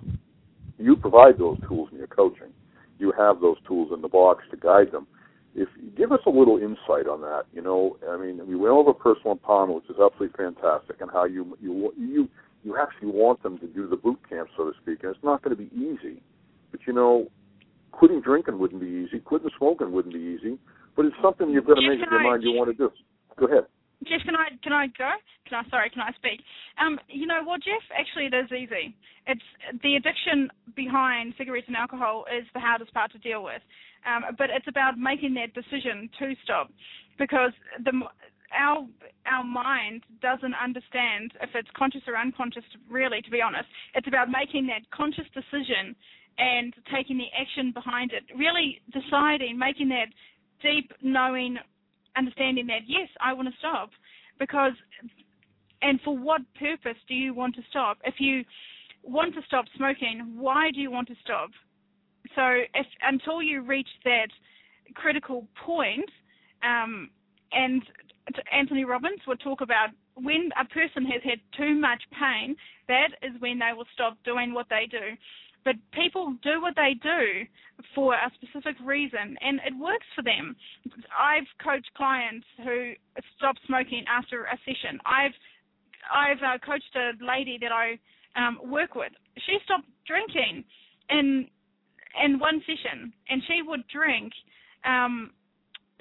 You 0.77 0.95
provide 0.95 1.37
those 1.37 1.59
tools 1.67 1.89
in 1.91 1.97
your 1.97 2.07
coaching. 2.07 2.53
You 2.97 3.11
have 3.17 3.41
those 3.41 3.57
tools 3.67 3.91
in 3.93 4.01
the 4.01 4.07
box 4.07 4.43
to 4.51 4.57
guide 4.57 4.91
them. 4.91 5.07
If 5.53 5.67
give 5.97 6.11
us 6.11 6.21
a 6.25 6.29
little 6.29 6.57
insight 6.57 7.07
on 7.07 7.19
that, 7.21 7.43
you 7.53 7.61
know, 7.61 7.97
I 8.09 8.15
mean, 8.15 8.39
we 8.47 8.55
went 8.55 8.71
over 8.71 8.93
personal 8.93 9.35
empowerment, 9.35 9.75
which 9.75 9.89
is 9.89 9.97
absolutely 10.01 10.29
fantastic, 10.37 11.01
and 11.01 11.11
how 11.11 11.25
you 11.25 11.57
you 11.61 11.93
you 11.97 12.29
you 12.63 12.77
actually 12.77 13.09
want 13.09 13.41
them 13.43 13.57
to 13.59 13.67
do 13.67 13.87
the 13.87 13.95
boot 13.95 14.19
camp, 14.29 14.49
so 14.55 14.65
to 14.65 14.71
speak, 14.81 15.03
and 15.03 15.15
it's 15.15 15.23
not 15.23 15.41
going 15.41 15.55
to 15.55 15.61
be 15.61 15.69
easy. 15.75 16.21
But 16.71 16.81
you 16.87 16.93
know, 16.93 17.27
quitting 17.91 18.21
drinking 18.21 18.59
wouldn't 18.59 18.81
be 18.81 18.87
easy. 19.07 19.19
Quitting 19.19 19.49
smoking 19.57 19.91
wouldn't 19.91 20.13
be 20.13 20.19
easy. 20.21 20.57
But 20.95 21.05
it's 21.05 21.15
something 21.21 21.49
you've 21.49 21.65
got 21.65 21.75
to 21.75 21.81
Yes, 21.81 21.97
make 21.97 22.03
up 22.07 22.11
your 22.11 22.19
I- 22.19 22.23
mind 22.31 22.43
you 22.43 22.53
want 22.53 22.69
to 22.69 22.77
do. 22.77 22.91
Go 23.37 23.45
ahead. 23.47 23.65
Jeff, 24.07 24.21
can 24.25 24.35
I 24.35 24.49
can 24.63 24.73
I 24.73 24.87
go? 24.97 25.11
Can 25.47 25.63
I 25.63 25.69
sorry, 25.69 25.89
can 25.91 26.01
I 26.01 26.11
speak? 26.13 26.41
Um, 26.79 26.99
you 27.07 27.27
know 27.27 27.43
what, 27.43 27.61
Jeff? 27.61 27.83
Actually, 27.97 28.25
it 28.25 28.33
is 28.33 28.51
easy. 28.51 28.95
It's 29.27 29.41
the 29.83 29.95
addiction 29.95 30.49
behind 30.75 31.35
cigarettes 31.37 31.67
and 31.67 31.77
alcohol 31.77 32.25
is 32.35 32.45
the 32.55 32.59
hardest 32.59 32.91
part 32.93 33.11
to 33.11 33.19
deal 33.19 33.43
with. 33.43 33.61
Um, 34.09 34.33
but 34.39 34.49
it's 34.49 34.67
about 34.67 34.97
making 34.97 35.35
that 35.35 35.53
decision 35.53 36.09
to 36.17 36.33
stop, 36.43 36.71
because 37.19 37.51
the 37.85 37.93
our 38.57 38.87
our 39.25 39.43
mind 39.43 40.03
doesn't 40.21 40.53
understand 40.55 41.33
if 41.41 41.49
it's 41.53 41.69
conscious 41.75 42.01
or 42.07 42.17
unconscious. 42.17 42.63
Really, 42.89 43.21
to 43.21 43.31
be 43.31 43.41
honest, 43.41 43.67
it's 43.95 44.07
about 44.07 44.29
making 44.29 44.67
that 44.67 44.89
conscious 44.91 45.25
decision 45.33 45.95
and 46.37 46.73
taking 46.93 47.17
the 47.17 47.27
action 47.39 47.71
behind 47.71 48.11
it. 48.13 48.23
Really 48.35 48.81
deciding, 48.91 49.57
making 49.57 49.89
that 49.89 50.07
deep 50.61 50.91
knowing 51.01 51.57
understanding 52.17 52.67
that 52.67 52.81
yes, 52.87 53.07
I 53.23 53.33
want 53.33 53.47
to 53.47 53.53
stop 53.59 53.89
because 54.39 54.73
and 55.81 55.99
for 56.01 56.17
what 56.17 56.41
purpose 56.59 56.97
do 57.07 57.13
you 57.15 57.33
want 57.33 57.55
to 57.55 57.61
stop? 57.69 57.97
If 58.03 58.15
you 58.19 58.43
want 59.03 59.33
to 59.35 59.41
stop 59.47 59.65
smoking, 59.75 60.35
why 60.37 60.71
do 60.71 60.79
you 60.79 60.91
want 60.91 61.07
to 61.07 61.15
stop? 61.23 61.49
So 62.35 62.41
if 62.73 62.85
until 63.01 63.41
you 63.41 63.61
reach 63.61 63.87
that 64.03 64.27
critical 64.93 65.47
point, 65.65 66.09
um, 66.63 67.09
and 67.51 67.81
Anthony 68.51 68.85
Robbins 68.85 69.21
would 69.27 69.39
talk 69.39 69.61
about 69.61 69.89
when 70.15 70.49
a 70.59 70.65
person 70.65 71.05
has 71.05 71.21
had 71.23 71.39
too 71.57 71.75
much 71.75 72.01
pain, 72.11 72.55
that 72.87 73.09
is 73.21 73.39
when 73.39 73.59
they 73.59 73.71
will 73.75 73.87
stop 73.93 74.17
doing 74.23 74.53
what 74.53 74.67
they 74.69 74.87
do. 74.89 75.15
But 75.63 75.75
people 75.93 76.35
do 76.41 76.61
what 76.61 76.75
they 76.75 76.95
do 77.01 77.45
for 77.93 78.15
a 78.15 78.31
specific 78.35 78.75
reason, 78.83 79.37
and 79.41 79.59
it 79.65 79.77
works 79.79 80.05
for 80.15 80.23
them. 80.23 80.55
I've 81.17 81.45
coached 81.63 81.89
clients 81.95 82.45
who 82.63 82.93
stop 83.37 83.55
smoking 83.67 84.03
after 84.09 84.45
a 84.45 84.57
session. 84.65 84.99
I've 85.05 85.33
I've 86.13 86.41
uh, 86.41 86.57
coached 86.65 86.95
a 86.95 87.11
lady 87.23 87.59
that 87.61 87.71
I 87.71 87.99
um, 88.35 88.59
work 88.65 88.95
with. 88.95 89.11
She 89.45 89.57
stopped 89.65 89.87
drinking 90.07 90.63
in 91.09 91.47
in 92.25 92.39
one 92.39 92.61
session, 92.65 93.13
and 93.29 93.41
she 93.47 93.61
would 93.61 93.87
drink. 93.87 94.33
Um, 94.83 95.31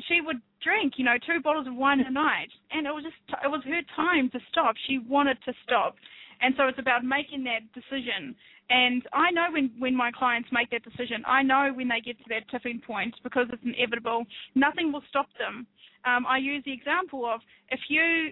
she 0.09 0.21
would 0.21 0.41
drink, 0.63 0.95
you 0.97 1.05
know, 1.05 1.17
two 1.27 1.41
bottles 1.43 1.67
of 1.67 1.75
wine 1.75 2.01
a 2.01 2.11
night, 2.11 2.51
and 2.71 2.87
it 2.87 2.91
was 2.91 3.05
just 3.05 3.17
it 3.45 3.49
was 3.49 3.63
her 3.65 3.83
time 3.97 4.31
to 4.31 4.41
stop. 4.51 4.75
She 4.87 4.99
wanted 4.99 5.39
to 5.45 5.53
stop, 5.65 5.97
and 6.41 6.55
so 6.57 6.69
it's 6.69 6.79
about 6.79 7.05
making 7.05 7.45
that 7.45 7.61
decision. 7.73 8.35
And 8.71 9.03
I 9.13 9.31
know 9.31 9.47
when 9.53 9.71
when 9.79 9.97
my 9.97 10.11
clients 10.13 10.49
make 10.53 10.71
that 10.71 10.85
decision, 10.85 11.25
I 11.27 11.43
know 11.43 11.73
when 11.75 11.89
they 11.89 12.01
get 12.01 12.19
to 12.19 12.25
that 12.29 12.49
tipping 12.51 12.81
point 12.81 13.15
because 13.23 13.47
it's 13.53 13.63
inevitable. 13.65 14.25
Nothing 14.55 14.93
will 14.93 15.03
stop 15.09 15.27
them. 15.39 15.67
Um, 16.05 16.25
I 16.27 16.39
use 16.39 16.63
the 16.65 16.73
example 16.73 17.27
of 17.27 17.41
if 17.71 17.81
you 17.89 18.31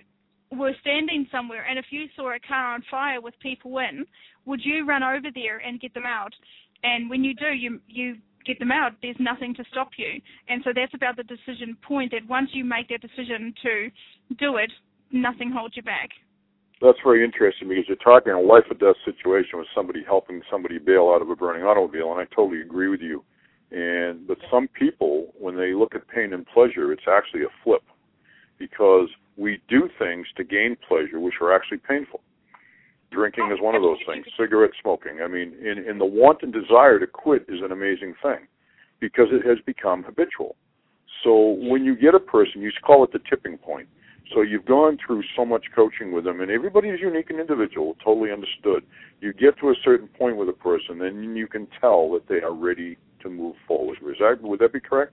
were 0.56 0.72
standing 0.80 1.26
somewhere 1.30 1.66
and 1.68 1.78
if 1.78 1.86
you 1.90 2.06
saw 2.16 2.34
a 2.34 2.38
car 2.40 2.72
on 2.74 2.82
fire 2.90 3.20
with 3.20 3.34
people 3.40 3.76
in, 3.78 4.06
would 4.46 4.64
you 4.64 4.86
run 4.86 5.02
over 5.02 5.28
there 5.34 5.58
and 5.58 5.78
get 5.78 5.92
them 5.92 6.06
out? 6.06 6.32
and 6.82 7.10
when 7.10 7.24
you 7.24 7.34
do, 7.34 7.48
you 7.48 7.80
you 7.88 8.16
get 8.46 8.58
them 8.58 8.72
out. 8.72 8.92
There's 9.02 9.16
nothing 9.18 9.54
to 9.54 9.64
stop 9.70 9.90
you, 9.96 10.20
and 10.48 10.62
so 10.64 10.70
that's 10.74 10.94
about 10.94 11.16
the 11.16 11.24
decision 11.24 11.76
point. 11.86 12.12
That 12.12 12.28
once 12.28 12.50
you 12.52 12.64
make 12.64 12.88
that 12.88 13.00
decision 13.00 13.54
to 13.62 13.90
do 14.36 14.56
it, 14.56 14.70
nothing 15.12 15.50
holds 15.50 15.76
you 15.76 15.82
back. 15.82 16.10
That's 16.80 16.98
very 17.02 17.24
interesting 17.24 17.68
because 17.68 17.84
you're 17.88 17.96
talking 17.96 18.32
a 18.32 18.40
life 18.40 18.64
or 18.70 18.74
death 18.74 18.96
situation 19.04 19.58
with 19.58 19.66
somebody 19.74 20.04
helping 20.06 20.42
somebody 20.50 20.78
bail 20.78 21.10
out 21.12 21.22
of 21.22 21.30
a 21.30 21.36
burning 21.36 21.64
automobile, 21.64 22.12
and 22.12 22.20
I 22.20 22.34
totally 22.34 22.60
agree 22.60 22.88
with 22.88 23.00
you. 23.00 23.24
And 23.70 24.26
but 24.26 24.38
some 24.50 24.68
people, 24.68 25.34
when 25.38 25.56
they 25.56 25.74
look 25.74 25.94
at 25.94 26.06
pain 26.08 26.32
and 26.32 26.46
pleasure, 26.46 26.92
it's 26.92 27.08
actually 27.08 27.42
a 27.42 27.52
flip 27.64 27.82
because 28.58 29.08
we 29.36 29.60
do 29.68 29.88
things 29.98 30.26
to 30.36 30.44
gain 30.44 30.76
pleasure 30.88 31.20
which 31.20 31.34
are 31.40 31.54
actually 31.54 31.78
painful. 31.78 32.20
Drinking 33.10 33.50
is 33.52 33.58
one 33.60 33.74
of 33.74 33.82
those 33.82 33.98
things. 34.06 34.26
Cigarette 34.38 34.72
smoking. 34.80 35.20
I 35.24 35.28
mean, 35.28 35.54
in, 35.64 35.78
in 35.88 35.98
the 35.98 36.04
want 36.04 36.42
and 36.42 36.52
desire 36.52 36.98
to 36.98 37.06
quit 37.06 37.46
is 37.48 37.60
an 37.62 37.72
amazing 37.72 38.14
thing 38.22 38.46
because 39.00 39.28
it 39.30 39.46
has 39.46 39.58
become 39.64 40.02
habitual. 40.02 40.56
So 41.24 41.56
when 41.58 41.84
you 41.84 41.96
get 41.96 42.14
a 42.14 42.20
person, 42.20 42.60
you 42.60 42.70
call 42.84 43.04
it 43.04 43.12
the 43.12 43.20
tipping 43.30 43.56
point. 43.56 43.88
So 44.34 44.42
you've 44.42 44.66
gone 44.66 44.98
through 45.04 45.22
so 45.34 45.44
much 45.44 45.64
coaching 45.74 46.12
with 46.12 46.24
them, 46.24 46.42
and 46.42 46.50
everybody 46.50 46.88
is 46.88 47.00
unique 47.00 47.30
and 47.30 47.40
individual, 47.40 47.96
totally 48.04 48.30
understood. 48.30 48.84
You 49.20 49.32
get 49.32 49.58
to 49.60 49.70
a 49.70 49.74
certain 49.82 50.06
point 50.06 50.36
with 50.36 50.50
a 50.50 50.52
person, 50.52 50.98
then 50.98 51.34
you 51.34 51.46
can 51.46 51.66
tell 51.80 52.10
that 52.12 52.28
they 52.28 52.42
are 52.42 52.52
ready 52.52 52.98
to 53.22 53.30
move 53.30 53.56
forward. 53.66 53.98
Is 54.02 54.16
that 54.20 54.42
would 54.42 54.60
that 54.60 54.72
be 54.72 54.80
correct? 54.80 55.12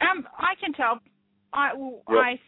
Um, 0.00 0.26
I 0.38 0.54
can 0.60 0.72
tell. 0.72 1.00
I 1.52 1.72
Yep. 1.74 2.18
I 2.18 2.38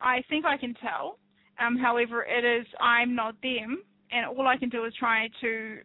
I 0.00 0.22
think 0.28 0.44
I 0.44 0.56
can 0.56 0.74
tell. 0.74 1.18
Um, 1.62 1.78
however, 1.78 2.24
it 2.24 2.44
is 2.44 2.66
I'm 2.80 3.14
not 3.14 3.34
them, 3.42 3.82
and 4.10 4.26
all 4.26 4.46
I 4.46 4.56
can 4.56 4.68
do 4.68 4.84
is 4.84 4.92
try 4.98 5.28
to 5.40 5.78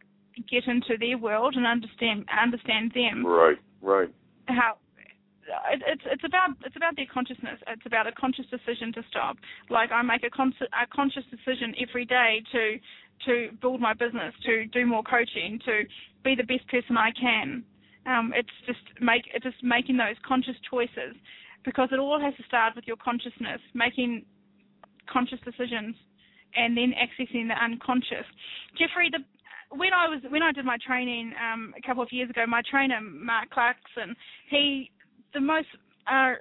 get 0.50 0.68
into 0.68 0.98
their 1.00 1.18
world 1.18 1.56
and 1.56 1.66
understand 1.66 2.26
understand 2.30 2.92
them. 2.94 3.26
Right, 3.26 3.58
right. 3.82 4.10
How 4.48 4.78
it, 5.72 5.82
it's 5.88 6.02
it's 6.06 6.24
about 6.26 6.50
it's 6.66 6.76
about 6.76 6.96
their 6.96 7.08
consciousness. 7.12 7.60
It's 7.68 7.86
about 7.86 8.08
a 8.08 8.12
conscious 8.12 8.46
decision 8.50 8.94
to 8.94 9.04
stop. 9.10 9.38
Like 9.70 9.92
I 9.92 10.02
make 10.02 10.24
a, 10.24 10.30
con- 10.30 10.54
a 10.62 10.88
conscious 10.88 11.24
decision 11.30 11.76
every 11.82 12.06
day 12.06 12.44
to 12.52 12.78
to 13.26 13.50
build 13.62 13.82
my 13.82 13.94
business, 13.94 14.34
to 14.46 14.66
do 14.66 14.86
more 14.86 15.04
coaching, 15.04 15.60
to 15.66 15.84
be 16.24 16.36
the 16.36 16.44
best 16.44 16.68
person 16.68 16.98
I 16.98 17.12
can. 17.20 17.64
Um, 18.06 18.32
it's 18.36 18.50
just 18.66 19.02
make 19.02 19.24
it's 19.34 19.44
just 19.44 19.64
making 19.64 19.98
those 19.98 20.16
conscious 20.28 20.56
choices 20.70 21.16
because 21.66 21.90
it 21.92 22.00
all 22.00 22.20
has 22.20 22.34
to 22.36 22.44
start 22.44 22.76
with 22.76 22.86
your 22.88 22.98
consciousness, 22.98 23.60
making 23.74 24.24
conscious 25.12 25.40
decisions, 25.46 25.96
and 26.56 26.76
then 26.76 26.94
accessing 26.98 27.48
the 27.48 27.64
unconscious. 27.64 28.26
Jeffrey, 28.78 29.10
the 29.12 29.20
when 29.76 29.92
I 29.94 30.08
was 30.08 30.22
when 30.30 30.42
I 30.42 30.52
did 30.52 30.66
my 30.66 30.78
training 30.86 31.34
um, 31.42 31.74
a 31.78 31.86
couple 31.86 32.04
of 32.04 32.12
years 32.12 32.30
ago, 32.30 32.46
my 32.48 32.62
trainer 32.70 33.00
Mark 33.02 33.50
Clarkson, 33.50 34.16
he 34.50 34.92
the 35.34 35.42
most 35.42 35.68
uh, 36.08 36.36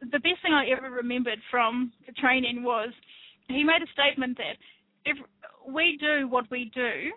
the 0.00 0.20
best 0.20 0.40
thing 0.42 0.52
I 0.52 0.66
ever 0.70 0.90
remembered 0.90 1.38
from 1.50 1.92
the 2.06 2.12
training 2.12 2.62
was 2.62 2.90
he 3.48 3.64
made 3.64 3.82
a 3.82 3.92
statement 3.92 4.38
that 4.38 4.56
if 5.04 5.18
we 5.68 5.98
do 6.00 6.28
what 6.28 6.50
we 6.50 6.70
do 6.74 7.12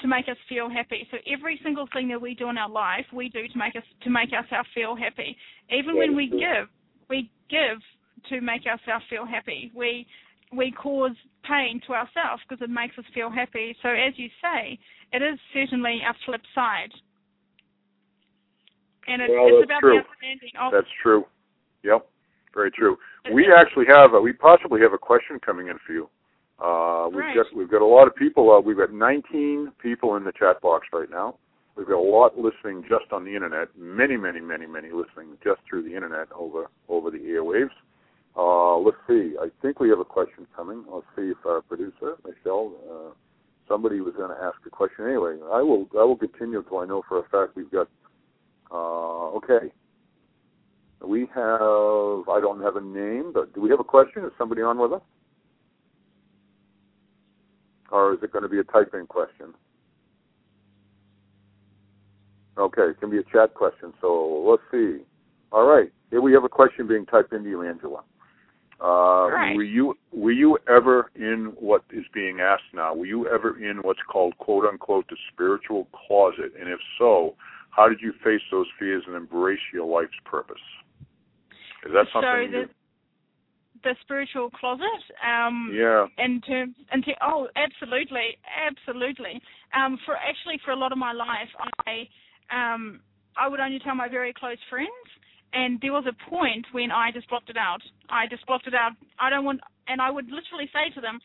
to 0.00 0.08
make 0.08 0.28
us 0.28 0.36
feel 0.48 0.70
happy. 0.70 1.06
So 1.10 1.18
every 1.30 1.60
single 1.62 1.86
thing 1.92 2.08
that 2.08 2.20
we 2.20 2.34
do 2.34 2.48
in 2.48 2.56
our 2.58 2.68
life, 2.68 3.04
we 3.12 3.28
do 3.28 3.46
to 3.46 3.58
make 3.58 3.76
us 3.76 3.82
to 4.02 4.10
make 4.10 4.32
ourselves 4.32 4.68
feel 4.74 4.96
happy. 4.96 5.36
Even 5.70 5.96
when 5.96 6.16
we 6.16 6.28
give, 6.28 6.68
we 7.08 7.30
give 7.50 7.80
to 8.30 8.40
make 8.40 8.66
ourselves 8.66 9.04
feel 9.10 9.26
happy. 9.26 9.70
We 9.74 10.06
we 10.54 10.70
cause 10.70 11.16
pain 11.44 11.80
to 11.86 11.92
ourselves 11.92 12.42
because 12.48 12.62
it 12.62 12.70
makes 12.70 12.96
us 12.98 13.04
feel 13.14 13.30
happy. 13.30 13.76
So 13.82 13.88
as 13.88 14.12
you 14.16 14.28
say, 14.40 14.78
it 15.12 15.22
is 15.22 15.38
certainly 15.52 16.00
a 16.08 16.14
flip 16.24 16.42
side. 16.54 16.92
And 19.08 19.20
it, 19.22 19.30
Well, 19.30 19.46
it's 19.48 19.56
that's 19.56 19.64
about 19.66 19.80
true. 19.80 19.90
the 19.90 20.04
understanding 20.04 20.52
of 20.60 20.72
That's 20.72 20.94
true. 21.02 21.26
Yep, 21.82 22.06
very 22.54 22.70
true. 22.70 22.96
We 23.32 23.52
actually 23.52 23.86
have, 23.86 24.14
a, 24.14 24.20
we 24.20 24.32
possibly 24.32 24.80
have 24.80 24.92
a 24.92 24.98
question 24.98 25.40
coming 25.40 25.66
in 25.68 25.78
for 25.86 25.92
you. 25.92 26.08
Uh, 26.60 27.08
we've 27.08 27.18
Right. 27.18 27.34
got 27.34 27.46
we've 27.54 27.70
got 27.70 27.82
a 27.82 27.86
lot 27.86 28.06
of 28.06 28.14
people. 28.14 28.52
Uh, 28.52 28.60
we've 28.60 28.76
got 28.76 28.92
19 28.92 29.72
people 29.82 30.14
in 30.14 30.22
the 30.22 30.30
chat 30.32 30.60
box 30.60 30.86
right 30.92 31.10
now. 31.10 31.36
We've 31.74 31.88
got 31.88 31.96
a 31.96 32.08
lot 32.08 32.38
listening 32.38 32.84
just 32.88 33.10
on 33.12 33.24
the 33.24 33.34
internet. 33.34 33.68
Many, 33.76 34.16
many, 34.16 34.40
many, 34.40 34.66
many 34.66 34.90
listening 34.92 35.38
just 35.42 35.60
through 35.68 35.82
the 35.82 35.94
internet 35.96 36.28
over 36.32 36.66
over 36.88 37.10
the 37.10 37.18
airwaves. 37.18 37.70
Uh, 38.36 38.78
let's 38.78 38.96
see. 39.06 39.34
I 39.40 39.48
think 39.60 39.78
we 39.80 39.90
have 39.90 39.98
a 39.98 40.04
question 40.04 40.46
coming. 40.56 40.84
Let's 40.90 41.06
see 41.16 41.30
if 41.30 41.46
our 41.46 41.60
producer 41.62 42.16
Michelle, 42.26 42.72
uh, 42.90 43.14
somebody 43.68 44.00
was 44.00 44.14
going 44.16 44.30
to 44.30 44.42
ask 44.42 44.56
a 44.66 44.70
question. 44.70 45.06
Anyway, 45.06 45.36
I 45.52 45.60
will 45.60 45.86
I 45.98 46.04
will 46.04 46.16
continue 46.16 46.58
until 46.60 46.78
I 46.78 46.86
know 46.86 47.02
for 47.08 47.18
a 47.18 47.28
fact 47.28 47.56
we've 47.56 47.70
got. 47.70 47.88
Uh, 48.70 49.36
okay. 49.36 49.72
We 51.04 51.22
have. 51.34 52.28
I 52.28 52.40
don't 52.40 52.62
have 52.62 52.76
a 52.76 52.80
name, 52.80 53.32
but 53.34 53.54
do 53.54 53.60
we 53.60 53.70
have 53.70 53.80
a 53.80 53.84
question? 53.84 54.24
Is 54.24 54.32
somebody 54.38 54.62
on 54.62 54.78
with 54.78 54.92
us? 54.92 55.02
or 57.92 58.14
is 58.14 58.18
it 58.22 58.32
going 58.32 58.42
to 58.42 58.48
be 58.48 58.58
a 58.58 58.64
typing 58.64 59.06
question? 59.06 59.54
Okay, 62.58 62.82
it 62.90 63.00
can 63.00 63.10
be 63.10 63.18
a 63.18 63.22
chat 63.22 63.54
question. 63.54 63.92
So 64.00 64.44
let's 64.48 64.62
see. 64.72 65.04
All 65.52 65.66
right, 65.66 65.92
here 66.10 66.20
we 66.20 66.32
have 66.32 66.44
a 66.44 66.48
question 66.48 66.88
being 66.88 67.06
typed 67.06 67.32
into 67.32 67.48
you, 67.48 67.62
Angela. 67.62 68.02
Uh, 68.80 69.28
Right. 69.30 69.56
Were 69.56 69.62
you 69.62 69.96
were 70.12 70.32
you 70.32 70.58
ever 70.68 71.10
in 71.14 71.52
what 71.58 71.84
is 71.92 72.04
being 72.12 72.40
asked 72.40 72.74
now? 72.74 72.94
Were 72.94 73.06
you 73.06 73.28
ever 73.28 73.58
in 73.62 73.78
what's 73.78 74.02
called 74.10 74.36
"quote 74.38 74.64
unquote" 74.64 75.08
the 75.08 75.16
spiritual 75.32 75.86
closet? 76.06 76.52
And 76.58 76.68
if 76.68 76.80
so, 76.98 77.34
how 77.70 77.88
did 77.88 78.00
you 78.00 78.12
face 78.24 78.42
those 78.50 78.66
fears 78.78 79.04
and 79.06 79.16
embrace 79.16 79.60
your 79.72 79.86
life's 79.86 80.18
purpose? 80.24 80.56
Is 81.86 81.92
that 81.92 82.06
something? 82.12 82.50
so 82.52 82.60
the 82.60 82.68
the 83.82 83.94
spiritual 84.02 84.50
closet. 84.50 85.02
Um, 85.26 85.72
yeah. 85.74 86.06
in 86.18 86.40
terms 86.42 86.74
into 86.92 87.12
oh 87.22 87.48
absolutely 87.56 88.36
absolutely 88.66 89.40
um 89.74 89.98
for 90.04 90.16
actually 90.16 90.58
for 90.64 90.72
a 90.72 90.76
lot 90.76 90.92
of 90.92 90.98
my 90.98 91.12
life 91.12 91.50
i 91.86 92.06
um 92.50 93.00
i 93.36 93.48
would 93.48 93.60
only 93.60 93.78
tell 93.80 93.94
my 93.94 94.08
very 94.08 94.32
close 94.32 94.58
friends 94.70 95.08
and 95.52 95.78
there 95.80 95.92
was 95.92 96.04
a 96.06 96.30
point 96.30 96.66
when 96.72 96.90
i 96.90 97.10
just 97.12 97.28
blocked 97.28 97.50
it 97.50 97.56
out 97.56 97.82
i 98.10 98.26
just 98.26 98.46
blocked 98.46 98.66
it 98.66 98.74
out 98.74 98.92
i 99.20 99.30
don't 99.30 99.44
want 99.44 99.60
and 99.88 100.00
i 100.00 100.10
would 100.10 100.26
literally 100.26 100.68
say 100.72 100.92
to 100.94 101.00
them 101.00 101.18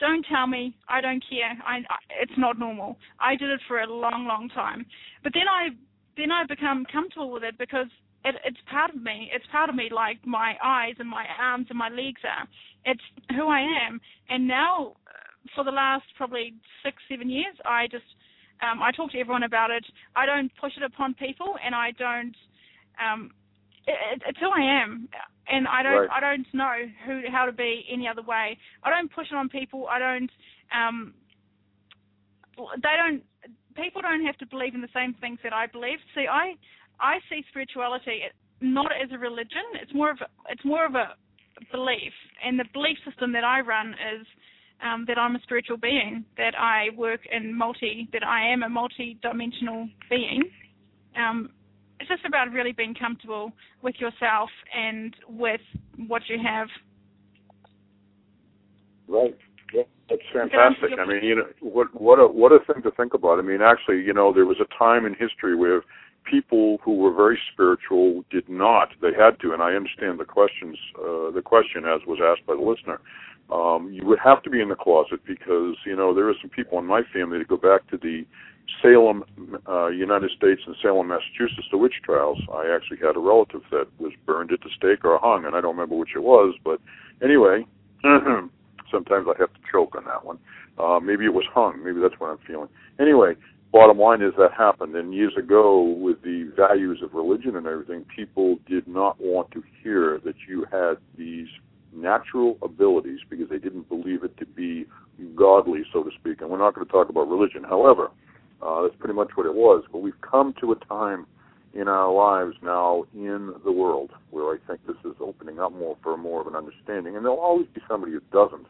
don't 0.00 0.24
tell 0.26 0.46
me 0.46 0.74
i 0.88 1.00
don't 1.00 1.24
care 1.28 1.56
i, 1.66 1.78
I 1.78 1.98
it's 2.20 2.38
not 2.38 2.58
normal 2.58 2.96
i 3.20 3.36
did 3.36 3.50
it 3.50 3.60
for 3.66 3.80
a 3.80 3.86
long 3.86 4.26
long 4.26 4.48
time 4.54 4.86
but 5.22 5.32
then 5.34 5.48
i 5.48 5.68
then 6.16 6.30
i 6.30 6.44
become 6.46 6.84
comfortable 6.92 7.30
with 7.30 7.42
it 7.44 7.58
because 7.58 7.88
it, 8.24 8.36
it's 8.44 8.58
part 8.70 8.94
of 8.94 9.02
me. 9.02 9.30
It's 9.34 9.44
part 9.50 9.68
of 9.68 9.74
me, 9.74 9.88
like 9.92 10.18
my 10.24 10.54
eyes 10.62 10.94
and 10.98 11.08
my 11.08 11.24
arms 11.40 11.66
and 11.70 11.78
my 11.78 11.88
legs 11.88 12.20
are. 12.24 12.46
It's 12.84 13.02
who 13.30 13.48
I 13.48 13.60
am. 13.60 14.00
And 14.28 14.46
now, 14.46 14.94
uh, 15.06 15.48
for 15.54 15.64
the 15.64 15.70
last 15.70 16.04
probably 16.16 16.54
six, 16.84 16.96
seven 17.08 17.30
years, 17.30 17.54
I 17.64 17.86
just 17.90 18.04
um, 18.62 18.80
I 18.80 18.92
talk 18.92 19.10
to 19.12 19.18
everyone 19.18 19.42
about 19.42 19.70
it. 19.70 19.84
I 20.14 20.24
don't 20.24 20.50
push 20.60 20.72
it 20.76 20.84
upon 20.84 21.14
people, 21.14 21.56
and 21.64 21.74
I 21.74 21.90
don't. 21.98 22.34
Um, 23.02 23.30
it, 23.86 23.96
it, 24.12 24.22
it's 24.28 24.38
who 24.38 24.50
I 24.50 24.82
am, 24.82 25.08
and 25.48 25.66
I 25.68 25.82
don't. 25.82 26.08
Right. 26.08 26.10
I 26.10 26.20
don't 26.20 26.46
know 26.52 26.74
who 27.06 27.22
how 27.30 27.46
to 27.46 27.52
be 27.52 27.84
any 27.90 28.08
other 28.08 28.22
way. 28.22 28.58
I 28.82 28.90
don't 28.90 29.12
push 29.12 29.26
it 29.30 29.34
on 29.34 29.48
people. 29.48 29.86
I 29.88 29.98
don't. 29.98 30.30
Um, 30.74 31.14
they 32.56 32.94
don't. 32.96 33.22
People 33.74 34.02
don't 34.02 34.24
have 34.24 34.36
to 34.38 34.46
believe 34.46 34.74
in 34.74 34.82
the 34.82 34.92
same 34.94 35.14
things 35.20 35.38
that 35.42 35.52
I 35.52 35.66
believe. 35.66 35.98
See, 36.14 36.26
I 36.30 36.54
I 37.00 37.18
see 37.28 37.44
spirituality 37.50 38.22
not 38.60 38.92
as 38.92 39.10
a 39.12 39.18
religion. 39.18 39.62
It's 39.80 39.92
more 39.94 40.10
of 40.10 40.18
a, 40.20 40.28
it's 40.48 40.64
more 40.64 40.86
of 40.86 40.94
a 40.94 41.16
belief, 41.70 42.12
and 42.44 42.58
the 42.58 42.64
belief 42.72 42.96
system 43.04 43.32
that 43.32 43.44
I 43.44 43.60
run 43.60 43.94
is 44.14 44.26
um, 44.82 45.04
that 45.08 45.18
I'm 45.18 45.36
a 45.36 45.40
spiritual 45.42 45.76
being, 45.76 46.24
that 46.36 46.54
I 46.58 46.88
work 46.96 47.20
in 47.30 47.56
multi, 47.56 48.08
that 48.12 48.24
I 48.26 48.52
am 48.52 48.62
a 48.62 48.68
multi-dimensional 48.68 49.88
being. 50.10 50.42
Um, 51.16 51.50
it's 52.02 52.08
just 52.08 52.24
about 52.24 52.50
really 52.50 52.72
being 52.72 52.94
comfortable 52.94 53.52
with 53.80 53.94
yourself 54.00 54.50
and 54.76 55.14
with 55.28 55.60
what 56.08 56.22
you 56.28 56.36
have. 56.44 56.66
Right. 59.06 59.36
Yeah, 59.72 59.82
that's 60.10 60.22
fantastic. 60.32 60.98
I 60.98 61.06
mean, 61.06 61.22
you 61.22 61.36
know, 61.36 61.46
what 61.60 61.88
what 61.98 62.18
a 62.18 62.26
what 62.26 62.50
a 62.50 62.58
thing 62.58 62.82
to 62.82 62.90
think 62.90 63.14
about. 63.14 63.38
I 63.38 63.42
mean, 63.42 63.60
actually, 63.62 64.02
you 64.02 64.12
know, 64.12 64.32
there 64.32 64.46
was 64.46 64.58
a 64.60 64.66
time 64.76 65.06
in 65.06 65.14
history 65.14 65.54
where 65.54 65.82
people 66.28 66.78
who 66.84 66.96
were 66.96 67.14
very 67.14 67.38
spiritual 67.52 68.24
did 68.30 68.48
not. 68.48 68.88
They 69.00 69.12
had 69.16 69.38
to, 69.40 69.52
and 69.52 69.62
I 69.62 69.74
understand 69.74 70.18
the 70.18 70.24
questions. 70.24 70.76
Uh, 70.98 71.30
the 71.30 71.42
question 71.44 71.84
as 71.84 72.00
was 72.06 72.18
asked 72.22 72.46
by 72.46 72.54
the 72.54 72.62
listener. 72.62 73.00
Um, 73.50 73.92
you 73.92 74.04
would 74.06 74.18
have 74.18 74.42
to 74.42 74.50
be 74.50 74.60
in 74.60 74.68
the 74.68 74.74
closet 74.74 75.20
because 75.26 75.76
you 75.86 75.94
know 75.94 76.14
there 76.14 76.28
are 76.28 76.34
some 76.40 76.50
people 76.50 76.78
in 76.80 76.86
my 76.86 77.02
family 77.12 77.38
that 77.38 77.48
go 77.48 77.56
back 77.56 77.88
to 77.90 77.96
the 77.96 78.26
Salem, 78.80 79.24
uh, 79.68 79.88
United 79.88 80.30
States, 80.36 80.62
and 80.66 80.74
Salem, 80.82 81.08
Massachusetts, 81.08 81.68
the 81.70 81.78
witch 81.78 81.94
trials. 82.04 82.38
I 82.52 82.74
actually 82.74 82.98
had 82.98 83.16
a 83.16 83.20
relative 83.20 83.62
that 83.70 83.86
was 83.98 84.12
burned 84.26 84.52
at 84.52 84.60
the 84.60 84.70
stake 84.76 85.04
or 85.04 85.18
hung, 85.18 85.44
and 85.44 85.54
I 85.54 85.60
don't 85.60 85.76
remember 85.76 85.96
which 85.96 86.16
it 86.16 86.22
was. 86.22 86.54
But 86.64 86.80
anyway, 87.22 87.66
sometimes 88.90 89.26
I 89.28 89.38
have 89.38 89.52
to 89.52 89.60
choke 89.70 89.94
on 89.96 90.04
that 90.04 90.24
one. 90.24 90.38
Uh, 90.78 91.00
maybe 91.00 91.24
it 91.24 91.34
was 91.34 91.44
hung. 91.52 91.82
Maybe 91.84 92.00
that's 92.00 92.18
what 92.18 92.30
I'm 92.30 92.38
feeling. 92.46 92.68
Anyway, 92.98 93.34
bottom 93.72 93.98
line 93.98 94.22
is 94.22 94.32
that 94.38 94.52
happened. 94.52 94.94
And 94.96 95.14
years 95.14 95.34
ago, 95.36 95.82
with 95.82 96.22
the 96.22 96.52
values 96.56 97.00
of 97.02 97.14
religion 97.14 97.56
and 97.56 97.66
everything, 97.66 98.04
people 98.14 98.58
did 98.66 98.86
not 98.88 99.20
want 99.20 99.50
to 99.52 99.62
hear 99.82 100.20
that 100.24 100.34
you 100.48 100.66
had 100.70 100.94
these 101.16 101.48
natural 101.94 102.58
abilities 102.62 103.20
because 103.28 103.48
they 103.48 103.58
didn't 103.58 103.88
believe 103.88 104.24
it 104.24 104.36
to 104.38 104.46
be 104.46 104.86
godly, 105.34 105.82
so 105.92 106.02
to 106.02 106.10
speak. 106.18 106.40
And 106.40 106.50
we're 106.50 106.58
not 106.58 106.74
going 106.74 106.86
to 106.86 106.92
talk 106.92 107.08
about 107.08 107.28
religion. 107.28 107.64
However, 107.64 108.10
uh, 108.62 108.82
that's 108.82 108.94
pretty 108.98 109.14
much 109.14 109.30
what 109.34 109.46
it 109.46 109.54
was. 109.54 109.84
But 109.90 109.98
we've 109.98 110.20
come 110.20 110.54
to 110.60 110.72
a 110.72 110.76
time 110.86 111.26
in 111.74 111.88
our 111.88 112.12
lives 112.12 112.56
now 112.62 113.04
in 113.14 113.52
the 113.64 113.72
world 113.72 114.10
where 114.30 114.54
I 114.54 114.58
think 114.66 114.86
this 114.86 114.96
is 115.04 115.16
opening 115.20 115.58
up 115.58 115.72
more 115.72 115.96
for 116.02 116.16
more 116.16 116.40
of 116.40 116.46
an 116.46 116.54
understanding. 116.54 117.16
And 117.16 117.24
there'll 117.24 117.40
always 117.40 117.66
be 117.74 117.80
somebody 117.88 118.12
who 118.12 118.20
doesn't. 118.30 118.66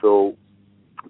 So 0.00 0.36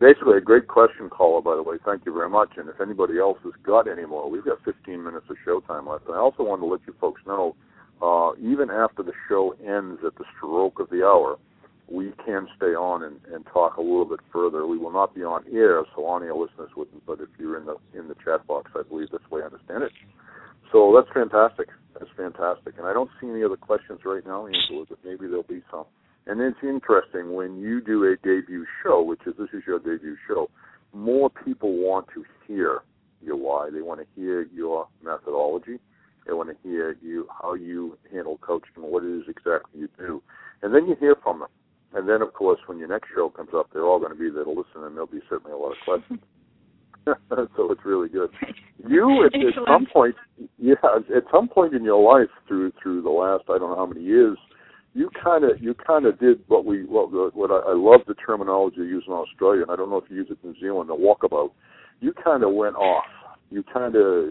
basically 0.01 0.37
a 0.37 0.41
great 0.41 0.66
question 0.68 1.09
caller 1.09 1.41
by 1.41 1.55
the 1.55 1.62
way 1.62 1.77
thank 1.85 2.05
you 2.05 2.12
very 2.12 2.29
much 2.29 2.51
and 2.57 2.68
if 2.68 2.81
anybody 2.81 3.18
else 3.18 3.39
has 3.45 3.53
got 3.62 3.87
any 3.89 4.05
more 4.05 4.29
we've 4.29 4.45
got 4.45 4.59
15 4.64 5.03
minutes 5.03 5.27
of 5.31 5.37
show 5.45 5.61
time 5.61 5.89
left 5.89 6.07
and 6.07 6.16
i 6.16 6.18
also 6.18 6.43
want 6.43 6.61
to 6.61 6.66
let 6.66 6.81
you 6.87 6.95
folks 7.01 7.22
know 7.27 7.55
uh, 8.03 8.33
even 8.41 8.70
after 8.70 9.03
the 9.03 9.12
show 9.29 9.55
ends 9.64 10.01
at 10.05 10.14
the 10.16 10.25
stroke 10.37 10.81
of 10.81 10.91
the 10.91 11.05
hour 11.05 11.39
we 11.89 12.12
can 12.24 12.49
stay 12.57 12.74
on 12.74 13.03
and, 13.03 13.20
and 13.32 13.45
talk 13.47 13.76
a 13.76 13.80
little 13.80 14.07
bit 14.07 14.20
further 14.32 14.66
we 14.66 14.78
will 14.78 14.93
not 14.93 15.14
be 15.14 15.22
on 15.22 15.45
air 15.53 15.82
so 15.95 16.07
air 16.22 16.35
listeners 16.35 16.70
wouldn't 16.76 17.05
but 17.07 17.20
if 17.20 17.28
you're 17.39 17.59
in 17.59 17.66
the 17.66 17.76
in 17.99 18.09
the 18.09 18.16
chat 18.24 18.47
box 18.47 18.70
i 18.74 18.82
believe 18.89 19.09
that's 19.12 19.24
the 19.28 19.35
way 19.35 19.43
i 19.43 19.47
understand 19.47 19.82
it 19.82 19.93
so 20.72 20.95
that's 20.95 21.12
fantastic 21.12 21.68
that's 21.93 22.11
fantastic 22.16 22.74
and 22.78 22.87
i 22.87 22.93
don't 22.93 23.11
see 23.20 23.28
any 23.28 23.45
other 23.45 23.57
questions 23.57 24.01
right 24.05 24.26
now 24.26 24.47
angela 24.47 24.85
but 24.89 24.99
maybe 25.05 25.26
there'll 25.26 25.43
be 25.43 25.62
some 25.70 25.85
and 26.26 26.41
it's 26.41 26.57
interesting 26.62 27.35
when 27.35 27.59
you 27.59 27.80
do 27.82 28.05
a 28.05 28.16
debut 28.16 28.64
show, 28.82 29.03
which 29.03 29.20
is 29.26 29.35
this 29.39 29.49
is 29.53 29.62
your 29.66 29.78
debut 29.78 30.16
show, 30.26 30.49
more 30.93 31.28
people 31.28 31.76
want 31.76 32.07
to 32.14 32.24
hear 32.47 32.80
your 33.20 33.37
why. 33.37 33.68
They 33.70 33.82
want 33.82 34.01
to 34.01 34.07
hear 34.14 34.43
your 34.43 34.89
methodology. 35.03 35.78
They 36.26 36.32
want 36.32 36.49
to 36.49 36.57
hear 36.66 36.97
you 37.03 37.28
how 37.43 37.55
you 37.55 37.99
handle 38.11 38.39
coaching, 38.39 38.70
what 38.76 39.05
it 39.05 39.14
is 39.14 39.24
exactly 39.28 39.80
you 39.80 39.89
do, 39.99 40.22
and 40.62 40.74
then 40.74 40.87
you 40.87 40.97
hear 40.99 41.16
from 41.22 41.41
them. 41.41 41.49
And 41.95 42.09
then, 42.09 42.22
of 42.22 42.34
course, 42.34 42.59
when 42.66 42.78
your 42.78 42.88
next 42.88 43.09
show 43.14 43.30
comes 43.30 43.51
up, 43.55 43.70
they're 43.72 43.84
all 43.84 43.99
going 43.99 44.12
to 44.12 44.18
be 44.18 44.30
there 44.30 44.45
to 44.45 44.51
listen, 44.51 44.82
and 44.82 44.95
there'll 44.95 45.07
be 45.07 45.22
certainly 45.28 45.53
a 45.53 45.57
lot 45.57 45.72
of 45.72 45.78
questions. 45.84 46.20
so 47.57 47.70
it's 47.70 47.84
really 47.84 48.09
good. 48.09 48.30
You 48.86 49.24
at, 49.24 49.34
at 49.34 49.55
some 49.66 49.86
point, 49.90 50.14
yeah, 50.59 50.74
at 50.84 51.22
some 51.32 51.49
point 51.49 51.72
in 51.72 51.84
your 51.84 52.03
life 52.03 52.28
through 52.47 52.72
through 52.82 53.01
the 53.01 53.09
last 53.09 53.45
I 53.49 53.57
don't 53.57 53.70
know 53.70 53.76
how 53.76 53.86
many 53.86 54.03
years, 54.03 54.36
you 54.92 55.09
kind 55.22 55.42
of 55.42 55.53
you 55.59 55.72
kind 55.74 56.05
of 56.05 56.20
did 56.20 56.45
what 56.49 56.66
we 56.66 56.84
what 56.84 57.11
what 57.34 57.51
I, 57.51 57.70
I 57.70 57.74
love 57.74 58.01
the 58.07 58.12
terminology 58.12 58.78
you 58.78 58.84
use 58.84 59.05
in 59.07 59.14
Australia, 59.14 59.62
and 59.62 59.70
I 59.70 59.76
don't 59.76 59.88
know 59.88 59.97
if 59.97 60.11
you 60.11 60.16
use 60.16 60.26
it 60.28 60.36
in 60.45 60.51
New 60.51 60.61
Zealand, 60.61 60.90
the 60.90 60.95
walkabout. 60.95 61.53
You 62.01 62.12
kind 62.12 62.42
of 62.42 62.53
went 62.53 62.76
off. 62.76 63.07
You 63.51 63.62
kind 63.62 63.97
of 63.97 64.26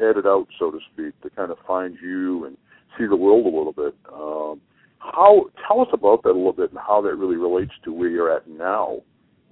headed 0.00 0.26
out, 0.26 0.48
so 0.58 0.72
to 0.72 0.78
speak, 0.92 1.20
to 1.20 1.30
kind 1.30 1.52
of 1.52 1.58
find 1.64 1.96
you 2.02 2.46
and 2.46 2.56
see 2.98 3.06
the 3.06 3.14
world 3.14 3.46
a 3.46 3.56
little 3.56 3.72
bit. 3.72 3.94
Um, 4.12 4.60
how 5.02 5.46
tell 5.66 5.80
us 5.80 5.88
about 5.92 6.22
that 6.22 6.30
a 6.30 6.38
little 6.38 6.52
bit 6.52 6.70
and 6.70 6.78
how 6.78 7.00
that 7.02 7.14
really 7.16 7.36
relates 7.36 7.72
to 7.84 7.92
where 7.92 8.08
you're 8.08 8.34
at 8.34 8.48
now 8.48 9.00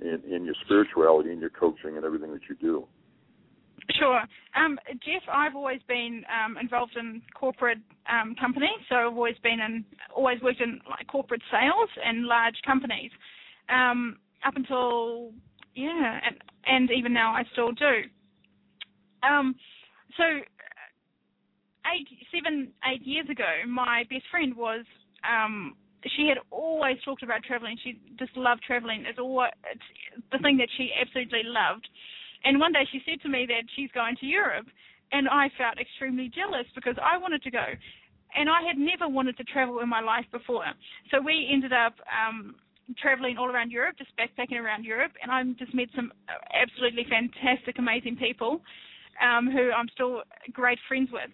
in 0.01 0.21
in 0.31 0.45
your 0.45 0.55
spirituality 0.65 1.31
and 1.31 1.41
your 1.41 1.51
coaching 1.51 1.97
and 1.97 2.05
everything 2.05 2.33
that 2.33 2.43
you 2.49 2.57
do. 2.57 2.87
Sure. 3.99 4.23
Um, 4.55 4.79
Jeff, 5.05 5.23
I've 5.33 5.57
always 5.57 5.81
been 5.89 6.23
um, 6.31 6.57
involved 6.59 6.97
in 6.97 7.23
corporate 7.35 7.79
um, 8.09 8.37
companies, 8.41 8.79
so 8.89 8.95
I've 8.95 9.17
always 9.17 9.37
been 9.43 9.59
in, 9.59 9.85
always 10.15 10.41
worked 10.43 10.61
in 10.61 10.81
like 10.89 11.07
corporate 11.09 11.43
sales 11.51 11.89
and 12.05 12.25
large 12.27 12.55
companies, 12.65 13.11
um, 13.69 14.19
up 14.47 14.55
until 14.57 15.33
yeah, 15.75 16.21
and, 16.25 16.37
and 16.67 16.91
even 16.91 17.13
now 17.13 17.33
I 17.33 17.43
still 17.53 17.73
do. 17.73 18.03
Um, 19.23 19.55
so 20.17 20.25
eight, 21.93 22.09
seven, 22.33 22.69
eight 22.93 23.03
years 23.03 23.29
ago, 23.29 23.67
my 23.69 24.05
best 24.11 24.25
friend 24.31 24.57
was. 24.57 24.85
Um, 25.25 25.77
she 26.17 26.29
had 26.29 26.39
always 26.51 26.97
talked 27.05 27.23
about 27.23 27.43
traveling. 27.43 27.77
She 27.83 28.01
just 28.19 28.37
loved 28.37 28.63
traveling. 28.63 29.05
It's 29.07 29.19
all 29.19 29.45
it's 29.45 30.25
the 30.33 30.39
thing 30.39 30.57
that 30.57 30.69
she 30.77 30.91
absolutely 30.99 31.43
loved 31.45 31.87
and 32.45 32.59
one 32.59 32.73
day 32.73 32.87
she 32.91 33.03
said 33.05 33.21
to 33.23 33.29
me 33.29 33.47
that 33.47 33.65
she's 33.77 33.91
going 33.93 34.17
to 34.21 34.27
Europe, 34.27 34.67
and 35.13 35.29
I 35.29 35.51
felt 35.59 35.79
extremely 35.79 36.31
jealous 36.33 36.67
because 36.75 36.97
I 37.03 37.19
wanted 37.19 37.43
to 37.43 37.51
go, 37.51 37.65
and 38.35 38.49
I 38.49 38.63
had 38.67 38.79
never 38.79 39.09
wanted 39.09 39.37
to 39.39 39.45
travel 39.45 39.81
in 39.81 39.89
my 39.89 40.01
life 40.01 40.27
before. 40.33 40.65
So 41.11 41.21
we 41.21 41.49
ended 41.53 41.73
up 41.73 41.95
um, 42.09 42.55
traveling 42.99 43.37
all 43.37 43.51
around 43.51 43.71
Europe, 43.71 43.97
just 43.99 44.11
backpacking 44.17 44.61
around 44.61 44.85
Europe, 44.85 45.13
and 45.23 45.31
I 45.31 45.43
just 45.59 45.75
met 45.75 45.89
some 45.95 46.13
absolutely 46.55 47.05
fantastic, 47.11 47.79
amazing 47.79 48.17
people 48.17 48.63
um, 49.21 49.51
who 49.51 49.71
I'm 49.71 49.89
still 49.93 50.23
great 50.53 50.79
friends 50.89 51.11
with. 51.13 51.31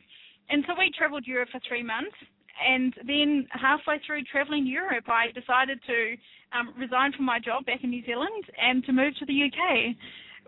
And 0.48 0.64
so 0.66 0.74
we 0.78 0.90
traveled 0.96 1.26
Europe 1.26 1.50
for 1.52 1.60
three 1.68 1.82
months, 1.82 2.16
and 2.64 2.94
then 3.06 3.46
halfway 3.50 4.00
through 4.06 4.24
traveling 4.24 4.66
Europe, 4.66 5.08
I 5.08 5.28
decided 5.32 5.80
to 5.86 6.16
um, 6.56 6.74
resign 6.78 7.12
from 7.12 7.24
my 7.24 7.38
job 7.38 7.66
back 7.66 7.82
in 7.82 7.90
New 7.90 8.04
Zealand 8.04 8.44
and 8.60 8.84
to 8.84 8.92
move 8.92 9.16
to 9.18 9.26
the 9.26 9.50
UK 9.50 9.96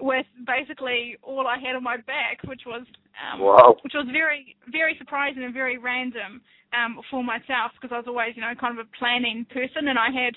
with 0.00 0.26
basically 0.46 1.16
all 1.22 1.46
I 1.46 1.58
had 1.58 1.76
on 1.76 1.82
my 1.82 1.96
back, 1.96 2.38
which 2.44 2.62
was 2.66 2.86
um, 3.18 3.40
wow. 3.40 3.76
which 3.82 3.94
was 3.94 4.06
very 4.12 4.56
very 4.70 4.94
surprising 4.98 5.42
and 5.42 5.52
very 5.52 5.76
random 5.76 6.40
um, 6.72 7.00
for 7.10 7.24
myself 7.24 7.72
because 7.74 7.92
I 7.92 7.98
was 7.98 8.06
always 8.06 8.32
you 8.36 8.42
know 8.42 8.54
kind 8.58 8.78
of 8.78 8.86
a 8.86 8.96
planning 8.98 9.46
person 9.50 9.88
and 9.88 9.98
I 9.98 10.10
had 10.10 10.34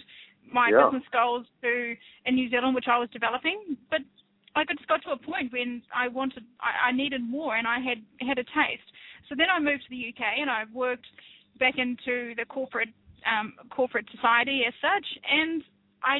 my 0.51 0.69
yeah. 0.69 0.89
business 0.89 1.07
goals 1.13 1.45
to 1.61 1.95
in 2.26 2.36
New 2.36 2.49
Zealand 2.49 2.76
which 2.76 2.89
I 2.89 2.97
was 2.97 3.09
developing, 3.13 3.78
but 3.89 4.01
I 4.55 4.65
just 4.65 4.88
got 4.88 5.01
to 5.03 5.11
a 5.11 5.17
point 5.17 5.53
when 5.53 5.82
I 5.95 6.07
wanted 6.07 6.43
I, 6.59 6.89
I 6.89 6.91
needed 6.91 7.22
more 7.22 7.55
and 7.55 7.67
I 7.67 7.80
had 7.80 8.01
had 8.19 8.39
a 8.39 8.43
taste. 8.43 8.89
So 9.30 9.36
then 9.38 9.47
I 9.47 9.59
moved 9.59 9.84
to 9.84 9.89
the 9.89 10.09
UK 10.09 10.41
and 10.41 10.49
I 10.49 10.63
worked 10.74 11.07
back 11.60 11.76
into 11.78 12.36
the 12.36 12.45
corporate 12.47 12.89
um, 13.26 13.54
corporate 13.70 14.08
society 14.12 14.64
as 14.68 14.74
such, 14.82 15.06
and 15.30 15.64
I 16.04 16.20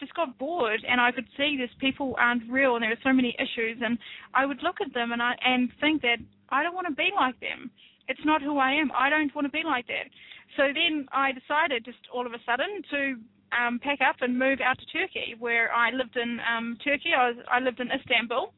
just 0.00 0.14
got 0.14 0.36
bored 0.38 0.80
and 0.88 1.00
I 1.00 1.12
could 1.12 1.28
see 1.36 1.56
this 1.60 1.70
people 1.78 2.16
aren't 2.18 2.50
real 2.50 2.74
and 2.74 2.82
there 2.82 2.90
are 2.90 3.04
so 3.04 3.12
many 3.12 3.36
issues 3.38 3.78
and 3.84 3.98
I 4.34 4.46
would 4.46 4.62
look 4.62 4.80
at 4.80 4.92
them 4.94 5.12
and 5.12 5.22
I 5.22 5.36
and 5.44 5.68
think 5.78 6.00
that 6.02 6.16
I 6.48 6.62
don't 6.64 6.74
want 6.74 6.88
to 6.88 6.94
be 6.94 7.10
like 7.14 7.38
them. 7.38 7.70
It's 8.08 8.24
not 8.24 8.42
who 8.42 8.58
I 8.58 8.72
am. 8.72 8.90
I 8.96 9.10
don't 9.10 9.32
want 9.34 9.44
to 9.44 9.52
be 9.52 9.62
like 9.62 9.86
that. 9.86 10.08
So 10.56 10.72
then 10.74 11.06
I 11.12 11.30
decided 11.32 11.84
just 11.84 12.00
all 12.12 12.26
of 12.26 12.32
a 12.32 12.40
sudden 12.48 12.82
to 12.90 13.00
um 13.52 13.78
pack 13.78 13.98
up 14.00 14.16
and 14.22 14.38
move 14.38 14.58
out 14.64 14.78
to 14.78 14.86
Turkey 14.86 15.36
where 15.38 15.70
I 15.70 15.90
lived 15.92 16.16
in 16.16 16.40
um 16.48 16.78
Turkey. 16.82 17.12
I 17.16 17.28
was 17.28 17.36
I 17.52 17.60
lived 17.60 17.78
in 17.78 17.92
Istanbul. 17.92 18.52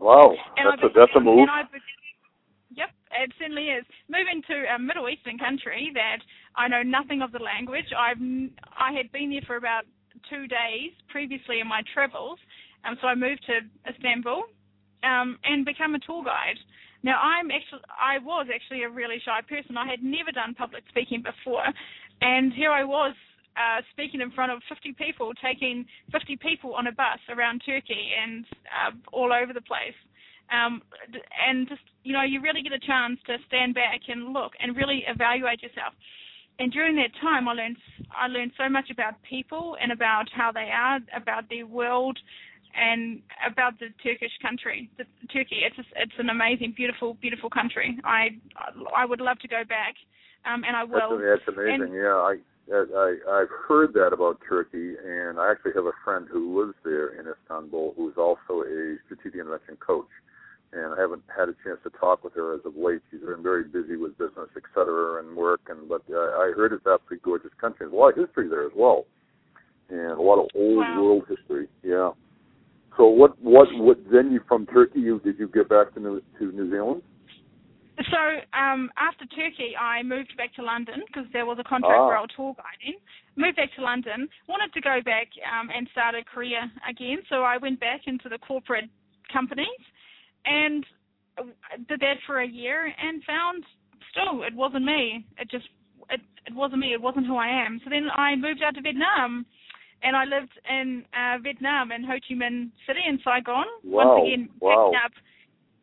Wow. 0.00 0.32
And 0.56 0.66
that's 0.66 0.82
I 0.82 0.86
a 0.86 0.90
that's 0.96 1.16
a 1.16 1.20
move. 1.20 1.44
And 1.44 1.50
I, 1.50 1.62
it 3.10 3.32
certainly 3.38 3.70
is. 3.74 3.84
Moving 4.08 4.42
to 4.48 4.74
a 4.74 4.78
Middle 4.78 5.08
Eastern 5.08 5.38
country 5.38 5.90
that 5.94 6.18
I 6.56 6.68
know 6.68 6.82
nothing 6.82 7.22
of 7.22 7.32
the 7.32 7.42
language. 7.42 7.86
I've 7.96 8.20
I 8.76 8.92
had 8.92 9.10
been 9.12 9.30
there 9.30 9.42
for 9.46 9.56
about 9.56 9.84
two 10.28 10.46
days 10.46 10.92
previously 11.08 11.60
in 11.60 11.68
my 11.68 11.82
travels. 11.94 12.38
Um, 12.84 12.96
so 13.00 13.08
I 13.08 13.14
moved 13.14 13.44
to 13.46 13.60
Istanbul 13.90 14.44
um, 15.02 15.38
and 15.44 15.64
become 15.64 15.94
a 15.94 16.00
tour 16.00 16.24
guide. 16.24 16.58
Now 17.02 17.20
I'm 17.20 17.50
actually 17.50 17.82
I 17.88 18.18
was 18.18 18.46
actually 18.52 18.84
a 18.84 18.90
really 18.90 19.20
shy 19.24 19.40
person. 19.48 19.76
I 19.76 19.88
had 19.88 20.02
never 20.02 20.32
done 20.32 20.54
public 20.54 20.84
speaking 20.88 21.22
before, 21.22 21.64
and 22.20 22.52
here 22.52 22.70
I 22.70 22.84
was 22.84 23.14
uh, 23.56 23.82
speaking 23.92 24.20
in 24.20 24.30
front 24.30 24.52
of 24.52 24.62
50 24.68 24.94
people, 24.94 25.32
taking 25.42 25.84
50 26.12 26.36
people 26.36 26.74
on 26.74 26.86
a 26.86 26.92
bus 26.92 27.18
around 27.28 27.62
Turkey 27.64 28.12
and 28.22 28.44
uh, 28.68 28.92
all 29.12 29.32
over 29.32 29.52
the 29.52 29.62
place. 29.62 29.96
Um, 30.50 30.82
and 31.48 31.68
just 31.68 31.82
you 32.02 32.12
know, 32.12 32.22
you 32.22 32.40
really 32.40 32.62
get 32.62 32.72
a 32.72 32.80
chance 32.80 33.18
to 33.26 33.36
stand 33.46 33.74
back 33.74 34.00
and 34.08 34.32
look 34.32 34.52
and 34.60 34.76
really 34.76 35.04
evaluate 35.06 35.62
yourself 35.62 35.94
and 36.60 36.70
during 36.70 36.94
that 36.96 37.10
time, 37.20 37.48
I 37.48 37.54
learned 37.54 37.76
I 38.14 38.26
learned 38.26 38.52
so 38.58 38.68
much 38.68 38.90
about 38.90 39.14
people 39.22 39.76
and 39.80 39.90
about 39.90 40.26
how 40.30 40.52
they 40.52 40.68
are, 40.70 41.00
about 41.16 41.48
their 41.48 41.66
world, 41.66 42.18
and 42.76 43.22
about 43.50 43.80
the 43.80 43.88
Turkish 44.04 44.36
country, 44.42 44.90
the, 44.98 45.04
Turkey. 45.32 45.62
It's 45.64 45.78
a, 45.78 45.84
it's 45.96 46.18
an 46.18 46.28
amazing, 46.28 46.74
beautiful, 46.76 47.14
beautiful 47.14 47.48
country. 47.48 47.98
I 48.04 48.36
I 48.94 49.06
would 49.06 49.22
love 49.22 49.38
to 49.38 49.48
go 49.48 49.64
back, 49.66 49.94
um, 50.44 50.62
and 50.64 50.76
I 50.76 50.84
will. 50.84 51.16
That's, 51.16 51.40
that's 51.46 51.56
amazing. 51.56 51.80
And, 51.80 51.94
yeah, 51.94 52.12
I, 52.12 52.36
I 52.76 53.40
I've 53.40 53.54
heard 53.66 53.94
that 53.94 54.12
about 54.12 54.38
Turkey, 54.46 54.96
and 55.02 55.40
I 55.40 55.50
actually 55.50 55.72
have 55.74 55.86
a 55.86 55.96
friend 56.04 56.28
who 56.30 56.60
lives 56.60 56.76
there 56.84 57.18
in 57.18 57.24
Istanbul, 57.26 57.94
who's 57.96 58.18
also 58.18 58.68
a 58.68 58.96
strategic 59.06 59.40
intervention 59.40 59.78
coach 59.80 60.12
and 60.72 60.94
I 60.94 61.00
haven't 61.00 61.22
had 61.34 61.48
a 61.48 61.54
chance 61.64 61.80
to 61.82 61.90
talk 61.98 62.22
with 62.22 62.34
her 62.34 62.54
as 62.54 62.60
of 62.64 62.76
late. 62.76 63.00
She's 63.10 63.20
been 63.20 63.42
very 63.42 63.64
busy 63.64 63.96
with 63.96 64.16
business, 64.18 64.48
et 64.56 64.62
cetera, 64.74 65.22
and 65.22 65.36
work. 65.36 65.60
And 65.68 65.88
but 65.88 66.02
uh, 66.10 66.38
I 66.38 66.52
heard 66.54 66.72
it's 66.72 66.86
absolutely 66.86 67.18
gorgeous 67.24 67.50
country. 67.60 67.86
There's 67.86 67.92
a 67.92 67.96
lot 67.96 68.16
of 68.16 68.24
history 68.24 68.48
there 68.48 68.66
as 68.66 68.72
well, 68.76 69.06
and 69.88 70.12
a 70.12 70.22
lot 70.22 70.38
of 70.38 70.46
old 70.54 70.78
wow. 70.78 71.02
world 71.02 71.24
history. 71.28 71.68
Yeah. 71.82 72.12
So 72.96 73.06
what 73.06 73.40
what 73.42 73.68
what 73.74 73.98
then 74.12 74.30
you 74.30 74.40
from 74.46 74.66
Turkey? 74.66 75.00
You 75.00 75.20
did 75.20 75.38
you 75.38 75.48
get 75.48 75.68
back 75.68 75.94
to 75.94 76.00
New 76.00 76.22
to 76.38 76.52
New 76.52 76.70
Zealand? 76.70 77.02
So 77.98 78.22
um, 78.56 78.88
after 78.96 79.26
Turkey, 79.26 79.76
I 79.76 80.02
moved 80.02 80.32
back 80.38 80.54
to 80.54 80.62
London 80.62 81.02
because 81.06 81.28
there 81.34 81.44
was 81.44 81.58
a 81.60 81.64
contract 81.64 82.00
ah. 82.00 82.08
role 82.08 82.26
tour 82.34 82.54
guiding. 82.56 82.98
Moved 83.36 83.56
back 83.56 83.74
to 83.76 83.82
London, 83.82 84.28
wanted 84.48 84.72
to 84.72 84.80
go 84.80 85.00
back 85.04 85.28
um, 85.44 85.68
and 85.68 85.86
start 85.92 86.14
a 86.14 86.24
career 86.24 86.70
again. 86.88 87.18
So 87.28 87.42
I 87.42 87.58
went 87.58 87.78
back 87.78 88.02
into 88.06 88.30
the 88.30 88.38
corporate 88.38 88.88
companies 89.30 89.84
and 90.44 90.84
did 91.88 92.00
that 92.00 92.16
for 92.26 92.40
a 92.40 92.46
year 92.46 92.86
and 92.86 93.22
found 93.24 93.64
still 94.10 94.42
it 94.42 94.54
wasn't 94.54 94.84
me. 94.84 95.26
It 95.38 95.50
just 95.50 95.68
it 96.10 96.20
it 96.46 96.54
wasn't 96.54 96.80
me. 96.80 96.92
It 96.92 97.00
wasn't 97.00 97.26
who 97.26 97.36
I 97.36 97.48
am. 97.48 97.80
So 97.84 97.90
then 97.90 98.08
I 98.14 98.36
moved 98.36 98.62
out 98.62 98.74
to 98.74 98.80
Vietnam, 98.80 99.46
and 100.02 100.16
I 100.16 100.24
lived 100.24 100.52
in 100.68 101.04
uh, 101.14 101.38
Vietnam 101.42 101.92
in 101.92 102.04
Ho 102.04 102.14
Chi 102.26 102.34
Minh 102.34 102.70
City 102.86 103.00
in 103.06 103.18
Saigon. 103.24 103.66
Wow. 103.84 104.16
Once 104.16 104.26
again, 104.26 104.48
wow. 104.60 104.90
picking 104.90 105.00
up 105.04 105.12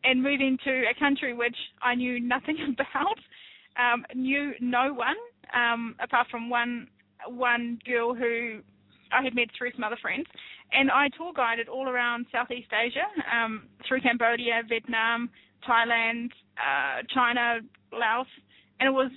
and 0.04 0.24
moving 0.24 0.58
to 0.64 0.84
a 0.90 1.00
country 1.00 1.34
which 1.34 1.56
I 1.82 1.96
knew 1.96 2.20
nothing 2.20 2.58
about, 2.74 3.20
um, 3.78 4.06
knew 4.16 4.54
no 4.60 4.94
one 4.94 5.18
um, 5.56 5.96
apart 6.02 6.28
from 6.30 6.50
one 6.50 6.88
one 7.28 7.80
girl 7.86 8.14
who 8.14 8.60
I 9.12 9.24
had 9.24 9.36
met 9.36 9.48
through 9.58 9.72
some 9.74 9.84
other 9.84 9.98
friends, 10.02 10.26
and 10.72 10.92
I 10.92 11.10
tour 11.18 11.32
guided 11.36 11.70
all 11.70 11.88
around 11.88 12.26
Southeast 12.32 12.68
Asia, 12.74 13.08
um, 13.32 13.68
through 13.88 14.02
Cambodia, 14.02 14.62
Vietnam, 14.68 15.30
Thailand, 15.68 16.30
uh, 16.58 17.04
China, 17.14 17.60
Laos, 17.92 18.28
and 18.80 18.88
it 18.88 18.92
was 18.92 19.12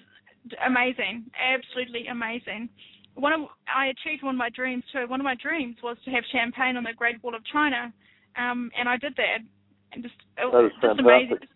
amazing, 0.65 1.25
absolutely 1.37 2.07
amazing. 2.07 2.69
One 3.15 3.33
of 3.33 3.41
I 3.67 3.87
achieved 3.87 4.23
one 4.23 4.37
of 4.37 4.39
my 4.39 4.51
dreams 4.51 4.85
too. 4.93 5.07
One 5.09 5.21
of 5.21 5.25
my 5.25 5.35
dreams 5.35 5.77
was 5.83 5.97
to 6.05 6.11
have 6.11 6.25
champagne 6.33 6.77
on 6.77 6.85
the 6.85 6.95
Great 6.97 7.23
Wall 7.23 7.35
of 7.35 7.43
China, 7.53 7.93
um, 8.39 8.71
and 8.79 8.89
I 8.89 8.97
did 8.97 9.15
that, 9.17 9.43
and 9.93 10.03
just 10.03 10.15
it 10.39 10.47
was 10.47 10.71
just 10.71 10.81
fantastic. 10.81 11.05
amazing, 11.05 11.49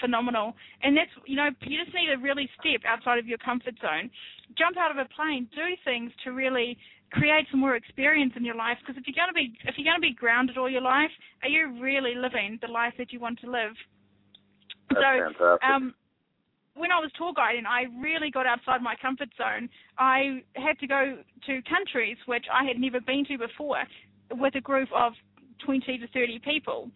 phenomenal. 0.00 0.56
And 0.82 0.96
that's 0.96 1.10
you 1.26 1.36
know 1.36 1.50
you 1.60 1.84
just 1.84 1.94
need 1.94 2.08
to 2.08 2.16
really 2.16 2.48
step 2.58 2.82
outside 2.88 3.18
of 3.18 3.26
your 3.26 3.38
comfort 3.38 3.74
zone, 3.80 4.10
jump 4.56 4.76
out 4.76 4.90
of 4.90 4.96
a 4.96 5.06
plane, 5.14 5.48
do 5.54 5.76
things 5.84 6.10
to 6.24 6.32
really 6.32 6.78
create 7.12 7.46
some 7.50 7.60
more 7.60 7.76
experience 7.76 8.32
in 8.36 8.44
your 8.44 8.54
life. 8.54 8.78
Because 8.80 9.00
if 9.00 9.06
you're 9.06 9.16
going 9.16 9.28
to 9.28 9.34
be 9.34 9.56
if 9.64 9.76
you're 9.76 9.84
going 9.84 10.00
to 10.00 10.08
be 10.08 10.14
grounded 10.14 10.58
all 10.58 10.70
your 10.70 10.82
life, 10.82 11.10
are 11.42 11.48
you 11.48 11.80
really 11.80 12.14
living 12.14 12.58
the 12.60 12.68
life 12.68 12.94
that 12.98 13.12
you 13.12 13.20
want 13.20 13.40
to 13.40 13.50
live? 13.50 13.74
That's 14.90 15.00
so, 15.00 15.32
fantastic. 15.32 15.68
um, 15.68 15.94
when 16.74 16.92
I 16.92 17.00
was 17.00 17.10
tour 17.18 17.32
guiding, 17.34 17.66
I 17.66 17.86
really 18.00 18.30
got 18.30 18.46
outside 18.46 18.80
my 18.82 18.94
comfort 19.02 19.28
zone. 19.36 19.68
I 19.98 20.42
had 20.54 20.78
to 20.78 20.86
go 20.86 21.18
to 21.46 21.62
countries 21.68 22.16
which 22.26 22.46
I 22.52 22.64
had 22.64 22.78
never 22.78 23.00
been 23.00 23.24
to 23.26 23.38
before 23.38 23.82
with 24.30 24.54
a 24.54 24.60
group 24.60 24.88
of 24.94 25.12
20 25.64 25.98
to 25.98 26.08
30 26.08 26.40
people. 26.44 26.90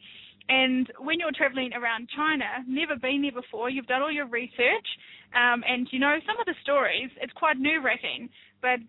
And 0.48 0.90
when 0.98 1.18
you're 1.20 1.32
traveling 1.34 1.72
around 1.72 2.08
China, 2.14 2.46
never 2.66 2.96
been 2.96 3.22
there 3.22 3.32
before, 3.32 3.70
you've 3.70 3.86
done 3.86 4.02
all 4.02 4.10
your 4.10 4.26
research, 4.26 4.86
um, 5.34 5.62
and 5.66 5.88
you 5.90 5.98
know 5.98 6.18
some 6.26 6.38
of 6.38 6.46
the 6.46 6.54
stories. 6.62 7.10
It's 7.20 7.32
quite 7.34 7.58
nerve 7.58 7.84
wracking, 7.84 8.28
but 8.60 8.80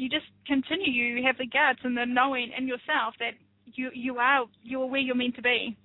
you 0.00 0.08
just 0.08 0.26
continue. 0.46 0.90
You 0.90 1.26
have 1.26 1.36
the 1.36 1.46
guts 1.46 1.80
and 1.84 1.96
the 1.96 2.06
knowing 2.06 2.50
in 2.56 2.66
yourself 2.66 3.14
that 3.18 3.32
you 3.66 3.90
you 3.94 4.16
are 4.16 4.46
you 4.62 4.82
are 4.82 4.86
where 4.86 5.00
you're 5.00 5.14
meant 5.14 5.36
to 5.36 5.42
be. 5.42 5.76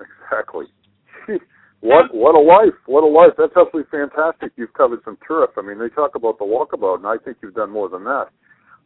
Exactly. 0.00 0.66
what 1.80 2.14
what 2.14 2.34
a 2.34 2.40
life! 2.40 2.74
What 2.86 3.04
a 3.04 3.06
life! 3.06 3.32
That's 3.36 3.56
absolutely 3.56 3.90
fantastic. 3.90 4.52
You've 4.56 4.72
covered 4.72 5.00
some 5.04 5.18
turf. 5.26 5.50
I 5.56 5.62
mean, 5.62 5.78
they 5.78 5.88
talk 5.90 6.14
about 6.14 6.38
the 6.38 6.44
walkabout, 6.44 6.96
and 6.96 7.06
I 7.06 7.16
think 7.22 7.38
you've 7.42 7.54
done 7.54 7.70
more 7.70 7.88
than 7.88 8.04
that. 8.04 8.26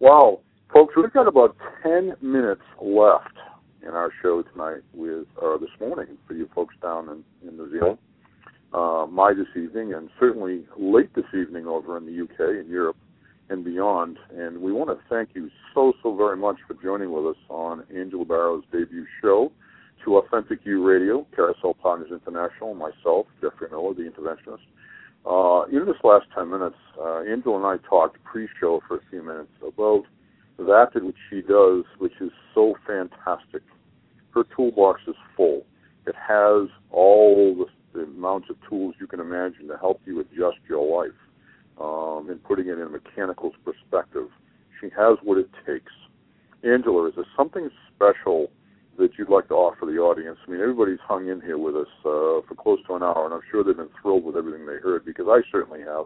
Wow, 0.01 0.40
folks, 0.72 0.94
we've 0.96 1.12
got 1.12 1.28
about 1.28 1.57
ten 1.82 2.14
minutes 2.20 2.62
left 2.80 3.36
in 3.82 3.90
our 3.90 4.11
show 4.20 4.42
tonight 4.42 4.82
with 4.92 5.26
or 5.36 5.59
this 5.59 5.70
morning 5.80 6.18
for 6.26 6.34
you 6.34 6.48
folks 6.55 6.74
down 6.82 7.09
in, 7.09 7.48
in 7.48 7.57
New 7.57 7.70
Zealand. 7.70 7.98
Uh, 8.72 9.07
my 9.11 9.32
this 9.32 9.48
evening, 9.61 9.94
and 9.94 10.11
certainly 10.18 10.64
late 10.78 11.12
this 11.14 11.24
evening 11.34 11.66
over 11.66 11.96
in 11.96 12.07
the 12.07 12.22
UK 12.22 12.61
and 12.61 12.68
Europe 12.68 12.96
and 13.51 13.64
beyond. 13.64 14.18
And 14.34 14.62
we 14.62 14.72
want 14.72 14.88
to 14.90 14.98
thank 15.09 15.30
you 15.34 15.51
so 15.74 15.92
so 16.03 16.16
very 16.16 16.36
much 16.36 16.57
for 16.66 16.74
joining 16.74 17.12
with 17.12 17.26
us 17.26 17.42
on 17.48 17.84
Angela 17.94 18.24
Barrow's 18.24 18.64
debut 18.72 19.07
show 19.20 19.53
to 20.05 20.16
Authentic 20.16 20.61
You 20.64 20.86
Radio, 20.86 21.26
Carousel 21.34 21.74
Partners 21.74 22.11
International, 22.11 22.74
myself, 22.74 23.26
Jeffrey 23.40 23.68
Miller, 23.70 23.92
the 23.92 24.03
interventionist. 24.03 24.64
Uh, 25.26 25.66
in 25.66 25.84
this 25.84 25.96
last 26.03 26.24
10 26.34 26.48
minutes, 26.51 26.76
uh, 26.98 27.20
Angela 27.20 27.57
and 27.57 27.66
I 27.66 27.86
talked 27.86 28.22
pre-show 28.24 28.80
for 28.88 28.96
a 28.96 29.01
few 29.11 29.22
minutes 29.22 29.53
about 29.66 30.05
that 30.59 30.90
which 30.94 31.16
she 31.28 31.42
does, 31.42 31.84
which 31.98 32.14
is 32.20 32.30
so 32.55 32.74
fantastic. 32.86 33.62
Her 34.32 34.44
toolbox 34.57 35.03
is 35.07 35.16
full. 35.36 35.66
It 36.07 36.14
has 36.16 36.68
all 36.90 37.55
the, 37.55 37.98
the 37.98 38.05
amounts 38.05 38.48
of 38.48 38.57
tools 38.68 38.94
you 38.98 39.07
can 39.07 39.20
imagine 39.20 39.68
to 39.68 39.76
help 39.76 40.01
you 40.07 40.20
adjust 40.20 40.59
your 40.66 41.05
life 41.05 41.16
um, 41.81 42.28
and 42.31 42.43
putting 42.45 42.68
it 42.68 42.78
in 42.78 42.83
a 42.83 42.89
mechanical 42.89 43.53
perspective. 43.64 44.28
She 44.81 44.89
has 44.97 45.18
what 45.22 45.39
it 45.39 45.49
takes. 45.66 45.93
Angela, 46.62 47.09
is 47.09 47.14
there 47.16 47.26
something 47.37 47.70
special 47.95 48.51
that 48.99 49.12
you'd 49.18 49.31
like 49.31 49.49
to 49.49 49.55
offer 49.55 49.87
the 49.87 49.99
audience? 49.99 50.39
I 50.47 50.51
mean, 50.51 50.61
everybody's 50.61 51.01
hung 51.03 51.28
in 51.28 51.41
here 51.41 51.59
with 51.59 51.74
us 51.74 51.89
uh, 52.01 52.45
for 52.47 52.55
close 52.57 52.78
to 52.87 52.95
an 52.95 53.03
hour, 53.03 53.24
and 53.24 53.35
I'm 53.35 53.41
sure 53.51 53.64
they've 53.64 53.76
been 53.76 53.89
thrilled 54.01 54.24
with 54.24 54.37
everything 54.37 54.66
they 54.66 54.76
heard 54.76 55.05
because 55.05 55.26
I 55.28 55.41
certainly 55.51 55.81
have, 55.81 56.05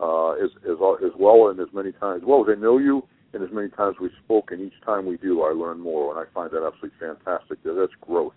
uh, 0.00 0.32
as, 0.32 0.50
as 0.64 0.76
as 1.04 1.12
well 1.18 1.48
and 1.48 1.58
as 1.58 1.68
many 1.72 1.92
times. 1.92 2.22
Well, 2.26 2.44
they 2.44 2.56
know 2.56 2.78
you, 2.78 3.06
and 3.32 3.42
as 3.42 3.50
many 3.52 3.68
times 3.68 3.96
we've 4.00 4.10
spoken, 4.24 4.60
each 4.60 4.78
time 4.84 5.06
we 5.06 5.16
do, 5.16 5.42
I 5.42 5.52
learn 5.52 5.80
more, 5.80 6.16
and 6.16 6.20
I 6.20 6.30
find 6.32 6.50
that 6.50 6.64
absolutely 6.66 6.98
fantastic. 7.00 7.58
That's 7.64 7.92
growth. 8.00 8.34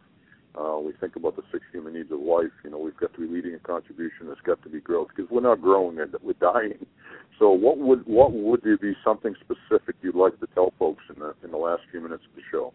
Uh, 0.57 0.79
we 0.79 0.91
think 0.99 1.15
about 1.15 1.35
the 1.35 1.43
six 1.51 1.63
human 1.71 1.93
needs 1.93 2.11
of 2.11 2.19
life. 2.19 2.51
You 2.63 2.71
know, 2.71 2.79
we've 2.79 2.97
got 2.97 3.13
to 3.13 3.21
be 3.21 3.27
leading 3.27 3.53
a 3.53 3.59
contribution. 3.59 4.25
There's 4.25 4.39
got 4.43 4.61
to 4.63 4.69
be 4.69 4.79
growth 4.79 5.09
because 5.15 5.29
we're 5.29 5.41
not 5.41 5.61
growing; 5.61 5.99
and 5.99 6.15
we're 6.23 6.33
dying. 6.33 6.85
So, 7.37 7.51
what 7.51 7.77
would 7.77 8.07
what 8.07 8.31
would 8.33 8.61
there 8.63 8.77
be 8.77 8.93
something 9.05 9.35
specific 9.39 9.95
you'd 10.01 10.15
like 10.15 10.39
to 10.39 10.47
tell 10.55 10.73
folks 10.79 11.03
in 11.13 11.19
the 11.19 11.35
in 11.43 11.51
the 11.51 11.57
last 11.57 11.83
few 11.91 12.01
minutes 12.01 12.23
of 12.27 12.35
the 12.35 12.41
show? 12.51 12.73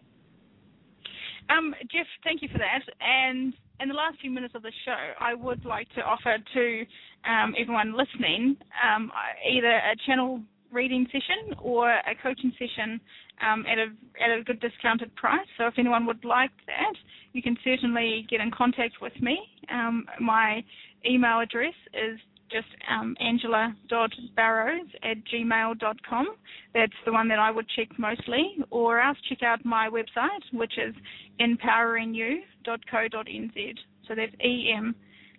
Um, 1.49 1.75
Jeff, 1.91 2.07
thank 2.23 2.41
you 2.41 2.47
for 2.49 2.57
that. 2.59 2.81
And 3.01 3.53
in 3.81 3.89
the 3.89 3.93
last 3.93 4.19
few 4.21 4.31
minutes 4.31 4.55
of 4.55 4.61
the 4.61 4.71
show, 4.85 5.11
I 5.19 5.33
would 5.33 5.65
like 5.65 5.89
to 5.95 6.01
offer 6.01 6.37
to 6.53 6.85
um, 7.29 7.53
everyone 7.59 7.97
listening 7.97 8.55
um, 8.81 9.11
either 9.45 9.67
a 9.67 9.95
channel 10.05 10.41
reading 10.73 11.05
session 11.07 11.55
or 11.61 11.89
a 11.89 12.15
coaching 12.21 12.51
session 12.57 12.99
um, 13.45 13.65
at 13.67 13.77
a 13.77 13.87
at 14.23 14.31
a 14.37 14.43
good 14.43 14.59
discounted 14.59 15.15
price. 15.15 15.47
So 15.57 15.67
if 15.67 15.75
anyone 15.77 16.05
would 16.05 16.25
like 16.25 16.51
that, 16.67 16.93
you 17.33 17.41
can 17.41 17.57
certainly 17.63 18.25
get 18.29 18.41
in 18.41 18.51
contact 18.51 18.95
with 19.01 19.13
me. 19.21 19.39
Um, 19.71 20.05
my 20.19 20.61
email 21.05 21.39
address 21.39 21.73
is 21.93 22.19
just 22.51 22.67
um, 22.89 23.15
angela.barrows 23.19 24.87
at 25.03 25.17
gmail.com. 25.33 26.27
That's 26.73 26.93
the 27.05 27.11
one 27.11 27.27
that 27.29 27.39
I 27.39 27.51
would 27.51 27.67
check 27.75 27.87
mostly. 27.97 28.57
Or 28.69 29.01
else 29.01 29.17
check 29.27 29.41
out 29.43 29.65
my 29.65 29.89
website, 29.89 30.43
which 30.51 30.77
is 30.77 30.93
empoweringyou.co.nz. 31.39 33.77
So 34.07 34.13
that's 34.15 34.33
E 34.43 34.71
M 34.75 34.95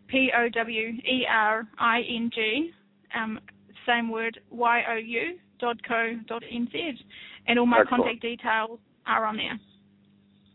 P 0.09 0.31
O 0.37 0.49
W 0.49 0.89
E 0.89 1.25
R 1.31 1.69
I 1.79 2.01
N 2.01 2.31
G, 2.35 2.73
um, 3.15 3.39
same 3.87 4.11
word, 4.11 4.39
Y 4.51 4.83
O 4.91 4.97
U 4.97 5.39
dot 5.59 5.77
co 5.87 6.15
dot 6.27 6.43
nz. 6.43 6.95
And 7.47 7.59
all 7.59 7.67
my 7.67 7.81
Excellent. 7.81 8.05
contact 8.05 8.23
details 8.23 8.79
are 9.07 9.27
on 9.27 9.37
there. 9.37 9.59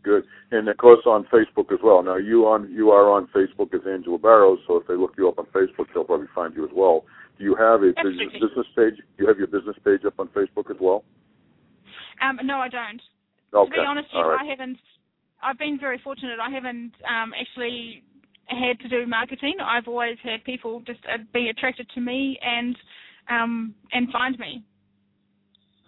Good, 0.02 0.24
and 0.50 0.66
of 0.68 0.76
course 0.78 1.00
on 1.04 1.26
Facebook 1.32 1.72
as 1.72 1.78
well. 1.84 2.02
Now 2.02 2.16
you 2.16 2.46
on 2.46 2.72
you 2.72 2.90
are 2.90 3.10
on 3.10 3.28
Facebook 3.36 3.74
as 3.74 3.82
Angela 3.86 4.18
Barrows, 4.18 4.58
so 4.66 4.76
if 4.78 4.86
they 4.86 4.94
look 4.94 5.12
you 5.18 5.28
up 5.28 5.38
on 5.38 5.46
Facebook, 5.46 5.86
they'll 5.92 6.04
probably 6.04 6.28
find 6.34 6.54
you 6.56 6.64
as 6.64 6.70
well. 6.74 7.04
Do 7.38 7.44
you 7.44 7.54
have 7.54 7.82
a 7.82 7.92
business, 7.92 8.32
Absolutely. 8.32 8.40
business 8.40 8.66
page? 8.76 8.96
Do 8.96 9.24
you 9.24 9.28
have 9.28 9.38
your 9.38 9.46
business 9.46 9.76
page 9.84 10.04
up 10.06 10.18
on 10.18 10.28
Facebook 10.28 10.70
as 10.70 10.76
well? 10.80 11.04
Um, 12.22 12.38
no, 12.44 12.56
I 12.58 12.68
don't. 12.68 13.00
Okay, 13.52 13.76
To 13.76 13.82
be 13.82 13.86
honest, 13.86 14.08
Jeff, 14.12 14.24
right. 14.24 14.40
I 14.40 14.44
haven't. 14.48 14.78
I've 15.42 15.58
been 15.58 15.78
very 15.78 15.98
fortunate. 16.02 16.38
I 16.40 16.50
haven't 16.50 16.92
um, 17.08 17.32
actually 17.38 18.02
had 18.46 18.78
to 18.80 18.88
do 18.88 19.06
marketing. 19.06 19.54
I've 19.62 19.88
always 19.88 20.18
had 20.22 20.44
people 20.44 20.80
just 20.86 21.00
uh, 21.06 21.18
be 21.32 21.48
attracted 21.48 21.88
to 21.94 22.00
me 22.00 22.38
and 22.42 22.76
um, 23.30 23.74
and 23.92 24.10
find 24.10 24.38
me. 24.38 24.62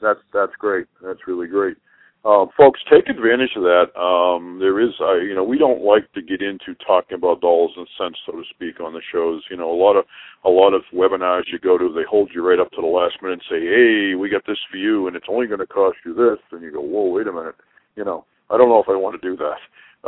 That's 0.01 0.21
that's 0.33 0.53
great. 0.59 0.87
That's 1.03 1.21
really 1.27 1.47
great. 1.47 1.77
Um, 2.25 2.51
folks, 2.57 2.79
take 2.89 3.09
advantage 3.09 3.51
of 3.57 3.65
that. 3.65 3.91
Um, 3.99 4.59
there 4.61 4.79
is, 4.79 4.95
uh, 5.01 5.15
you 5.17 5.35
know, 5.35 5.43
we 5.43 5.59
don't 5.59 5.83
like 5.83 6.07
to 6.13 6.23
get 6.23 6.41
into 6.41 6.79
talking 6.87 7.19
about 7.19 7.41
dollars 7.41 7.73
and 7.77 7.89
cents, 7.99 8.19
so 8.25 8.33
to 8.33 8.45
speak, 8.55 8.79
on 8.79 8.93
the 8.93 9.03
shows. 9.13 9.43
You 9.51 9.57
know, 9.57 9.73
a 9.73 9.75
lot 9.75 9.97
of 9.97 10.05
a 10.45 10.49
lot 10.49 10.73
of 10.73 10.83
webinars 10.95 11.51
you 11.51 11.59
go 11.59 11.77
to, 11.77 11.93
they 11.93 12.07
hold 12.09 12.31
you 12.33 12.47
right 12.47 12.61
up 12.61 12.71
to 12.73 12.81
the 12.81 12.87
last 12.87 13.17
minute 13.23 13.43
and 13.43 13.51
say, 13.51 13.61
"Hey, 13.67 14.15
we 14.15 14.29
got 14.29 14.47
this 14.47 14.59
for 14.71 14.77
you, 14.77 15.09
and 15.09 15.17
it's 15.17 15.27
only 15.29 15.49
going 15.49 15.61
to 15.61 15.67
cost 15.67 15.99
you 16.07 16.15
this." 16.15 16.39
And 16.53 16.63
you 16.63 16.71
go, 16.71 16.81
"Whoa, 16.81 17.11
wait 17.11 17.27
a 17.27 17.33
minute." 17.33 17.57
You 17.97 18.05
know, 18.05 18.25
I 18.51 18.57
don't 18.57 18.69
know 18.69 18.81
if 18.81 18.89
I 18.89 18.95
want 18.95 19.21
to 19.21 19.29
do 19.29 19.37
that. 19.37 19.59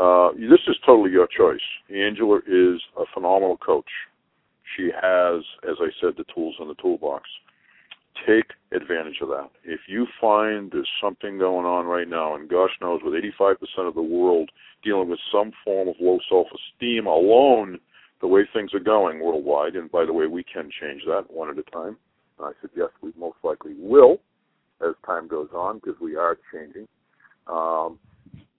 Uh, 0.01 0.33
this 0.35 0.63
is 0.69 0.77
totally 0.87 1.11
your 1.11 1.27
choice. 1.27 1.63
Angela 1.91 2.39
is 2.47 2.81
a 2.97 3.05
phenomenal 3.13 3.57
coach. 3.57 3.91
She 4.77 4.91
has, 4.95 5.43
as 5.69 5.77
I 5.81 5.89
said, 6.01 6.15
the 6.17 6.25
tools 6.35 6.57
in 6.61 6.69
the 6.69 6.75
toolbox 6.75 7.29
take 8.27 8.53
advantage 8.73 9.19
of 9.21 9.29
that. 9.29 9.51
If 9.65 9.81
you 9.89 10.07
find 10.21 10.71
there's 10.71 10.89
something 11.03 11.39
going 11.39 11.67
on 11.67 11.87
right 11.87 12.09
now, 12.09 12.35
and 12.35 12.49
gosh 12.49 12.71
knows, 12.81 13.01
with 13.05 13.15
85% 13.15 13.89
of 13.89 13.95
the 13.95 14.03
world 14.03 14.51
dealing 14.83 15.09
with 15.09 15.19
some 15.33 15.53
form 15.65 15.89
of 15.89 15.97
low 16.01 16.19
self-esteem 16.29 17.07
alone, 17.07 17.79
the 18.21 18.29
way 18.29 18.43
things 18.53 18.73
are 18.73 18.81
going 18.81 19.21
worldwide, 19.21 19.75
and 19.77 19.91
by 19.91 20.05
the 20.05 20.13
way, 20.13 20.27
we 20.27 20.45
can 20.45 20.71
change 20.81 21.03
that 21.07 21.25
one 21.31 21.51
at 21.51 21.59
a 21.59 21.71
time. 21.71 21.97
I 22.41 22.53
suggest 22.61 22.93
we 23.03 23.13
most 23.19 23.39
likely 23.43 23.75
will 23.79 24.19
as 24.81 24.95
time 25.07 25.29
goes 25.29 25.49
on 25.55 25.79
because 25.79 26.01
we 26.01 26.17
are 26.17 26.39
changing. 26.53 26.89
Um, 27.47 27.99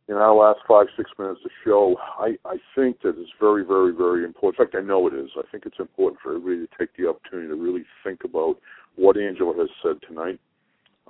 in 0.07 0.15
our 0.15 0.35
last 0.35 0.59
five, 0.67 0.85
six 0.95 1.09
minutes 1.17 1.39
of 1.43 1.49
the 1.49 1.69
show, 1.69 1.95
I, 2.19 2.37
I 2.45 2.57
think 2.75 3.01
that 3.01 3.15
it's 3.17 3.31
very, 3.39 3.65
very, 3.65 3.91
very 3.91 4.23
important. 4.23 4.59
In 4.59 4.65
fact, 4.65 4.75
I 4.75 4.85
know 4.85 5.07
it 5.07 5.13
is. 5.13 5.29
I 5.35 5.41
think 5.51 5.65
it's 5.65 5.79
important 5.79 6.21
for 6.21 6.35
everybody 6.35 6.67
to 6.67 6.77
take 6.77 6.95
the 6.95 7.09
opportunity 7.09 7.47
to 7.47 7.55
really 7.55 7.85
think 8.03 8.23
about 8.23 8.57
what 8.95 9.17
Angela 9.17 9.53
has 9.57 9.69
said 9.81 9.97
tonight. 10.07 10.39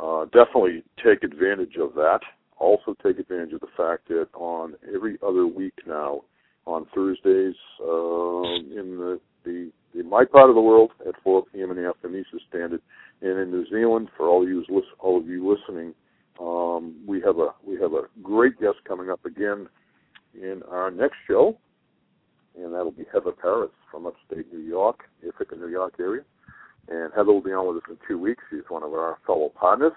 Uh, 0.02 0.26
definitely 0.26 0.84
take 1.04 1.24
advantage 1.24 1.76
of 1.80 1.93
that. 1.96 2.20
Also, 2.58 2.96
take 3.04 3.20
advantage 3.20 3.52
of 3.54 3.60
the 3.60 3.68
fact 3.76 4.08
that 4.08 4.28
on 4.34 4.76
every 4.93 5.18
other 5.26 5.46
week 5.46 5.74
now, 5.86 6.22
on 6.66 6.86
Thursdays, 6.96 7.56
uh, 7.82 8.43
in 8.80 8.98
the, 8.98 9.20
the 9.43 9.72
in 9.93 10.10
my 10.10 10.26
part 10.26 10.50
of 10.50 10.56
the 10.56 10.62
world 10.62 10.91
at 11.08 11.14
4 11.22 11.43
p.m. 11.54 11.72
in 11.72 11.78
the 11.78 11.88
afternoon 11.88 12.22
Eastern 12.26 12.39
Standard, 12.50 12.82
and 13.22 13.39
in 13.39 13.52
New 13.52 13.66
Zealand 13.70 14.08
for 14.16 14.28
all 14.28 14.48
you 14.48 14.64
all 15.00 15.18
of 15.20 15.28
you 15.28 15.54
listening 15.54 15.93
um, 16.39 16.96
we 17.06 17.22
have 17.22 17.38
a 17.38 17.50
we 17.66 17.80
have 17.80 17.93
a 17.93 18.04
great 18.22 18.60
guest 18.60 18.78
coming 18.88 19.10
up 19.10 19.26
again 19.26 19.68
in 20.34 20.62
our 20.70 20.91
next 20.91 21.16
show, 21.28 21.58
and 22.58 22.74
that'll 22.74 22.91
be 22.91 23.06
Heather 23.12 23.32
Paris 23.32 23.72
from 23.89 24.06
upstate 24.06 24.52
New 24.52 24.60
York, 24.60 25.04
Ithaca, 25.26 25.56
New 25.56 25.64
York 25.76 25.95
area. 25.99 26.23
And 26.88 27.11
Heather 27.15 27.34
will 27.34 27.41
be 27.41 27.51
on 27.51 27.67
with 27.67 27.84
us 27.84 27.89
in 27.89 27.97
two 28.07 28.19
weeks. 28.19 28.43
She's 28.49 28.67
one 28.69 28.84
of 28.84 28.93
our 28.93 29.17
fellow 29.26 29.49
partners. 29.49 29.93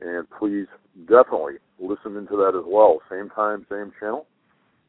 And 0.00 0.26
please 0.38 0.66
definitely 1.06 1.54
listen 1.78 2.16
into 2.16 2.36
that 2.36 2.54
as 2.56 2.64
well. 2.66 3.00
Same 3.10 3.30
time, 3.30 3.66
same 3.70 3.92
channel. 3.98 4.26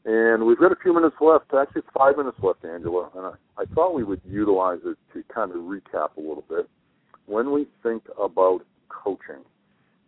And 0.05 0.45
we've 0.45 0.59
got 0.59 0.72
a 0.72 0.76
few 0.82 0.93
minutes 0.93 1.16
left. 1.20 1.53
Actually, 1.53 1.82
five 1.97 2.18
minutes 2.18 2.38
left, 2.41 2.63
Angela. 2.63 3.09
And 3.16 3.26
I, 3.26 3.61
I 3.61 3.66
thought 3.74 3.95
we 3.95 4.03
would 4.03 4.22
utilize 4.24 4.80
it 4.86 4.97
to 5.13 5.24
kind 5.34 5.51
of 5.51 5.57
recap 5.57 6.16
a 6.18 6.22
little 6.22 6.43
bit. 6.47 6.70
When 7.26 7.51
we 7.51 7.66
think 7.82 8.03
about 8.22 8.61
coaching, 8.89 9.43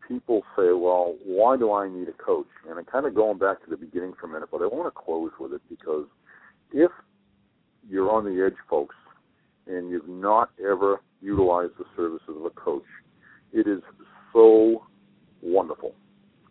people 0.08 0.44
say, 0.56 0.70
well, 0.72 1.16
why 1.26 1.58
do 1.58 1.74
I 1.74 1.90
need 1.90 2.08
a 2.08 2.14
coach? 2.14 2.48
And 2.70 2.78
I'm 2.78 2.86
kind 2.86 3.06
of 3.06 3.16
going 3.16 3.40
back 3.40 3.64
to 3.64 3.70
the 3.70 3.78
beginning 3.78 4.14
for 4.20 4.28
a 4.28 4.30
minute, 4.30 4.50
but 4.52 4.62
I 4.62 4.68
want 4.68 4.94
to 4.94 5.00
close 5.00 5.32
with 5.40 5.54
it 5.54 5.62
because 5.70 6.06
if 6.72 6.92
you're 7.90 8.12
on 8.12 8.26
the 8.26 8.46
edge, 8.46 8.58
folks, 8.70 8.96
and 9.68 9.90
you've 9.90 10.08
not 10.08 10.50
ever 10.60 11.02
utilized 11.22 11.74
the 11.78 11.86
services 11.96 12.30
of 12.30 12.46
a 12.46 12.50
coach, 12.52 12.86
it 13.54 13.68
is 13.68 13.82
so 14.34 14.86
wonderful. 15.42 15.94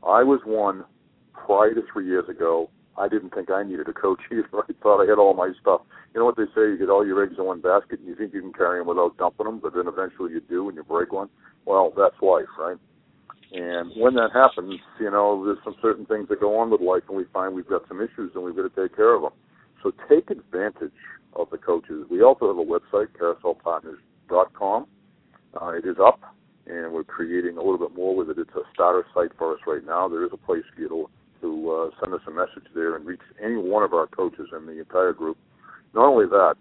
I 0.03 0.23
was 0.23 0.41
one 0.45 0.85
prior 1.33 1.75
to 1.75 1.83
three 1.93 2.07
years 2.07 2.29
ago. 2.29 2.71
I 2.99 3.09
didn't 3.09 3.35
think 3.35 3.51
I 3.51 3.63
needed 3.63 3.89
a 3.89 3.93
coach 3.93 4.21
either. 4.33 4.49
I 4.55 4.73
thought 4.83 5.03
I 5.05 5.09
had 5.09 5.19
all 5.19 5.35
my 5.35 5.53
stuff. 5.61 5.83
You 6.15 6.21
know 6.21 6.27
what 6.27 6.37
they 6.37 6.47
say? 6.55 6.63
You 6.71 6.79
get 6.79 6.89
all 6.89 7.07
your 7.07 7.23
eggs 7.23 7.35
in 7.39 7.45
one 7.45 7.61
basket, 7.61 8.01
and 8.01 8.09
you 8.09 8.15
think 8.15 8.33
you 8.33 8.41
can 8.41 8.53
carry 8.53 8.81
them 8.81 8.89
without 8.89 9.17
dumping 9.19 9.47
them, 9.47 9.59
but 9.59 9.75
then 9.75 9.87
eventually 9.87 10.33
you 10.33 10.41
do, 10.41 10.69
and 10.69 10.77
you 10.77 10.83
break 10.83 11.13
one. 11.13 11.29
Well, 11.67 11.93
that's 11.97 12.21
life, 12.23 12.47
right? 12.59 12.79
And 13.53 13.93
when 13.97 14.15
that 14.15 14.31
happens, 14.33 14.81
you 14.99 15.11
know, 15.11 15.45
there's 15.45 15.59
some 15.63 15.77
certain 15.81 16.07
things 16.07 16.29
that 16.29 16.41
go 16.41 16.59
on 16.59 16.71
with 16.71 16.81
life, 16.81 17.03
and 17.09 17.17
we 17.17 17.25
find 17.33 17.55
we've 17.55 17.69
got 17.69 17.87
some 17.87 18.01
issues, 18.01 18.33
and 18.35 18.43
we've 18.43 18.57
got 18.57 18.75
to 18.75 18.83
take 18.83 18.97
care 18.97 19.15
of 19.15 19.23
them. 19.23 19.33
So 19.83 19.93
take 20.09 20.31
advantage 20.31 20.93
of 21.37 21.51
the 21.51 21.59
coaches. 21.59 22.07
We 22.11 22.23
also 22.23 22.49
have 22.49 22.59
a 22.59 22.65
website, 22.65 23.09
carouselpartners.com. 23.19 24.87
Uh, 25.61 25.69
it 25.69 25.87
is 25.87 25.97
up, 26.05 26.21
and 26.67 26.93
we're 26.93 27.05
creating 27.05 27.57
a 27.57 27.63
little 27.63 27.79
bit 27.79 27.97
more 27.97 28.15
with 28.15 28.31
it. 28.31 28.39
It's 28.39 28.55
a 28.55 28.63
starter 28.73 29.07
site 29.15 29.31
for 29.39 29.55
us 29.55 29.61
right 29.67 29.85
now. 29.85 30.09
There 30.09 30.25
is 30.25 30.31
a 30.33 30.37
place 30.37 30.65
for 30.75 30.81
you 30.81 30.89
to, 30.89 31.11
to 31.43 31.71
uh, 31.71 32.01
send 32.01 32.15
us 32.15 32.21
a 32.27 32.31
message 32.31 32.71
there 32.75 32.97
and 32.97 33.07
reach 33.07 33.21
any 33.43 33.57
one 33.57 33.83
of 33.83 33.93
our 33.95 34.07
coaches 34.07 34.49
in 34.57 34.67
the 34.67 34.79
entire 34.79 35.13
group. 35.13 35.39
Not 35.95 36.07
only 36.07 36.27
that, 36.27 36.57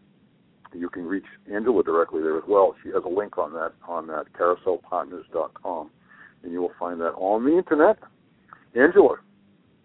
you 0.73 0.89
can 0.89 1.05
reach 1.05 1.26
Angela 1.51 1.84
directly 1.84 2.21
there 2.21 2.38
as 2.38 2.43
well. 2.47 2.76
She 2.84 2.89
has 2.89 3.03
a 3.05 3.09
link 3.09 3.38
on 3.38 3.53
that 3.53 3.71
on 3.88 4.07
that 4.07 4.26
carouselpartners.com 4.34 5.89
and 6.45 6.53
you 6.53 6.61
will 6.61 6.71
find 6.80 7.01
that 7.01 7.13
on 7.17 7.43
the 7.43 7.57
internet. 7.57 7.97
Angela, 8.76 9.17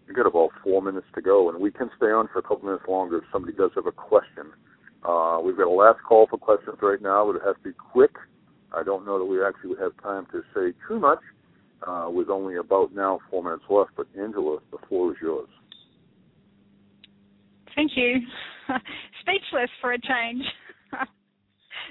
you 0.06 0.14
got 0.14 0.26
about 0.26 0.50
four 0.62 0.82
minutes 0.82 1.06
to 1.14 1.22
go, 1.22 1.48
and 1.48 1.58
we 1.60 1.72
can 1.72 1.90
stay 1.96 2.06
on 2.06 2.28
for 2.32 2.38
a 2.38 2.42
couple 2.42 2.66
minutes 2.66 2.84
longer 2.86 3.18
if 3.18 3.24
somebody 3.32 3.56
does 3.56 3.70
have 3.74 3.86
a 3.86 3.92
question. 3.92 4.52
Uh, 5.06 5.40
we've 5.42 5.56
got 5.56 5.66
a 5.66 5.70
last 5.70 5.98
call 6.06 6.26
for 6.28 6.38
questions 6.38 6.76
right 6.82 7.00
now, 7.00 7.26
but 7.26 7.36
it 7.36 7.42
has 7.44 7.56
to 7.62 7.70
be 7.70 7.74
quick. 7.74 8.12
I 8.76 8.82
don't 8.82 9.06
know 9.06 9.18
that 9.18 9.24
we 9.24 9.42
actually 9.42 9.76
have 9.80 9.92
time 10.02 10.26
to 10.32 10.42
say 10.54 10.76
too 10.86 11.00
much 11.00 11.20
uh, 11.86 12.08
with 12.10 12.28
only 12.28 12.56
about 12.56 12.94
now 12.94 13.18
four 13.30 13.42
minutes 13.42 13.64
left. 13.68 13.90
But 13.96 14.06
Angela, 14.18 14.58
the 14.70 14.78
floor 14.88 15.12
is 15.12 15.16
yours. 15.22 15.48
Thank 17.74 17.92
you. 17.96 18.20
Speechless 19.22 19.70
for 19.80 19.92
a 19.92 19.98
change. 19.98 20.44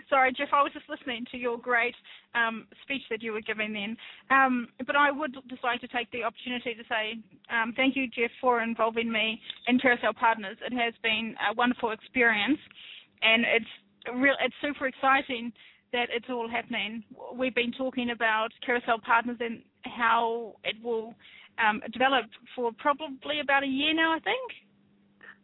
Sorry, 0.10 0.34
Jeff, 0.34 0.50
I 0.54 0.64
was 0.64 0.72
just 0.74 0.90
listening 0.90 1.26
to 1.32 1.38
your 1.38 1.58
great 1.58 1.96
um, 2.36 2.68
speech 2.84 3.02
that 3.10 3.22
you 3.22 3.32
were 3.32 3.42
giving 3.42 3.74
then. 3.74 3.98
Um, 4.30 4.68
but 4.86 4.96
I 4.96 5.12
would 5.12 5.36
just 5.50 5.64
like 5.64 5.82
to 5.82 5.88
take 5.88 6.12
the 6.12 6.24
opportunity 6.24 6.74
to 6.76 6.84
say 6.90 7.20
um, 7.52 7.74
thank 7.76 7.96
you, 7.96 8.08
Jeff, 8.08 8.32
for 8.40 8.62
involving 8.62 9.12
me 9.12 9.40
in 9.68 9.80
Carousel 9.80 10.14
Partners. 10.14 10.58
It 10.66 10.74
has 10.74 10.94
been 11.02 11.36
a 11.50 11.54
wonderful 11.54 11.92
experience, 11.92 12.60
and 13.22 13.44
it's 13.44 14.16
real. 14.16 14.36
It's 14.44 14.56
super 14.62 14.88
exciting 14.88 15.52
that 15.92 16.08
it's 16.12 16.28
all 16.30 16.50
happening. 16.50 17.04
We've 17.36 17.56
been 17.56 17.72
talking 17.72 18.12
about 18.12 18.50
Carousel 18.66 19.00
Partners 19.00 19.38
and 19.40 19.62
how 19.84 20.56
it 20.64 20.76
will 20.84 21.16
um, 21.58 21.82
develop 21.92 22.26
for 22.56 22.72
probably 22.78 23.40
about 23.42 23.64
a 23.64 23.68
year 23.68 23.94
now, 23.94 24.14
I 24.14 24.20
think. 24.20 24.52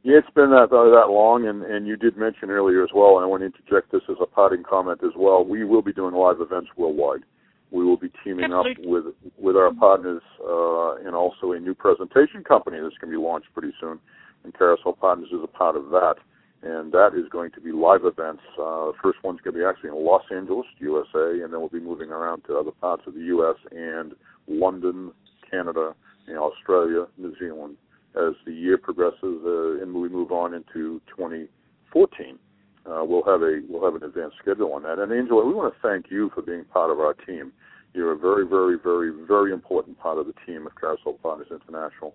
Yeah, 0.04 0.20
it's 0.20 0.30
been 0.36 0.52
that 0.52 0.70
uh, 0.70 0.94
that 0.94 1.10
long, 1.10 1.48
and 1.48 1.64
and 1.64 1.88
you 1.88 1.98
did 1.98 2.16
mention 2.16 2.52
earlier 2.52 2.84
as 2.84 2.92
well, 2.94 3.18
and 3.18 3.26
I 3.26 3.28
want 3.28 3.42
to 3.42 3.48
interject 3.48 3.92
this 3.92 4.04
as 4.08 4.18
a 4.22 4.28
parting 4.28 4.62
comment 4.62 5.02
as 5.04 5.14
well. 5.18 5.44
We 5.44 5.64
will 5.66 5.82
be 5.82 5.94
doing 5.94 6.14
live 6.14 6.42
events 6.42 6.70
worldwide. 6.78 7.26
We 7.72 7.84
will 7.84 7.98
be 7.98 8.12
teaming 8.24 8.54
Absolutely. 8.54 8.86
up 8.86 8.90
with 8.90 9.06
with 9.36 9.56
our 9.56 9.74
partners, 9.74 10.22
uh, 10.46 10.98
and 10.98 11.16
also 11.16 11.54
a 11.54 11.60
new 11.60 11.74
presentation 11.74 12.44
company 12.44 12.78
that's 12.78 12.96
going 13.02 13.12
to 13.12 13.18
be 13.18 13.24
launched 13.24 13.48
pretty 13.56 13.74
soon. 13.82 14.00
And 14.44 14.54
Carousel 14.54 14.94
Partners 14.94 15.30
is 15.34 15.42
a 15.44 15.48
part 15.48 15.76
of 15.76 15.90
that, 15.90 16.18
and 16.66 16.92
that 16.92 17.12
is 17.16 17.30
going 17.30 17.52
to 17.52 17.62
be 17.62 17.72
live 17.72 18.02
events. 18.04 18.42
Uh, 18.60 18.90
the 18.90 18.94
first 19.02 19.20
one's 19.24 19.40
going 19.42 19.54
to 19.54 19.60
be 19.60 19.66
actually 19.66 19.90
in 19.90 20.04
Los 20.04 20.24
Angeles, 20.36 20.66
USA, 20.80 21.44
and 21.44 21.54
then 21.54 21.60
we'll 21.60 21.70
be 21.70 21.80
moving 21.80 22.10
around 22.10 22.42
to 22.48 22.58
other 22.58 22.72
parts 22.72 23.04
of 23.06 23.14
the 23.14 23.22
U.S. 23.22 23.56
and 23.72 24.14
London, 24.48 25.12
Canada, 25.50 25.96
and 26.28 26.38
Australia, 26.38 27.06
New 27.18 27.36
Zealand 27.40 27.78
as 28.16 28.34
the 28.46 28.54
year 28.54 28.78
progresses 28.78 29.44
uh, 29.46 29.82
and 29.82 29.94
we 29.94 30.10
move 30.10 30.32
on 30.32 30.54
into 30.54 31.02
2014. 31.16 32.40
Uh, 32.86 33.04
we'll 33.04 33.24
have 33.24 33.42
a 33.42 33.62
we'll 33.68 33.84
have 33.84 34.00
an 34.00 34.08
advanced 34.08 34.38
schedule 34.42 34.74
on 34.74 34.84
that. 34.84 35.00
And 35.00 35.12
Angela, 35.12 35.46
we 35.46 35.54
want 35.54 35.74
to 35.74 35.80
thank 35.82 36.12
you 36.12 36.32
for 36.34 36.42
being 36.42 36.66
part 36.66 36.92
of 36.92 37.00
our 37.00 37.14
team. 37.14 37.52
You're 37.94 38.12
a 38.12 38.18
very, 38.18 38.48
very, 38.48 38.78
very, 38.78 39.12
very 39.26 39.52
important 39.54 40.00
part 40.00 40.18
of 40.18 40.28
the 40.28 40.34
team 40.46 40.68
of 40.68 40.76
Carousel 40.80 41.14
Partners 41.14 41.48
International. 41.50 42.14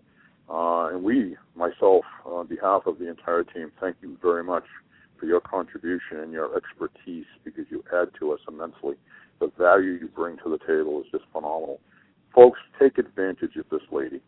Uh, 0.50 0.88
and 0.88 1.02
we, 1.02 1.36
myself, 1.54 2.04
on 2.24 2.46
behalf 2.46 2.82
of 2.86 2.98
the 2.98 3.08
entire 3.08 3.44
team, 3.44 3.70
thank 3.80 3.96
you 4.02 4.16
very 4.20 4.42
much 4.42 4.64
for 5.18 5.26
your 5.26 5.40
contribution 5.40 6.20
and 6.22 6.32
your 6.32 6.56
expertise 6.56 7.26
because 7.44 7.64
you 7.70 7.84
add 7.94 8.08
to 8.18 8.32
us 8.32 8.40
immensely. 8.48 8.94
The 9.38 9.50
value 9.58 9.92
you 9.92 10.08
bring 10.08 10.36
to 10.38 10.50
the 10.50 10.58
table 10.58 11.00
is 11.00 11.06
just 11.12 11.24
phenomenal. 11.32 11.80
Folks, 12.34 12.58
take 12.80 12.98
advantage 12.98 13.56
of 13.56 13.64
this 13.70 13.82
lady 13.92 14.20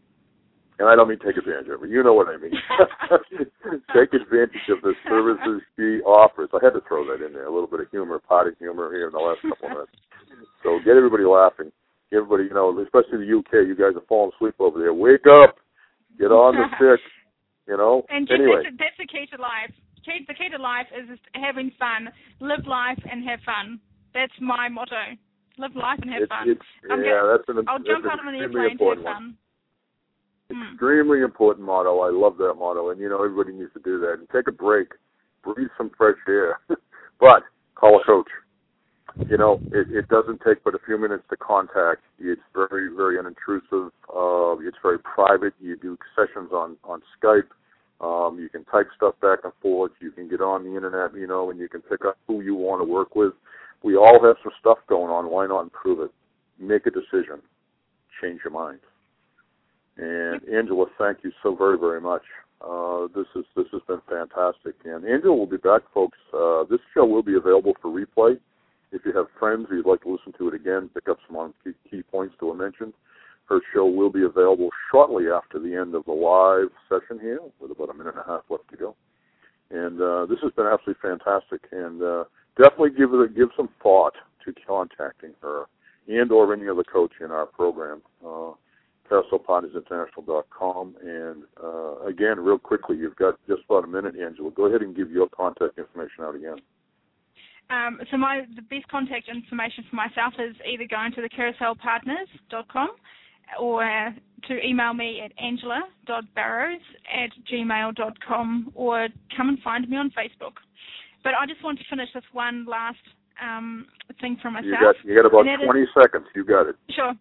and 0.83 0.89
I 0.89 0.97
don't 0.97 1.09
mean 1.09 1.19
take 1.23 1.37
advantage 1.37 1.71
of 1.71 1.81
her. 1.81 1.87
You 1.87 2.03
know 2.03 2.15
what 2.15 2.29
I 2.29 2.37
mean. 2.37 2.53
take 3.95 4.13
advantage 4.13 4.67
of 4.69 4.83
the 4.83 4.95
services 5.09 5.63
she 5.77 6.03
offers. 6.03 6.51
I 6.53 6.59
had 6.59 6.75
to 6.75 6.83
throw 6.89 7.07
that 7.07 7.25
in 7.25 7.33
there, 7.33 7.47
a 7.47 7.53
little 7.55 7.69
bit 7.71 7.81
of 7.81 7.91
humor, 7.91 8.19
potty 8.19 8.51
humor 8.59 8.91
here 8.93 9.07
in 9.07 9.13
the 9.13 9.23
last 9.23 9.43
couple 9.43 9.69
of 9.69 9.73
minutes. 9.87 9.93
So 10.63 10.79
get 10.85 10.97
everybody 10.97 11.25
laughing. 11.25 11.71
Everybody, 12.13 12.45
you 12.45 12.55
know, 12.55 12.75
especially 12.83 13.25
the 13.25 13.31
UK, 13.39 13.69
you 13.69 13.77
guys 13.79 13.95
are 13.97 14.07
falling 14.09 14.33
asleep 14.37 14.55
over 14.59 14.79
there. 14.79 14.93
Wake 14.93 15.25
up, 15.31 15.57
get 16.19 16.33
on 16.33 16.57
the 16.57 16.67
stick. 16.77 17.01
You 17.69 17.77
know. 17.77 18.05
And 18.11 18.29
anyway, 18.31 18.63
that's, 18.65 18.77
that's 18.79 18.99
the 18.99 19.07
key 19.07 19.27
to 19.31 19.41
life. 19.41 19.71
Key, 20.05 20.27
the 20.27 20.35
key 20.35 20.51
to 20.51 20.61
life 20.61 20.91
is 20.91 21.09
just 21.09 21.23
having 21.35 21.71
fun. 21.79 22.11
Live 22.41 22.67
life 22.67 22.99
and 23.07 23.23
have 23.29 23.39
fun. 23.47 23.79
That's 24.15 24.35
my 24.41 24.69
motto. 24.69 25.15
Live 25.59 25.77
life 25.77 26.01
and 26.03 26.11
have 26.11 26.23
it's, 26.27 26.33
fun. 26.33 26.51
It's, 26.51 26.69
I'm 26.91 27.05
yeah, 27.05 27.23
gonna, 27.23 27.39
that's 27.39 27.49
an. 27.49 27.65
I'll 27.69 27.79
jump 27.79 28.03
that's 28.03 28.19
out 28.19 28.21
of 28.21 28.27
an 28.27 28.35
extremely 28.35 28.75
airplane 28.75 28.79
to 28.79 28.85
have 28.85 28.99
important 28.99 29.05
one. 29.05 29.15
fun. 29.15 29.37
Hmm. 30.51 30.75
extremely 30.75 31.21
important 31.23 31.67
motto. 31.67 32.01
I 32.01 32.11
love 32.11 32.37
that 32.39 32.55
motto, 32.59 32.91
and 32.91 33.01
you 33.01 33.09
know 33.09 33.23
everybody 33.23 33.57
needs 33.57 33.73
to 33.75 33.81
do 33.81 34.01
that. 34.01 34.19
And 34.19 34.29
take 34.31 34.49
a 34.49 34.53
break, 34.53 34.89
breathe 35.45 35.71
some 35.79 35.91
fresh 35.97 36.19
air, 36.29 36.59
but 37.21 37.47
call 37.75 38.01
a 38.01 38.05
coach. 38.05 38.29
You 39.33 39.39
know, 39.39 39.63
it, 39.73 39.87
it 39.91 40.09
doesn't 40.09 40.43
take 40.47 40.63
but 40.63 40.75
a 40.75 40.79
few 40.85 40.99
minutes 40.99 41.23
to 41.31 41.39
contact. 41.39 42.03
It's 42.21 42.43
very, 42.53 42.95
very 42.95 43.17
unintrusive. 43.17 43.89
Uh, 44.15 44.61
it's 44.61 44.77
very 44.83 44.99
private. 44.99 45.55
You 45.59 45.75
do 45.75 45.97
sessions 46.15 46.51
on 46.53 46.77
on 46.85 47.01
Skype. 47.17 47.49
Um, 48.03 48.39
you 48.39 48.51
can 48.51 48.63
type 48.67 48.89
stuff 48.95 49.15
back 49.23 49.39
and 49.45 49.55
forth. 49.63 49.93
You 50.01 50.11
can 50.11 50.29
get 50.29 50.43
on 50.43 50.65
the 50.65 50.77
internet, 50.77 51.19
you 51.19 51.27
know, 51.27 51.51
and 51.51 51.59
you 51.59 51.67
can 51.67 51.81
pick 51.81 52.05
up 52.05 52.19
who 52.27 52.43
you 52.43 52.55
want 52.55 52.83
to 52.83 52.85
work 52.85 53.17
with. 53.17 53.33
We 53.83 53.97
all 53.97 54.23
have 54.23 54.37
some 54.43 54.53
stuff 54.61 54.77
going 54.87 55.11
on. 55.11 55.31
Why 55.31 55.47
not 55.47 55.63
improve 55.63 56.01
it? 56.01 56.11
Make 56.59 56.85
a 56.85 56.91
decision. 56.91 57.41
Change 58.21 58.41
your 58.45 58.53
mind. 58.53 58.81
And 59.97 60.47
Angela, 60.47 60.85
thank 60.99 61.25
you 61.25 61.33
so 61.43 61.57
very, 61.57 61.79
very 61.79 62.03
much. 62.03 62.23
Uh, 62.61 63.07
this 63.17 63.27
is 63.35 63.47
this 63.57 63.67
has 63.73 63.81
been 63.89 64.03
fantastic. 64.11 64.75
And 64.85 65.07
Angela 65.07 65.35
will 65.35 65.47
be 65.47 65.57
back, 65.57 65.81
folks. 65.95 66.19
Uh, 66.35 66.65
this 66.69 66.81
show 66.93 67.07
will 67.07 67.23
be 67.23 67.37
available 67.37 67.73
for 67.81 67.91
replay. 67.91 68.39
If 68.93 69.03
you 69.05 69.13
have 69.15 69.27
friends 69.39 69.67
or 69.71 69.77
you'd 69.77 69.87
like 69.87 70.03
to 70.03 70.13
listen 70.13 70.33
to 70.39 70.49
it 70.49 70.55
again, 70.55 70.91
pick 70.93 71.09
up 71.09 71.19
some 71.27 71.37
on 71.37 71.55
key, 71.65 71.73
key 71.91 72.03
points 72.03 72.35
that 72.39 72.47
were 72.47 72.55
mentioned. 72.55 72.93
her 73.47 73.61
show 73.75 73.87
will 73.87 74.11
be 74.11 74.23
available 74.23 74.71
shortly 74.91 75.25
after 75.29 75.59
the 75.59 75.75
end 75.75 75.95
of 75.95 76.05
the 76.05 76.13
live 76.13 76.71
session 76.89 77.19
here, 77.21 77.41
with 77.61 77.71
about 77.71 77.91
a 77.91 77.95
minute 77.95 78.15
and 78.15 78.25
a 78.25 78.29
half 78.29 78.43
left 78.49 78.69
to 78.71 78.77
go. 78.77 78.95
And 79.71 80.01
uh, 80.01 80.27
this 80.27 80.39
has 80.43 80.53
been 80.53 80.67
absolutely 80.67 81.01
fantastic, 81.03 81.63
and 81.73 82.03
uh, 82.03 82.25
definitely 82.57 82.91
give 82.91 83.11
give 83.35 83.49
some 83.57 83.69
thought 83.83 84.15
to 84.45 84.53
contacting 84.67 85.33
her 85.41 85.65
and 86.09 86.33
or 86.33 86.53
any 86.53 86.69
other 86.69 86.85
coach 86.85 87.13
in 87.21 87.31
our 87.31 87.47
program. 87.47 88.03
Uh. 88.25 88.53
And 91.05 91.45
uh, 91.63 92.07
again, 92.07 92.41
real 92.41 92.59
quickly, 92.59 92.97
you've 92.97 93.17
got 93.17 93.35
just 93.47 93.63
about 93.69 93.85
a 93.85 93.87
minute, 93.87 94.15
Angela. 94.19 94.51
Go 94.51 94.67
ahead 94.67 94.83
and 94.83 94.97
give 94.97 95.11
your 95.11 95.29
contact 95.29 95.79
information 95.79 96.25
out 96.25 96.35
again. 96.35 96.57
Um, 97.71 98.01
so 98.11 98.17
my 98.17 98.43
the 98.55 98.63
best 98.63 98.89
contact 98.89 99.29
information 99.29 99.85
for 99.89 99.97
myself 99.97 100.35
is 100.39 100.55
either 100.67 100.85
going 100.89 101.13
to 101.13 101.23
the 101.23 101.29
carouselpartners.com 101.29 102.91
or 103.61 104.15
to 104.49 104.67
email 104.67 104.93
me 104.95 105.21
at 105.25 105.33
angela.barrows 105.43 106.81
at 107.13 107.31
gmail.com 107.51 108.73
or 108.75 109.09
come 109.37 109.49
and 109.49 109.59
find 109.61 109.89
me 109.89 109.97
on 109.97 110.11
Facebook. 110.11 110.59
But 111.23 111.35
I 111.39 111.47
just 111.47 111.63
want 111.63 111.79
to 111.79 111.85
finish 111.89 112.09
with 112.15 112.25
one 112.33 112.67
last 112.67 112.99
um, 113.43 113.87
thing 114.21 114.37
for 114.43 114.51
myself. 114.51 114.67
You 114.67 114.81
got, 114.81 114.95
you 115.05 115.17
got 115.17 115.27
about 115.27 115.65
20 115.65 115.81
is, 115.81 115.89
seconds. 115.97 116.27
You 116.35 116.45
got 116.45 116.69
it. 116.69 116.77
Sure. 116.91 117.13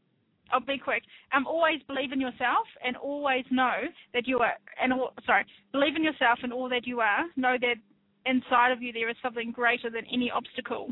I'll 0.51 0.59
be 0.59 0.77
quick. 0.77 1.03
Um, 1.33 1.47
always 1.47 1.81
believe 1.87 2.11
in 2.11 2.19
yourself 2.19 2.67
and 2.83 2.97
always 2.97 3.45
know 3.51 3.87
that 4.13 4.27
you 4.27 4.39
are, 4.39 4.53
and 4.81 4.91
all, 4.91 5.13
sorry, 5.25 5.45
believe 5.71 5.95
in 5.95 6.03
yourself 6.03 6.39
and 6.43 6.51
all 6.51 6.67
that 6.69 6.85
you 6.85 6.99
are. 6.99 7.23
Know 7.37 7.55
that 7.61 7.75
inside 8.25 8.71
of 8.71 8.81
you 8.81 8.93
there 8.93 9.09
is 9.09 9.15
something 9.21 9.51
greater 9.51 9.89
than 9.89 10.03
any 10.11 10.31
obstacle. 10.31 10.89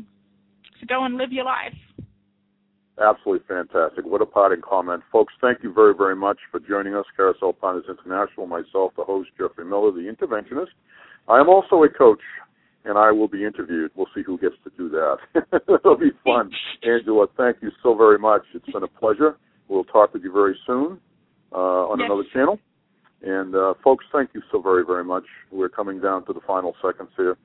So 0.80 0.86
go 0.86 1.04
and 1.04 1.16
live 1.16 1.32
your 1.32 1.44
life. 1.44 1.74
Absolutely 3.00 3.46
fantastic. 3.48 4.04
What 4.04 4.20
a 4.20 4.26
parting 4.26 4.60
comment. 4.60 5.02
Folks, 5.10 5.32
thank 5.40 5.62
you 5.62 5.72
very, 5.72 5.94
very 5.94 6.16
much 6.16 6.38
for 6.50 6.60
joining 6.60 6.94
us. 6.94 7.06
Carousel 7.16 7.54
Partners 7.54 7.86
International, 7.88 8.46
myself, 8.46 8.92
the 8.96 9.04
host, 9.04 9.30
Jeffrey 9.38 9.64
Miller, 9.64 9.90
the 9.90 10.00
interventionist. 10.00 10.68
I 11.26 11.40
am 11.40 11.48
also 11.48 11.82
a 11.82 11.88
coach, 11.88 12.20
and 12.84 12.98
I 12.98 13.10
will 13.10 13.28
be 13.28 13.44
interviewed. 13.44 13.90
We'll 13.94 14.08
see 14.14 14.22
who 14.22 14.36
gets 14.36 14.56
to 14.64 14.70
do 14.76 14.90
that. 14.90 15.16
It'll 15.68 15.96
be 15.96 16.10
fun. 16.24 16.50
Angela, 16.82 17.26
thank 17.38 17.58
you 17.62 17.70
so 17.82 17.94
very 17.94 18.18
much. 18.18 18.42
It's 18.54 18.66
been 18.70 18.82
a 18.82 18.88
pleasure. 18.88 19.36
We'll 19.68 19.84
talk 19.84 20.12
with 20.12 20.22
you 20.22 20.32
very 20.32 20.58
soon 20.66 20.98
uh, 21.52 21.56
on 21.56 22.00
yes. 22.00 22.06
another 22.06 22.24
channel. 22.34 22.58
And 23.22 23.54
uh, 23.54 23.74
folks, 23.84 24.04
thank 24.12 24.30
you 24.34 24.42
so 24.50 24.60
very, 24.60 24.84
very 24.84 25.04
much. 25.04 25.24
We're 25.50 25.68
coming 25.68 26.00
down 26.00 26.24
to 26.26 26.32
the 26.32 26.40
final 26.46 26.74
seconds 26.82 27.10
here. 27.16 27.36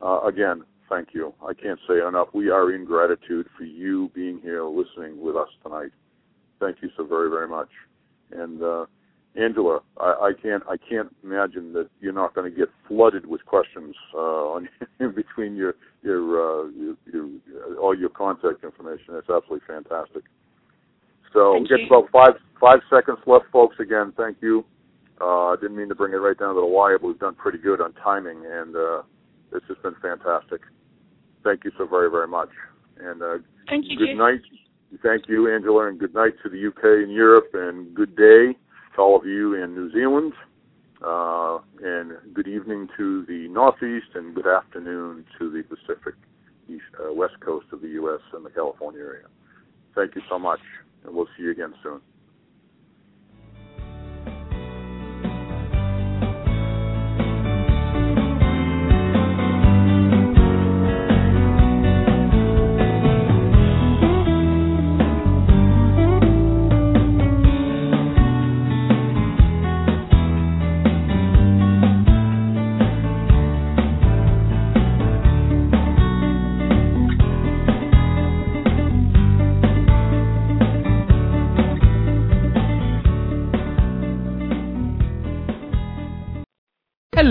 Uh, 0.00 0.20
again, 0.20 0.62
thank 0.88 1.08
you. 1.12 1.34
I 1.46 1.54
can't 1.54 1.80
say 1.88 2.06
enough. 2.06 2.28
We 2.32 2.50
are 2.50 2.72
in 2.72 2.84
gratitude 2.84 3.48
for 3.56 3.64
you 3.64 4.10
being 4.14 4.40
here, 4.42 4.64
listening 4.64 5.20
with 5.20 5.36
us 5.36 5.48
tonight. 5.62 5.90
Thank 6.60 6.78
you 6.82 6.90
so 6.96 7.04
very, 7.04 7.30
very 7.30 7.48
much. 7.48 7.68
And 8.30 8.62
uh, 8.62 8.86
Angela, 9.36 9.80
I, 9.98 10.04
I 10.04 10.32
can't, 10.40 10.62
I 10.68 10.76
can't 10.76 11.14
imagine 11.24 11.72
that 11.72 11.88
you're 12.00 12.12
not 12.12 12.34
going 12.34 12.50
to 12.50 12.56
get 12.56 12.68
flooded 12.86 13.26
with 13.26 13.44
questions 13.44 13.96
uh, 14.14 14.18
on 14.18 14.68
in 15.00 15.12
between 15.12 15.56
your 15.56 15.74
your, 16.02 16.20
uh, 16.20 16.68
your, 16.70 16.94
your 17.12 17.78
all 17.80 17.98
your 17.98 18.10
contact 18.10 18.62
information. 18.62 19.14
It's 19.14 19.30
absolutely 19.30 19.66
fantastic. 19.66 20.22
So 21.32 21.54
Thank 21.54 21.70
we 21.70 21.78
get 21.78 21.86
about 21.86 22.10
five 22.12 22.34
five 22.60 22.78
seconds 22.88 23.18
left, 23.26 23.46
folks. 23.52 23.76
Again, 23.80 24.12
thank 24.16 24.36
you. 24.40 24.64
Uh, 25.20 25.52
I 25.52 25.56
didn't 25.60 25.76
mean 25.76 25.88
to 25.88 25.94
bring 25.94 26.12
it 26.12 26.16
right 26.16 26.36
down 26.36 26.54
to 26.54 26.60
the 26.60 26.66
wire, 26.66 26.98
but 26.98 27.08
we've 27.08 27.18
done 27.18 27.34
pretty 27.34 27.58
good 27.58 27.80
on 27.80 27.92
timing, 27.94 28.44
and 28.46 28.74
uh, 28.74 29.02
it's 29.52 29.66
just 29.68 29.82
been 29.82 29.94
fantastic. 30.02 30.62
Thank 31.44 31.64
you 31.64 31.70
so 31.78 31.86
very, 31.86 32.10
very 32.10 32.26
much. 32.26 32.48
And 32.98 33.22
uh, 33.22 33.38
thank 33.68 33.84
you. 33.88 33.98
Good 33.98 34.16
night. 34.16 34.40
Thank 35.02 35.28
you, 35.28 35.52
Angela, 35.52 35.88
and 35.88 35.98
good 35.98 36.14
night 36.14 36.34
to 36.42 36.48
the 36.48 36.68
UK 36.68 37.04
and 37.04 37.12
Europe, 37.12 37.50
and 37.52 37.94
good 37.94 38.16
day 38.16 38.56
to 38.94 39.00
all 39.00 39.16
of 39.16 39.26
you 39.26 39.54
in 39.54 39.74
New 39.74 39.92
Zealand. 39.92 40.32
Uh, 41.04 41.58
and 41.82 42.12
good 42.32 42.48
evening 42.48 42.88
to 42.96 43.24
the 43.26 43.48
Northeast, 43.48 44.06
and 44.14 44.34
good 44.34 44.46
afternoon 44.46 45.24
to 45.38 45.50
the 45.50 45.62
Pacific 45.62 46.14
East, 46.68 46.82
uh, 46.98 47.12
West 47.12 47.34
Coast 47.44 47.66
of 47.72 47.82
the 47.82 47.88
U.S. 47.88 48.20
and 48.32 48.44
the 48.44 48.50
California 48.50 49.00
area. 49.00 49.26
Thank 49.94 50.14
you 50.14 50.22
so 50.30 50.38
much, 50.38 50.60
and 51.04 51.14
we'll 51.14 51.28
see 51.36 51.42
you 51.44 51.50
again 51.50 51.74
soon. 51.82 52.00